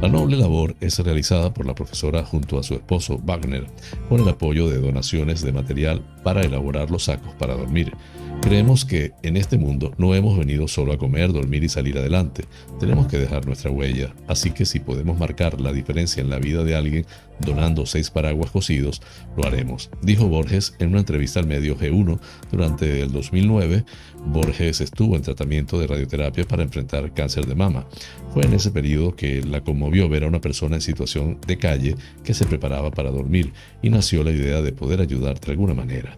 La 0.00 0.08
noble 0.08 0.38
labor 0.38 0.76
es 0.80 0.98
realizada 0.98 1.52
por 1.52 1.66
la 1.66 1.74
profesora 1.74 2.24
junto 2.24 2.58
a 2.58 2.62
su 2.62 2.72
esposo 2.72 3.20
Wagner, 3.22 3.66
con 4.08 4.20
el 4.20 4.28
apoyo 4.30 4.70
de 4.70 4.80
donaciones 4.80 5.42
de 5.42 5.52
material 5.52 6.02
para 6.24 6.40
elaborar 6.40 6.90
los 6.90 7.04
sacos 7.04 7.34
para 7.34 7.54
dormir. 7.54 7.92
Creemos 8.40 8.86
que 8.86 9.12
en 9.22 9.36
este 9.36 9.58
mundo 9.58 9.92
no 9.98 10.14
hemos 10.14 10.38
venido 10.38 10.66
solo 10.68 10.94
a 10.94 10.98
comer, 10.98 11.30
dormir 11.30 11.62
y 11.62 11.68
salir 11.68 11.98
adelante. 11.98 12.44
Tenemos 12.78 13.06
que 13.06 13.18
dejar 13.18 13.44
nuestra 13.44 13.70
huella, 13.70 14.14
así 14.26 14.52
que 14.52 14.64
si 14.64 14.80
podemos 14.80 15.18
marcar 15.18 15.60
la 15.60 15.74
diferencia 15.74 16.22
en 16.22 16.30
la 16.30 16.38
vida 16.38 16.64
de 16.64 16.74
alguien 16.74 17.06
donando 17.44 17.86
seis 17.86 18.10
paraguas 18.10 18.50
cocidos, 18.50 19.02
lo 19.36 19.46
haremos, 19.46 19.90
dijo 20.02 20.28
Borges 20.28 20.74
en 20.78 20.90
una 20.90 21.00
entrevista 21.00 21.40
al 21.40 21.46
medio 21.46 21.76
G1 21.76 22.18
durante 22.50 23.02
el 23.02 23.12
2009. 23.12 23.84
Borges 24.26 24.80
estuvo 24.80 25.16
en 25.16 25.22
tratamiento 25.22 25.78
de 25.78 25.86
radioterapia 25.86 26.46
para 26.46 26.62
enfrentar 26.62 27.12
cáncer 27.12 27.46
de 27.46 27.54
mama. 27.54 27.86
Fue 28.32 28.44
en 28.44 28.54
ese 28.54 28.70
periodo 28.70 29.16
que 29.16 29.42
la 29.42 29.62
conmovió 29.62 30.08
ver 30.08 30.24
a 30.24 30.28
una 30.28 30.40
persona 30.40 30.76
en 30.76 30.82
situación 30.82 31.38
de 31.46 31.58
calle 31.58 31.96
que 32.22 32.34
se 32.34 32.46
preparaba 32.46 32.90
para 32.90 33.10
dormir 33.10 33.52
y 33.82 33.90
nació 33.90 34.22
la 34.22 34.30
idea 34.30 34.62
de 34.62 34.72
poder 34.72 35.00
ayudar 35.00 35.40
de 35.40 35.50
alguna 35.50 35.74
manera. 35.74 36.16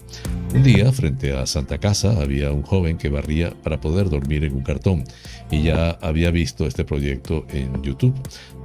Un 0.54 0.62
día, 0.62 0.92
frente 0.92 1.32
a 1.32 1.46
Santa 1.46 1.78
Casa, 1.78 2.20
había 2.20 2.52
un 2.52 2.62
joven 2.62 2.98
que 2.98 3.08
barría 3.08 3.50
para 3.62 3.80
poder 3.80 4.10
dormir 4.10 4.44
en 4.44 4.54
un 4.54 4.62
cartón 4.62 5.04
y 5.50 5.62
ya 5.62 5.90
había 6.02 6.30
visto 6.30 6.66
este 6.66 6.84
proyecto 6.84 7.46
en 7.50 7.82
YouTube 7.82 8.14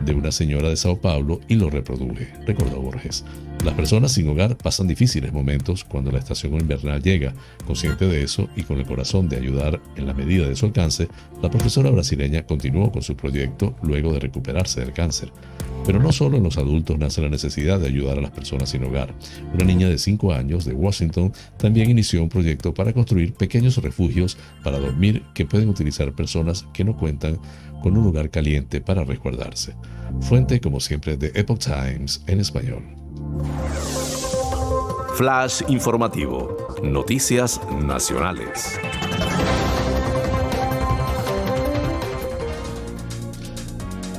de 0.01 0.13
una 0.13 0.31
señora 0.31 0.69
de 0.69 0.75
Sao 0.75 0.99
Paulo 0.99 1.39
y 1.47 1.55
lo 1.55 1.69
reproduje, 1.69 2.33
recordó 2.45 2.81
Borges. 2.81 3.23
Las 3.64 3.74
personas 3.74 4.14
sin 4.14 4.30
hogar 4.30 4.55
pasan 4.55 4.88
difíciles 4.88 5.34
momentos 5.34 5.84
cuando 5.84 6.12
la 6.12 6.20
estación 6.20 6.53
invernal 6.53 7.01
llega. 7.01 7.34
Consciente 7.66 8.08
de 8.08 8.24
eso 8.24 8.47
y 8.55 8.64
con 8.64 8.78
el 8.78 8.86
corazón 8.86 9.28
de 9.28 9.38
ayudar 9.38 9.82
en 9.95 10.05
la 10.05 10.14
medida 10.14 10.47
de 10.47 10.55
su 10.55 10.68
alcance, 10.68 11.08
la 11.41 11.49
profesora 11.49 11.89
brasileña 11.89 12.45
continuó 12.45 12.91
con 12.91 13.01
su 13.01 13.16
proyecto 13.16 13.76
luego 13.82 14.14
de 14.14 14.20
recuperarse 14.20 14.82
del 14.82 14.93
cáncer. 14.93 15.32
Pero 15.86 15.99
no 15.99 16.12
solo 16.12 16.38
en 16.38 16.43
los 16.43 16.58
adultos 16.58 16.97
nace 16.99 17.22
la 17.22 17.30
necesidad 17.30 17.80
de 17.80 17.88
ayudar 17.88 18.20
a 18.20 18.22
las 18.22 18.32
personas 18.32 18.70
sin 18.70 18.84
hogar. 18.84 19.14
Una 19.53 19.66
niña 19.66 19.89
de 19.89 19.97
5 19.97 20.34
años 20.34 20.64
de 20.64 20.74
Washington 20.74 21.34
también 21.58 21.89
inició 21.89 22.22
un 22.22 22.30
proyecto 22.30 22.74
para 22.74 22.93
construir 22.93 23.34
pequeños 23.34 23.78
refugios 23.78 24.38
para 24.64 24.80
dormir 24.80 25.24
que 25.34 25.45
pueden 25.45 25.70
utilizar 25.70 26.14
personas 26.14 26.66
que 26.74 26.84
no 26.84 26.95
cuentan 26.95 27.39
con 27.82 27.97
un 27.97 28.03
lugar 28.03 28.30
caliente 28.30 28.82
para 28.82 29.03
resguardarse. 29.03 29.74
Fuente, 30.22 30.60
como 30.62 30.80
siempre, 30.80 31.18
de 31.18 31.32
Epoch 31.36 31.60
Times 31.60 32.24
en 32.28 32.39
español. 32.39 33.07
Flash 35.15 35.63
informativo. 35.68 36.55
Noticias 36.84 37.59
nacionales. 37.82 38.78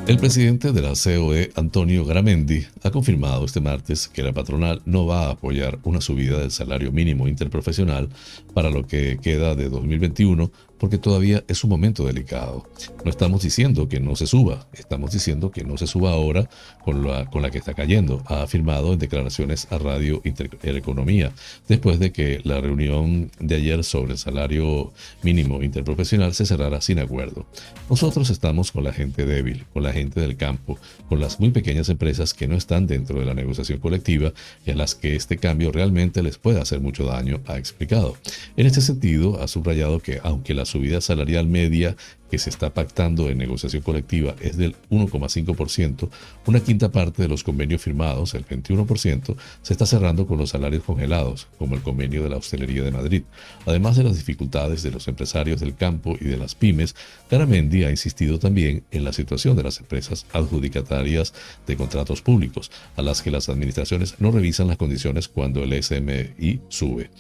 El 0.09 0.17
presidente 0.17 0.73
de 0.73 0.81
la 0.81 0.95
COE, 0.95 1.53
Antonio 1.55 2.03
Garamendi, 2.07 2.65
ha 2.83 2.91
confirmado 2.91 3.45
este 3.45 3.61
martes 3.61 4.09
que 4.09 4.23
la 4.23 4.33
patronal 4.33 4.81
no 4.87 5.05
va 5.05 5.27
a 5.27 5.33
apoyar 5.33 5.79
una 5.83 6.01
subida 6.01 6.39
del 6.39 6.51
salario 6.51 6.91
mínimo 6.93 7.29
interprofesional 7.29 8.09
para 8.55 8.71
lo 8.71 8.87
que 8.87 9.19
queda 9.21 9.55
de 9.55 9.69
2021 9.69 10.51
porque 10.79 10.99
todavía 10.99 11.45
es 11.49 11.65
un 11.65 11.71
momento 11.71 12.05
delicado. 12.05 12.65
No 13.05 13.11
estamos 13.11 13.43
diciendo 13.43 13.89
que 13.89 14.01
no 14.01 14.17
se 14.17 14.27
suba, 14.27 14.67
estamos 14.73 15.13
diciendo 15.13 15.51
que 15.51 15.65
no 15.65 15.77
se 15.77 15.87
suba 15.87 16.13
ahora 16.13 16.49
con 16.85 17.07
la, 17.07 17.27
con 17.27 17.43
la 17.43 17.51
que 17.51 17.59
está 17.59 17.75
cayendo, 17.75 18.23
ha 18.27 18.43
afirmado 18.43 18.93
en 18.93 18.99
declaraciones 18.99 19.67
a 19.71 19.79
Radio 19.79 20.21
Intereconomía, 20.25 21.33
después 21.69 21.99
de 21.99 22.13
que 22.13 22.41
la 22.45 22.61
reunión 22.61 23.31
de 23.39 23.57
ayer 23.57 23.85
sobre 23.85 24.13
el 24.13 24.19
salario 24.19 24.93
mínimo 25.23 25.63
interprofesional 25.63 26.35
se 26.35 26.47
cerrara 26.47 26.81
sin 26.81 26.99
acuerdo. 26.99 27.47
Nosotros 27.91 28.31
estamos 28.31 28.73
con 28.73 28.85
la 28.85 28.93
gente 28.93 29.27
débil, 29.27 29.65
con 29.73 29.83
la 29.83 29.93
gente 29.93 30.21
del 30.21 30.37
campo, 30.37 30.79
con 31.09 31.21
las 31.21 31.41
muy 31.41 31.51
pequeñas 31.51 31.89
empresas 31.89 32.35
que 32.35 32.49
no 32.49 32.57
están 32.57 32.87
dentro 32.87 33.19
de 33.21 33.27
la 33.27 33.35
negociación 33.35 33.79
colectiva 33.79 34.33
y 34.65 34.71
a 34.71 34.77
las 34.77 34.95
que 34.95 35.17
este 35.17 35.39
cambio 35.39 35.73
realmente 35.73 36.23
les 36.23 36.39
puede 36.39 36.61
hacer 36.61 36.81
mucho 36.81 37.05
daño, 37.05 37.41
ha 37.47 37.59
explicado. 37.59 38.17
En 38.57 38.67
este 38.67 38.81
sentido, 38.81 39.41
ha 39.41 39.49
subrayado 39.49 40.01
que 40.01 40.21
aunque 40.23 40.55
la 40.55 40.65
subida 40.69 41.01
salarial 41.01 41.47
media 41.47 41.97
que 42.31 42.39
se 42.39 42.51
está 42.51 42.73
pactando 42.73 43.29
en 43.29 43.39
negociación 43.39 43.83
colectiva 43.83 44.35
es 44.41 44.57
del 44.57 44.77
1,5%, 44.91 46.09
una 46.47 46.61
quinta 46.61 46.91
parte 46.91 47.23
de 47.23 47.29
los 47.29 47.45
convenios 47.45 47.83
firmados, 47.83 48.35
el 48.35 48.47
21%, 48.47 49.37
se 49.63 49.73
está 49.73 49.87
cerrando 49.87 50.27
con 50.27 50.39
los 50.39 50.51
salarios 50.51 50.85
congelados, 50.85 51.49
como 51.59 51.75
el 51.75 51.83
convenio 51.83 52.23
de 52.23 52.31
la 52.31 52.37
hostelería 52.37 52.83
de 52.83 52.91
Madrid. 52.91 53.23
Además 53.67 53.97
de 53.97 54.05
las 54.05 54.17
dificultades 54.17 54.83
de 54.83 54.91
los 54.91 55.09
empresarios 55.09 55.61
del 55.61 55.75
campo 55.75 56.17
y 56.21 56.25
de 56.25 56.37
las 56.37 56.55
pymes, 56.55 56.95
Garamendi 57.31 57.85
ha 57.85 57.91
insistido 57.91 58.39
también 58.39 58.85
en 58.91 59.05
la 59.05 59.13
situación 59.13 59.57
de 59.57 59.63
las 59.63 59.81
empresas 59.81 60.27
adjudicatarias 60.33 61.35
de 61.67 61.77
contratos 61.77 62.23
públicos, 62.23 62.71
a 62.97 63.03
las 63.03 63.23
que 63.23 63.31
las 63.31 63.49
administraciones 63.49 64.17
no 64.19 64.31
revisan 64.31 64.69
las 64.69 64.77
condiciones 64.77 65.29
cuando 65.29 65.63
el 65.63 65.83
SMI 65.83 66.61
sube. 66.69 67.11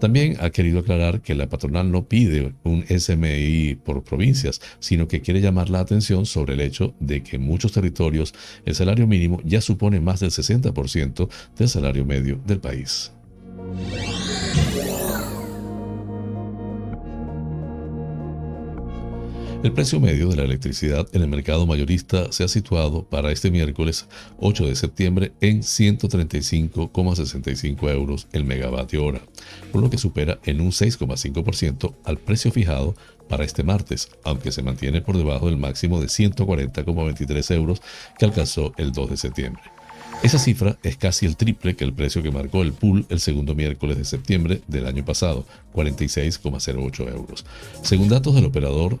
También 0.00 0.36
ha 0.40 0.50
querido 0.50 0.80
aclarar 0.80 1.20
que 1.20 1.34
la 1.34 1.48
patronal 1.48 1.90
no 1.90 2.04
pide 2.04 2.52
un 2.64 2.84
SMI 2.86 3.76
por 3.84 4.02
provincias, 4.02 4.57
sino 4.80 5.08
que 5.08 5.20
quiere 5.20 5.40
llamar 5.40 5.70
la 5.70 5.80
atención 5.80 6.26
sobre 6.26 6.54
el 6.54 6.60
hecho 6.60 6.94
de 7.00 7.22
que 7.22 7.36
en 7.36 7.42
muchos 7.42 7.72
territorios 7.72 8.34
el 8.64 8.74
salario 8.74 9.06
mínimo 9.06 9.40
ya 9.44 9.60
supone 9.60 10.00
más 10.00 10.20
del 10.20 10.30
60% 10.30 11.28
del 11.56 11.68
salario 11.68 12.04
medio 12.04 12.40
del 12.46 12.60
país. 12.60 13.12
El 19.60 19.72
precio 19.72 19.98
medio 19.98 20.28
de 20.28 20.36
la 20.36 20.44
electricidad 20.44 21.08
en 21.12 21.22
el 21.22 21.28
mercado 21.28 21.66
mayorista 21.66 22.30
se 22.30 22.44
ha 22.44 22.48
situado 22.48 23.02
para 23.02 23.32
este 23.32 23.50
miércoles 23.50 24.06
8 24.38 24.66
de 24.66 24.76
septiembre 24.76 25.32
en 25.40 25.62
135,65 25.62 27.90
euros 27.90 28.28
el 28.32 28.44
megavatio 28.44 29.04
hora, 29.04 29.20
por 29.72 29.82
lo 29.82 29.90
que 29.90 29.98
supera 29.98 30.38
en 30.44 30.60
un 30.60 30.70
6,5% 30.70 31.92
al 32.04 32.18
precio 32.18 32.52
fijado 32.52 32.94
para 33.28 33.44
este 33.44 33.62
martes, 33.62 34.08
aunque 34.24 34.52
se 34.52 34.62
mantiene 34.62 35.00
por 35.00 35.16
debajo 35.16 35.46
del 35.46 35.56
máximo 35.56 36.00
de 36.00 36.06
140,23 36.06 37.54
euros 37.54 37.82
que 38.18 38.24
alcanzó 38.24 38.72
el 38.76 38.92
2 38.92 39.10
de 39.10 39.16
septiembre. 39.16 39.62
Esa 40.22 40.38
cifra 40.38 40.76
es 40.82 40.96
casi 40.96 41.26
el 41.26 41.36
triple 41.36 41.76
que 41.76 41.84
el 41.84 41.92
precio 41.92 42.22
que 42.22 42.32
marcó 42.32 42.62
el 42.62 42.72
pool 42.72 43.06
el 43.08 43.20
segundo 43.20 43.54
miércoles 43.54 43.98
de 43.98 44.04
septiembre 44.04 44.62
del 44.66 44.86
año 44.86 45.04
pasado, 45.04 45.46
46,08 45.74 47.12
euros. 47.14 47.44
Según 47.82 48.08
datos 48.08 48.34
del 48.34 48.46
operador 48.46 48.98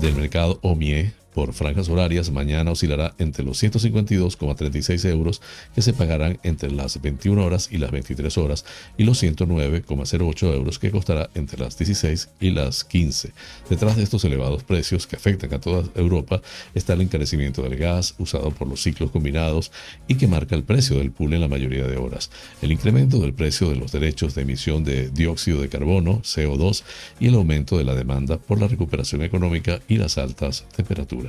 del 0.00 0.14
mercado 0.14 0.58
OMIE, 0.62 1.14
por 1.34 1.52
franjas 1.52 1.88
horarias 1.88 2.30
mañana 2.30 2.70
oscilará 2.70 3.14
entre 3.18 3.44
los 3.44 3.62
152,36 3.62 5.08
euros 5.08 5.42
que 5.74 5.82
se 5.82 5.92
pagarán 5.92 6.38
entre 6.42 6.70
las 6.70 7.00
21 7.00 7.44
horas 7.44 7.68
y 7.70 7.78
las 7.78 7.90
23 7.90 8.36
horas 8.38 8.64
y 8.96 9.04
los 9.04 9.22
109,08 9.22 10.54
euros 10.54 10.78
que 10.78 10.90
costará 10.90 11.30
entre 11.34 11.58
las 11.58 11.78
16 11.78 12.30
y 12.40 12.50
las 12.50 12.84
15. 12.84 13.32
Detrás 13.68 13.96
de 13.96 14.02
estos 14.02 14.24
elevados 14.24 14.62
precios 14.62 15.06
que 15.06 15.16
afectan 15.16 15.52
a 15.54 15.60
toda 15.60 15.88
Europa 15.94 16.42
está 16.74 16.94
el 16.94 17.02
encarecimiento 17.02 17.62
del 17.62 17.76
gas 17.76 18.14
usado 18.18 18.50
por 18.50 18.68
los 18.68 18.82
ciclos 18.82 19.10
combinados 19.10 19.72
y 20.08 20.16
que 20.16 20.26
marca 20.26 20.54
el 20.54 20.64
precio 20.64 20.98
del 20.98 21.12
pool 21.12 21.34
en 21.34 21.40
la 21.40 21.48
mayoría 21.48 21.86
de 21.86 21.96
horas. 21.96 22.30
El 22.60 22.72
incremento 22.72 23.18
del 23.18 23.34
precio 23.34 23.68
de 23.68 23.76
los 23.76 23.92
derechos 23.92 24.34
de 24.34 24.42
emisión 24.42 24.84
de 24.84 25.10
dióxido 25.10 25.60
de 25.60 25.68
carbono, 25.68 26.22
CO2, 26.22 26.82
y 27.20 27.28
el 27.28 27.34
aumento 27.34 27.78
de 27.78 27.84
la 27.84 27.94
demanda 27.94 28.38
por 28.38 28.60
la 28.60 28.68
recuperación 28.68 29.22
económica 29.22 29.80
y 29.88 29.98
las 29.98 30.18
altas 30.18 30.64
temperaturas. 30.74 31.21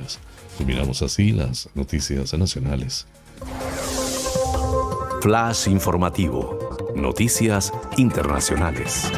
Combinamos 0.58 1.02
así 1.02 1.32
las 1.32 1.68
noticias 1.74 2.32
nacionales. 2.34 3.06
Flash 5.20 5.68
informativo. 5.68 6.92
Noticias 6.94 7.72
internacionales. 7.96 9.10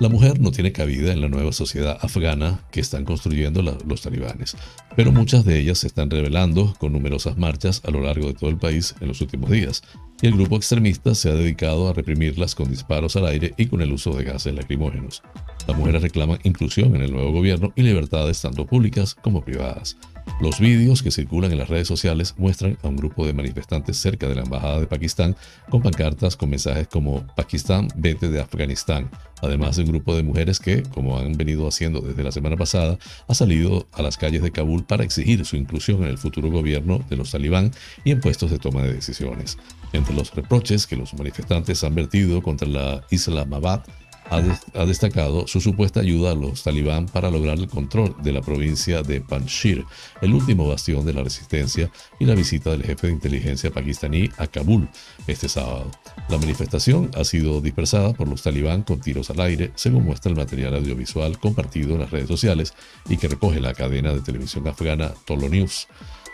La 0.00 0.08
mujer 0.08 0.40
no 0.40 0.50
tiene 0.50 0.72
cabida 0.72 1.12
en 1.12 1.20
la 1.20 1.28
nueva 1.28 1.52
sociedad 1.52 1.98
afgana 2.00 2.64
que 2.72 2.80
están 2.80 3.04
construyendo 3.04 3.62
los 3.62 4.02
talibanes, 4.02 4.56
pero 4.96 5.12
muchas 5.12 5.44
de 5.44 5.60
ellas 5.60 5.78
se 5.78 5.86
están 5.86 6.10
revelando 6.10 6.74
con 6.80 6.92
numerosas 6.92 7.38
marchas 7.38 7.80
a 7.84 7.92
lo 7.92 8.00
largo 8.00 8.26
de 8.26 8.34
todo 8.34 8.50
el 8.50 8.56
país 8.56 8.96
en 9.00 9.06
los 9.06 9.20
últimos 9.20 9.50
días, 9.50 9.84
y 10.20 10.26
el 10.26 10.34
grupo 10.34 10.56
extremista 10.56 11.14
se 11.14 11.30
ha 11.30 11.34
dedicado 11.34 11.88
a 11.88 11.92
reprimirlas 11.92 12.56
con 12.56 12.68
disparos 12.68 13.14
al 13.14 13.26
aire 13.26 13.54
y 13.56 13.66
con 13.66 13.82
el 13.82 13.92
uso 13.92 14.12
de 14.14 14.24
gases 14.24 14.54
lacrimógenos. 14.54 15.22
Las 15.68 15.76
mujeres 15.76 16.02
reclaman 16.02 16.40
inclusión 16.42 16.96
en 16.96 17.02
el 17.02 17.12
nuevo 17.12 17.30
gobierno 17.30 17.72
y 17.76 17.82
libertades 17.82 18.42
tanto 18.42 18.66
públicas 18.66 19.14
como 19.14 19.44
privadas. 19.44 19.96
Los 20.40 20.58
vídeos 20.58 21.02
que 21.02 21.12
circulan 21.12 21.52
en 21.52 21.58
las 21.58 21.68
redes 21.68 21.86
sociales 21.86 22.34
muestran 22.36 22.76
a 22.82 22.88
un 22.88 22.96
grupo 22.96 23.24
de 23.24 23.32
manifestantes 23.32 23.96
cerca 23.96 24.26
de 24.26 24.34
la 24.34 24.42
embajada 24.42 24.80
de 24.80 24.86
Pakistán 24.86 25.36
con 25.70 25.80
pancartas 25.80 26.36
con 26.36 26.50
mensajes 26.50 26.88
como 26.88 27.24
Pakistán, 27.36 27.88
vete 27.94 28.28
de 28.28 28.40
Afganistán, 28.40 29.08
además 29.40 29.76
de 29.76 29.84
un 29.84 29.90
grupo 29.90 30.16
de 30.16 30.24
mujeres 30.24 30.58
que, 30.58 30.82
como 30.82 31.18
han 31.18 31.34
venido 31.34 31.68
haciendo 31.68 32.00
desde 32.00 32.24
la 32.24 32.32
semana 32.32 32.56
pasada, 32.56 32.98
ha 33.28 33.34
salido 33.34 33.86
a 33.92 34.02
las 34.02 34.16
calles 34.16 34.42
de 34.42 34.50
Kabul 34.50 34.84
para 34.84 35.04
exigir 35.04 35.44
su 35.44 35.54
inclusión 35.56 36.02
en 36.02 36.10
el 36.10 36.18
futuro 36.18 36.50
gobierno 36.50 36.98
de 37.08 37.16
los 37.16 37.30
talibán 37.30 37.70
y 38.04 38.10
en 38.10 38.20
puestos 38.20 38.50
de 38.50 38.58
toma 38.58 38.82
de 38.82 38.92
decisiones. 38.92 39.56
Entre 39.92 40.14
los 40.14 40.34
reproches 40.34 40.88
que 40.88 40.96
los 40.96 41.14
manifestantes 41.14 41.84
han 41.84 41.94
vertido 41.94 42.42
contra 42.42 42.66
la 42.66 43.04
Islamabad 43.10 43.84
ha, 44.30 44.84
destacado 44.86 45.46
su 45.46 45.60
supuesta 45.60 46.00
ayuda 46.00 46.32
a 46.32 46.34
los 46.34 46.62
talibán 46.62 47.06
para 47.06 47.30
lograr 47.30 47.58
el 47.58 47.68
control 47.68 48.14
de 48.22 48.32
la 48.32 48.40
provincia 48.40 49.02
de 49.02 49.20
Panjshir, 49.20 49.84
el 50.20 50.34
último 50.34 50.66
bastión 50.66 51.04
de 51.04 51.12
la 51.12 51.22
resistencia, 51.22 51.90
y 52.18 52.24
la 52.24 52.34
visita 52.34 52.70
del 52.70 52.82
jefe 52.82 53.06
de 53.06 53.12
inteligencia 53.12 53.70
pakistaní 53.70 54.30
a 54.38 54.46
Kabul 54.46 54.88
este 55.26 55.48
sábado. 55.48 55.90
La 56.28 56.38
manifestación 56.38 57.10
ha 57.16 57.24
sido 57.24 57.60
dispersada 57.60 58.12
por 58.12 58.28
los 58.28 58.42
talibán 58.42 58.82
con 58.82 59.00
tiros 59.00 59.30
al 59.30 59.40
aire, 59.40 59.72
según 59.74 60.04
muestra 60.04 60.30
el 60.30 60.36
material 60.36 60.74
audiovisual 60.74 61.38
compartido 61.38 61.94
en 61.94 62.00
las 62.00 62.10
redes 62.10 62.28
sociales 62.28 62.74
y 63.08 63.16
que 63.16 63.28
recoge 63.28 63.60
la 63.60 63.74
cadena 63.74 64.12
de 64.12 64.20
televisión 64.20 64.66
afgana 64.68 65.12
Tolo 65.24 65.48
News. 65.48 65.88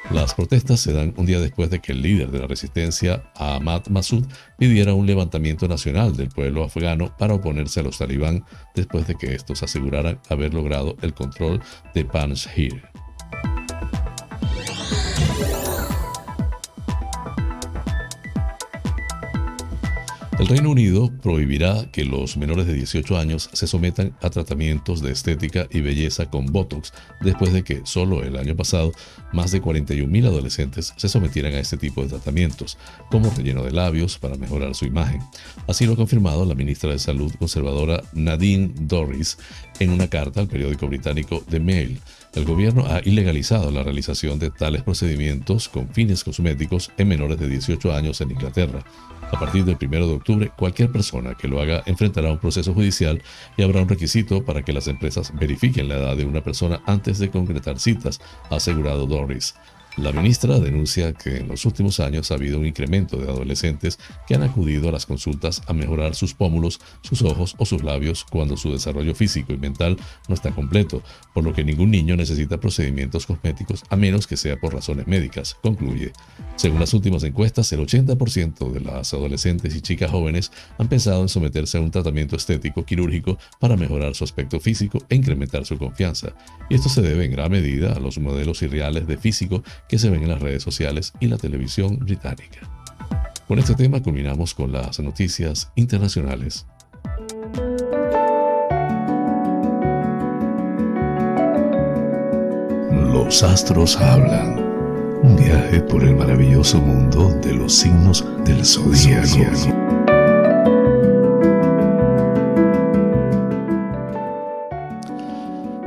Las 0.09 0.35
protestas 0.35 0.81
se 0.81 0.93
dan 0.93 1.15
un 1.17 1.27
día 1.27 1.39
después 1.39 1.71
de 1.71 1.81
que 1.81 1.93
el 1.93 2.03
líder 2.03 2.33
de 2.33 2.41
la 2.41 2.49
resistencia, 2.49 3.31
Ahmad 3.37 3.87
Massoud, 3.87 4.27
pidiera 4.59 4.93
un 4.93 5.07
levantamiento 5.07 5.69
nacional 5.69 6.17
del 6.17 6.31
pueblo 6.31 6.65
afgano 6.65 7.15
para 7.17 7.35
oponerse 7.35 7.79
a 7.79 7.83
los 7.85 7.99
talibán 7.99 8.45
después 8.75 9.07
de 9.07 9.15
que 9.15 9.35
estos 9.35 9.63
aseguraran 9.63 10.19
haber 10.29 10.53
logrado 10.53 10.97
el 11.03 11.15
control 11.15 11.63
de 11.95 12.05
Panjshir. 12.05 12.90
El 20.41 20.49
Reino 20.49 20.71
Unido 20.71 21.13
prohibirá 21.23 21.91
que 21.93 22.07
los 22.07 22.39
menores 22.39 22.67
de 22.67 22.73
18 22.73 23.19
años 23.19 23.51
se 23.53 23.67
sometan 23.67 24.17
a 24.23 24.31
tratamientos 24.31 25.03
de 25.03 25.13
estética 25.13 25.67
y 25.71 25.83
belleza 25.83 26.31
con 26.31 26.47
Botox 26.47 26.95
después 27.21 27.53
de 27.53 27.63
que 27.63 27.83
solo 27.85 28.23
el 28.23 28.39
año 28.39 28.57
pasado 28.57 28.91
más 29.35 29.51
de 29.51 29.61
41.000 29.61 30.25
adolescentes 30.25 30.95
se 30.97 31.09
sometieran 31.11 31.53
a 31.53 31.61
este 31.61 31.77
tipo 31.77 32.01
de 32.01 32.09
tratamientos, 32.09 32.79
como 33.11 33.29
relleno 33.29 33.65
de 33.65 33.73
labios 33.73 34.17
para 34.17 34.37
mejorar 34.37 34.75
su 34.75 34.87
imagen. 34.87 35.21
Así 35.69 35.85
lo 35.85 35.93
ha 35.93 35.97
confirmado 35.97 36.47
la 36.47 36.55
ministra 36.55 36.91
de 36.91 36.99
Salud 36.99 37.31
conservadora 37.39 38.03
Nadine 38.15 38.73
Dorries 38.81 39.37
en 39.79 39.91
una 39.91 40.09
carta 40.09 40.41
al 40.41 40.49
periódico 40.49 40.89
británico 40.89 41.45
The 41.51 41.61
Mail. 41.61 42.01
El 42.33 42.45
gobierno 42.45 42.87
ha 42.87 43.01
ilegalizado 43.05 43.73
la 43.73 43.83
realización 43.83 44.39
de 44.39 44.51
tales 44.51 44.85
procedimientos 44.85 45.69
con 45.69 45.89
fines 45.89 46.23
cosméticos 46.23 46.93
en 46.97 47.09
menores 47.09 47.41
de 47.41 47.49
18 47.49 47.93
años 47.93 48.21
en 48.21 48.31
Inglaterra. 48.31 48.85
A 49.33 49.39
partir 49.39 49.65
del 49.65 49.79
1 49.81 50.07
de 50.07 50.15
octubre, 50.15 50.53
cualquier 50.57 50.93
persona 50.93 51.35
que 51.35 51.49
lo 51.49 51.61
haga 51.61 51.83
enfrentará 51.87 52.31
un 52.31 52.39
proceso 52.39 52.73
judicial 52.73 53.21
y 53.57 53.63
habrá 53.63 53.83
un 53.83 53.89
requisito 53.89 54.45
para 54.45 54.63
que 54.63 54.73
las 54.73 54.87
empresas 54.87 55.33
verifiquen 55.35 55.89
la 55.89 55.97
edad 55.97 56.17
de 56.17 56.25
una 56.25 56.41
persona 56.41 56.81
antes 56.87 57.19
de 57.19 57.31
concretar 57.31 57.81
citas, 57.81 58.21
asegurado 58.49 59.07
Doris. 59.07 59.55
La 59.97 60.13
ministra 60.13 60.61
denuncia 60.61 61.13
que 61.13 61.39
en 61.39 61.49
los 61.49 61.67
últimos 61.67 61.99
años 61.99 62.31
ha 62.31 62.35
habido 62.35 62.61
un 62.61 62.67
incremento 62.67 63.17
de 63.17 63.29
adolescentes 63.29 63.99
que 64.27 64.37
han 64.37 64.43
acudido 64.43 64.89
a 64.89 64.93
las 64.93 65.05
consultas 65.05 65.63
a 65.67 65.73
mejorar 65.73 66.15
sus 66.15 66.33
pómulos, 66.33 66.81
sus 67.03 67.23
ojos 67.23 67.57
o 67.59 67.67
sus 67.67 67.83
labios 67.83 68.25
cuando 68.25 68.57
su 68.57 68.73
desarrollo 68.73 69.15
físico 69.15 69.53
y 69.53 69.59
mental 69.59 69.97
no 70.29 70.35
está 70.35 70.53
completo, 70.53 71.03
por 71.35 71.43
lo 71.43 71.53
que 71.53 71.65
ningún 71.65 71.91
niño 71.91 72.17
necesita 72.17 72.61
procedimientos 72.61 73.27
cosméticos 73.27 73.83
a 73.91 73.97
menos 73.97 74.29
que 74.29 74.37
sea 74.37 74.59
por 74.59 74.73
razones 74.73 75.09
médicas, 75.09 75.57
concluye. 75.61 76.13
Según 76.57 76.79
las 76.79 76.95
últimas 76.95 77.25
encuestas, 77.25 77.73
el 77.73 77.81
80% 77.81 78.71
de 78.71 78.81
las 78.81 79.13
adolescentes 79.13 79.75
y 79.75 79.81
chicas 79.81 80.11
jóvenes 80.11 80.53
han 80.79 80.89
pensado 80.89 81.21
en 81.23 81.29
someterse 81.29 81.79
a 81.79 81.81
un 81.81 81.91
tratamiento 81.91 82.37
estético 82.37 82.85
quirúrgico 82.85 83.39
para 83.59 83.77
mejorar 83.77 84.15
su 84.15 84.23
aspecto 84.23 84.61
físico 84.61 84.99
e 85.09 85.17
incrementar 85.17 85.67
su 85.67 85.77
confianza. 85.79 86.33
Y 86.69 86.77
esto 86.77 86.89
se 86.89 87.03
debe 87.03 87.25
en 87.25 87.33
gran 87.33 87.51
medida 87.51 87.93
a 87.93 87.99
los 87.99 88.19
modelos 88.19 88.63
irreales 88.63 89.07
de 89.07 89.17
físico 89.17 89.63
que 89.91 89.99
se 89.99 90.09
ven 90.09 90.23
en 90.23 90.29
las 90.29 90.41
redes 90.41 90.63
sociales 90.63 91.13
y 91.19 91.27
la 91.27 91.37
televisión 91.37 91.99
británica. 91.99 92.61
Con 93.49 93.59
este 93.59 93.75
tema 93.75 94.01
culminamos 94.01 94.55
con 94.55 94.71
las 94.71 95.01
noticias 95.01 95.73
internacionales. 95.75 96.65
Los 102.93 103.43
astros 103.43 103.97
hablan. 103.97 104.61
Un 105.25 105.37
viaje 105.37 105.81
por 105.81 106.05
el 106.05 106.15
maravilloso 106.15 106.81
mundo 106.81 107.29
de 107.43 107.53
los 107.53 107.75
signos 107.75 108.25
del 108.45 108.65
zodiaco. 108.65 109.75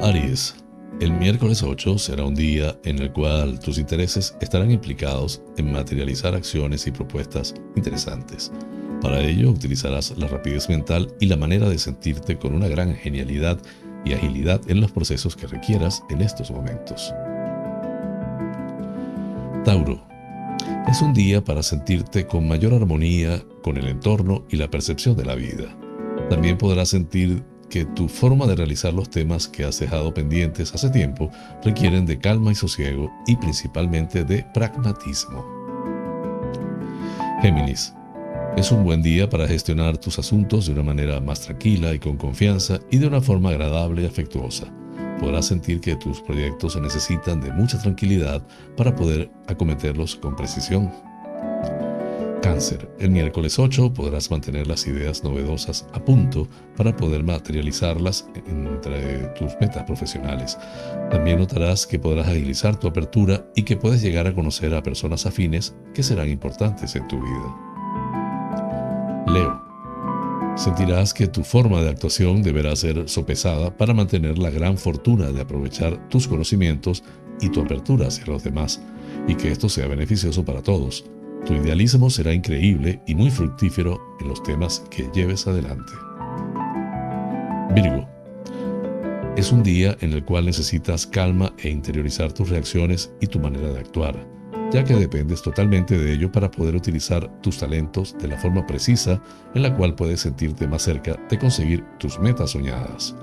Aries 0.01 0.62
el 0.99 1.11
miércoles 1.11 1.63
8 1.63 1.97
será 1.97 2.23
un 2.23 2.35
día 2.35 2.77
en 2.83 2.99
el 2.99 3.11
cual 3.11 3.59
tus 3.59 3.77
intereses 3.77 4.35
estarán 4.41 4.71
implicados 4.71 5.41
en 5.57 5.71
materializar 5.71 6.35
acciones 6.35 6.87
y 6.87 6.91
propuestas 6.91 7.53
interesantes. 7.75 8.51
Para 9.01 9.21
ello 9.21 9.49
utilizarás 9.49 10.17
la 10.17 10.27
rapidez 10.27 10.69
mental 10.69 11.13
y 11.19 11.25
la 11.25 11.35
manera 11.35 11.67
de 11.67 11.77
sentirte 11.77 12.37
con 12.37 12.53
una 12.53 12.67
gran 12.67 12.95
genialidad 12.95 13.59
y 14.05 14.13
agilidad 14.13 14.61
en 14.69 14.81
los 14.81 14.91
procesos 14.91 15.35
que 15.35 15.47
requieras 15.47 16.03
en 16.09 16.21
estos 16.21 16.51
momentos. 16.51 17.13
Tauro. 19.65 20.05
Es 20.87 21.01
un 21.01 21.13
día 21.13 21.43
para 21.43 21.63
sentirte 21.63 22.27
con 22.27 22.47
mayor 22.47 22.73
armonía 22.73 23.43
con 23.63 23.77
el 23.77 23.87
entorno 23.87 24.45
y 24.49 24.57
la 24.57 24.69
percepción 24.69 25.17
de 25.17 25.25
la 25.25 25.35
vida. 25.35 25.75
También 26.29 26.57
podrás 26.57 26.89
sentir 26.89 27.43
que 27.73 27.85
tu 27.85 28.07
forma 28.07 28.45
de 28.45 28.55
realizar 28.55 28.93
los 28.93 29.09
temas 29.09 29.47
que 29.47 29.65
has 29.65 29.79
dejado 29.79 30.13
pendientes 30.13 30.75
hace 30.75 30.91
tiempo 30.91 31.31
requieren 31.63 32.05
de 32.05 32.19
calma 32.19 32.51
y 32.51 32.55
sosiego 32.55 33.11
y 33.25 33.35
principalmente 33.35 34.23
de 34.23 34.45
pragmatismo. 34.53 35.43
Géminis. 37.41 37.95
Es 38.55 38.71
un 38.71 38.83
buen 38.83 39.01
día 39.01 39.27
para 39.27 39.47
gestionar 39.47 39.97
tus 39.97 40.19
asuntos 40.19 40.67
de 40.67 40.73
una 40.73 40.83
manera 40.83 41.19
más 41.19 41.41
tranquila 41.41 41.95
y 41.95 41.97
con 41.97 42.15
confianza 42.15 42.79
y 42.91 42.99
de 42.99 43.07
una 43.07 43.21
forma 43.21 43.49
agradable 43.49 44.03
y 44.03 44.05
afectuosa. 44.05 44.67
Podrás 45.19 45.47
sentir 45.47 45.81
que 45.81 45.95
tus 45.95 46.21
proyectos 46.21 46.79
necesitan 46.79 47.41
de 47.41 47.51
mucha 47.53 47.81
tranquilidad 47.81 48.45
para 48.77 48.95
poder 48.95 49.31
acometerlos 49.47 50.15
con 50.15 50.35
precisión. 50.35 50.91
Cáncer. 52.43 52.89
El 52.99 53.11
miércoles 53.11 53.57
8 53.57 53.93
podrás 53.93 54.29
mantener 54.29 54.67
las 54.67 54.85
ideas 54.85 55.23
novedosas 55.23 55.87
a 55.93 56.03
punto 56.03 56.49
para 56.75 56.93
poder 56.93 57.23
materializarlas 57.23 58.27
entre 58.45 59.27
tus 59.39 59.53
metas 59.61 59.83
profesionales. 59.85 60.57
También 61.09 61.39
notarás 61.39 61.87
que 61.87 61.99
podrás 61.99 62.27
agilizar 62.27 62.77
tu 62.77 62.87
apertura 62.87 63.49
y 63.55 63.63
que 63.63 63.77
puedes 63.77 64.01
llegar 64.01 64.27
a 64.27 64.35
conocer 64.35 64.75
a 64.75 64.83
personas 64.83 65.25
afines 65.25 65.73
que 65.93 66.03
serán 66.03 66.29
importantes 66.29 66.93
en 66.97 67.07
tu 67.07 67.15
vida. 67.15 67.55
Leo. 69.27 69.63
Sentirás 70.57 71.13
que 71.13 71.27
tu 71.27 71.45
forma 71.45 71.81
de 71.81 71.91
actuación 71.91 72.43
deberá 72.43 72.75
ser 72.75 73.07
sopesada 73.07 73.75
para 73.77 73.93
mantener 73.93 74.37
la 74.37 74.49
gran 74.49 74.77
fortuna 74.77 75.31
de 75.31 75.41
aprovechar 75.41 76.09
tus 76.09 76.27
conocimientos 76.27 77.05
y 77.39 77.47
tu 77.49 77.61
apertura 77.61 78.07
hacia 78.07 78.25
los 78.25 78.43
demás, 78.43 78.81
y 79.29 79.35
que 79.35 79.49
esto 79.49 79.69
sea 79.69 79.87
beneficioso 79.87 80.43
para 80.43 80.61
todos. 80.61 81.05
Tu 81.45 81.53
idealismo 81.53 82.09
será 82.09 82.33
increíble 82.33 83.01
y 83.05 83.15
muy 83.15 83.29
fructífero 83.29 84.01
en 84.21 84.29
los 84.29 84.41
temas 84.43 84.83
que 84.89 85.09
lleves 85.13 85.47
adelante. 85.47 85.91
Virgo. 87.73 88.07
Es 89.35 89.51
un 89.51 89.63
día 89.63 89.97
en 90.01 90.13
el 90.13 90.23
cual 90.23 90.45
necesitas 90.45 91.07
calma 91.07 91.53
e 91.57 91.69
interiorizar 91.69 92.31
tus 92.31 92.49
reacciones 92.49 93.11
y 93.19 93.27
tu 93.27 93.39
manera 93.39 93.71
de 93.71 93.79
actuar 93.79 94.33
ya 94.73 94.83
que 94.83 94.95
dependes 94.95 95.43
totalmente 95.43 95.99
de 95.99 96.13
ello 96.13 96.31
para 96.31 96.49
poder 96.49 96.75
utilizar 96.75 97.29
tus 97.41 97.59
talentos 97.59 98.17
de 98.17 98.27
la 98.27 98.39
forma 98.39 98.65
precisa 98.65 99.21
en 99.53 99.61
la 99.61 99.75
cual 99.75 99.93
puedes 99.93 100.21
sentirte 100.21 100.67
más 100.67 100.81
cerca 100.81 101.15
de 101.29 101.37
conseguir 101.37 101.85
tus 101.99 102.19
metas 102.19 102.51
soñadas. 102.51 103.15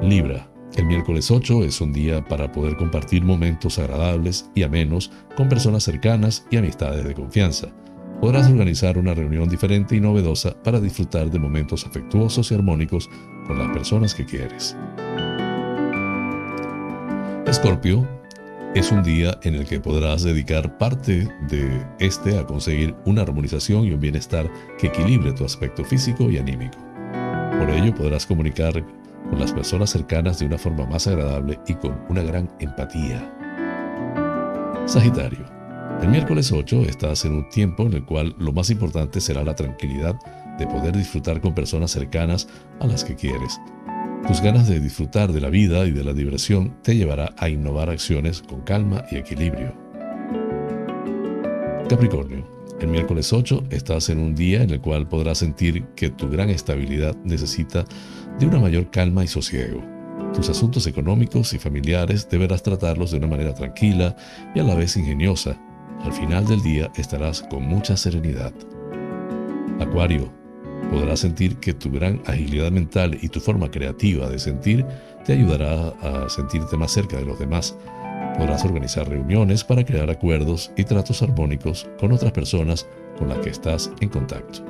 Libra. 0.00 0.51
El 0.76 0.86
miércoles 0.86 1.30
8 1.30 1.64
es 1.64 1.82
un 1.82 1.92
día 1.92 2.24
para 2.24 2.50
poder 2.50 2.76
compartir 2.76 3.22
momentos 3.24 3.78
agradables 3.78 4.50
y 4.54 4.62
amenos 4.62 5.10
con 5.36 5.48
personas 5.48 5.84
cercanas 5.84 6.46
y 6.50 6.56
amistades 6.56 7.04
de 7.04 7.12
confianza. 7.12 7.68
Podrás 8.22 8.48
organizar 8.48 8.96
una 8.96 9.12
reunión 9.12 9.50
diferente 9.50 9.96
y 9.96 10.00
novedosa 10.00 10.54
para 10.62 10.80
disfrutar 10.80 11.30
de 11.30 11.38
momentos 11.38 11.84
afectuosos 11.86 12.50
y 12.50 12.54
armónicos 12.54 13.10
con 13.46 13.58
las 13.58 13.68
personas 13.68 14.14
que 14.14 14.24
quieres. 14.24 14.74
Escorpio, 17.46 18.08
es 18.74 18.90
un 18.90 19.02
día 19.02 19.38
en 19.42 19.56
el 19.56 19.66
que 19.66 19.78
podrás 19.78 20.22
dedicar 20.22 20.78
parte 20.78 21.28
de 21.48 21.84
este 21.98 22.38
a 22.38 22.46
conseguir 22.46 22.94
una 23.04 23.20
armonización 23.20 23.84
y 23.84 23.92
un 23.92 24.00
bienestar 24.00 24.50
que 24.78 24.86
equilibre 24.86 25.32
tu 25.32 25.44
aspecto 25.44 25.84
físico 25.84 26.30
y 26.30 26.38
anímico. 26.38 26.78
Por 27.58 27.68
ello 27.68 27.94
podrás 27.94 28.24
comunicar 28.24 28.82
con 29.30 29.38
las 29.38 29.52
personas 29.52 29.90
cercanas 29.90 30.38
de 30.38 30.46
una 30.46 30.58
forma 30.58 30.86
más 30.86 31.06
agradable 31.06 31.58
y 31.66 31.74
con 31.74 31.98
una 32.08 32.22
gran 32.22 32.50
empatía. 32.58 33.30
Sagitario. 34.86 35.44
El 36.02 36.08
miércoles 36.08 36.50
8 36.50 36.82
estás 36.82 37.24
en 37.24 37.34
un 37.34 37.48
tiempo 37.48 37.84
en 37.84 37.94
el 37.94 38.04
cual 38.04 38.34
lo 38.38 38.52
más 38.52 38.70
importante 38.70 39.20
será 39.20 39.44
la 39.44 39.54
tranquilidad 39.54 40.16
de 40.58 40.66
poder 40.66 40.96
disfrutar 40.96 41.40
con 41.40 41.54
personas 41.54 41.90
cercanas 41.92 42.48
a 42.80 42.86
las 42.86 43.04
que 43.04 43.14
quieres 43.14 43.60
tus 44.26 44.40
ganas 44.40 44.68
de 44.68 44.78
disfrutar 44.78 45.32
de 45.32 45.40
la 45.40 45.50
vida 45.50 45.84
y 45.84 45.90
de 45.90 46.04
la 46.04 46.12
diversión 46.12 46.76
te 46.82 46.94
llevará 46.94 47.34
a 47.38 47.48
innovar 47.48 47.90
acciones 47.90 48.40
con 48.42 48.60
calma 48.60 49.04
y 49.10 49.16
equilibrio. 49.16 49.74
Capricornio, 51.88 52.46
el 52.80 52.88
miércoles 52.88 53.32
8 53.32 53.64
estás 53.70 54.10
en 54.10 54.20
un 54.20 54.34
día 54.34 54.62
en 54.62 54.70
el 54.70 54.80
cual 54.80 55.08
podrás 55.08 55.38
sentir 55.38 55.84
que 55.96 56.10
tu 56.10 56.30
gran 56.30 56.50
estabilidad 56.50 57.16
necesita 57.24 57.84
de 58.38 58.46
una 58.46 58.58
mayor 58.58 58.90
calma 58.90 59.24
y 59.24 59.28
sosiego. 59.28 59.82
Tus 60.34 60.48
asuntos 60.48 60.86
económicos 60.86 61.52
y 61.52 61.58
familiares 61.58 62.28
deberás 62.28 62.62
tratarlos 62.62 63.10
de 63.10 63.18
una 63.18 63.26
manera 63.26 63.54
tranquila 63.54 64.16
y 64.54 64.60
a 64.60 64.62
la 64.62 64.74
vez 64.74 64.96
ingeniosa. 64.96 65.58
Al 66.04 66.12
final 66.12 66.46
del 66.46 66.62
día 66.62 66.90
estarás 66.96 67.42
con 67.42 67.64
mucha 67.64 67.96
serenidad. 67.96 68.52
Acuario, 69.78 70.32
podrás 70.90 71.20
sentir 71.20 71.56
que 71.58 71.74
tu 71.74 71.90
gran 71.90 72.20
agilidad 72.26 72.70
mental 72.70 73.18
y 73.20 73.28
tu 73.28 73.40
forma 73.40 73.70
creativa 73.70 74.28
de 74.28 74.38
sentir 74.38 74.86
te 75.24 75.34
ayudará 75.34 75.88
a 76.02 76.28
sentirte 76.28 76.76
más 76.76 76.92
cerca 76.92 77.18
de 77.18 77.26
los 77.26 77.38
demás. 77.38 77.76
Podrás 78.38 78.64
organizar 78.64 79.08
reuniones 79.08 79.62
para 79.62 79.84
crear 79.84 80.08
acuerdos 80.10 80.72
y 80.76 80.84
tratos 80.84 81.22
armónicos 81.22 81.86
con 82.00 82.12
otras 82.12 82.32
personas 82.32 82.86
con 83.18 83.28
las 83.28 83.38
que 83.38 83.50
estás 83.50 83.90
en 84.00 84.08
contacto. 84.08 84.64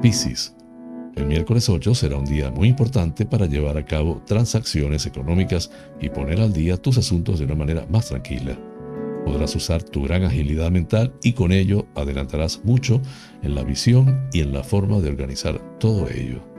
Piscis. 0.00 0.54
El 1.16 1.26
miércoles 1.26 1.68
8 1.68 1.94
será 1.94 2.16
un 2.16 2.24
día 2.24 2.50
muy 2.50 2.68
importante 2.68 3.26
para 3.26 3.46
llevar 3.46 3.76
a 3.76 3.84
cabo 3.84 4.22
transacciones 4.26 5.06
económicas 5.06 5.70
y 6.00 6.08
poner 6.08 6.40
al 6.40 6.52
día 6.52 6.76
tus 6.76 6.98
asuntos 6.98 7.38
de 7.38 7.44
una 7.44 7.54
manera 7.54 7.86
más 7.90 8.06
tranquila 8.06 8.58
podrás 9.24 9.54
usar 9.56 9.82
tu 9.82 10.02
gran 10.02 10.24
agilidad 10.24 10.70
mental 10.70 11.12
y 11.22 11.32
con 11.32 11.52
ello 11.52 11.86
adelantarás 11.94 12.60
mucho 12.64 13.00
en 13.42 13.54
la 13.54 13.62
visión 13.62 14.28
y 14.32 14.40
en 14.40 14.52
la 14.52 14.62
forma 14.62 15.00
de 15.00 15.08
organizar 15.08 15.60
todo 15.78 16.08
ello. 16.08 16.51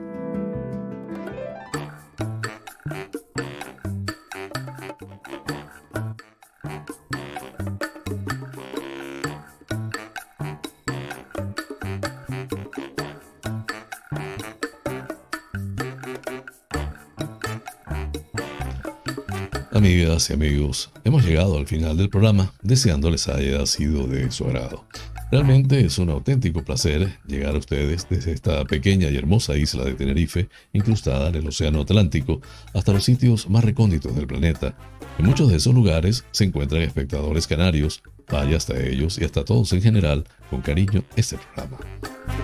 Amigas 20.13 20.29
y 20.29 20.33
amigos, 20.33 20.91
hemos 21.05 21.25
llegado 21.25 21.57
al 21.57 21.65
final 21.65 21.97
del 21.97 22.07
programa, 22.07 22.53
deseándoles 22.61 23.27
haya 23.27 23.65
sido 23.65 24.05
de 24.05 24.29
su 24.29 24.45
agrado. 24.45 24.85
Realmente 25.31 25.83
es 25.83 25.97
un 25.97 26.11
auténtico 26.11 26.63
placer 26.63 27.17
llegar 27.25 27.55
a 27.55 27.57
ustedes 27.57 28.05
desde 28.07 28.31
esta 28.31 28.63
pequeña 28.65 29.09
y 29.09 29.17
hermosa 29.17 29.57
isla 29.57 29.83
de 29.85 29.95
Tenerife, 29.95 30.49
incrustada 30.71 31.29
en 31.29 31.35
el 31.35 31.47
Océano 31.47 31.81
Atlántico, 31.81 32.41
hasta 32.75 32.93
los 32.93 33.03
sitios 33.03 33.49
más 33.49 33.63
recónditos 33.63 34.15
del 34.15 34.27
planeta. 34.27 34.77
En 35.17 35.25
muchos 35.25 35.49
de 35.49 35.57
esos 35.57 35.73
lugares 35.73 36.25
se 36.29 36.43
encuentran 36.43 36.83
espectadores 36.83 37.47
canarios, 37.47 38.03
vaya 38.31 38.57
hasta 38.57 38.79
ellos 38.79 39.17
y 39.17 39.23
hasta 39.23 39.43
todos 39.43 39.73
en 39.73 39.81
general, 39.81 40.25
con 40.51 40.61
cariño 40.61 41.03
este 41.15 41.39
programa. 41.39 41.79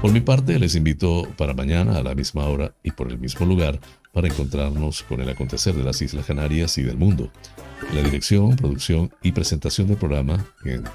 Por 0.01 0.11
mi 0.11 0.22
parte, 0.22 0.57
les 0.57 0.74
invito 0.74 1.28
para 1.38 1.53
mañana 1.53 1.97
a 1.97 2.03
la 2.03 2.15
misma 2.15 2.45
hora 2.45 2.74
y 2.84 2.89
por 2.91 3.11
el 3.11 3.20
mismo 3.20 3.45
lugar 3.45 3.80
para 4.14 4.28
encontrarnos 4.28 5.03
con 5.03 5.22
el 5.22 5.30
acontecer 5.30 5.74
de 5.76 5.84
las 5.84 6.01
Islas 6.01 6.26
Canarias 6.26 6.78
y 6.78 6.84
del 6.84 6.97
mundo. 6.97 7.32
la 7.93 8.01
dirección, 8.01 8.55
producción 8.55 9.12
y 9.24 9.32
presentación 9.32 9.88
del 9.88 9.97
programa, 9.97 10.45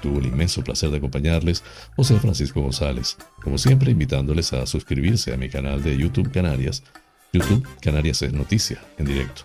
tuvo 0.01 0.19
el 0.19 0.27
inmenso 0.27 0.63
placer 0.63 0.91
de 0.91 0.97
acompañarles, 0.97 1.63
José 1.95 2.19
Francisco 2.19 2.61
González. 2.61 3.17
Como 3.41 3.57
siempre, 3.57 3.91
invitándoles 3.91 4.53
a 4.53 4.65
suscribirse 4.65 5.33
a 5.33 5.37
mi 5.37 5.49
canal 5.49 5.83
de 5.83 5.97
YouTube 5.97 6.31
Canarias, 6.31 6.83
YouTube 7.33 7.67
Canarias 7.81 8.21
es 8.21 8.33
Noticia, 8.33 8.81
en 8.97 9.05
directo. 9.05 9.41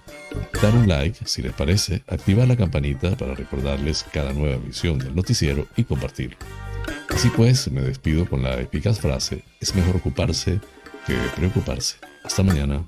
Dar 0.63 0.75
un 0.75 0.87
like 0.87 1.27
si 1.27 1.43
les 1.43 1.53
parece, 1.53 2.05
activar 2.07 2.47
la 2.47 2.57
campanita 2.57 3.17
para 3.17 3.35
recordarles 3.35 4.05
cada 4.13 4.33
nueva 4.33 4.57
emisión 4.57 4.99
del 4.99 5.15
noticiero 5.15 5.67
y 5.77 5.85
compartirlo. 5.85 6.37
Así 7.09 7.31
pues, 7.31 7.71
me 7.71 7.81
despido 7.81 8.27
con 8.27 8.43
la 8.43 8.61
eficaz 8.61 9.01
frase, 9.01 9.45
es 9.61 9.75
mejor 9.75 9.97
ocuparse 9.97 10.61
que 11.07 11.17
preocuparse. 11.37 11.97
Hasta 12.23 12.43
mañana. 12.43 12.85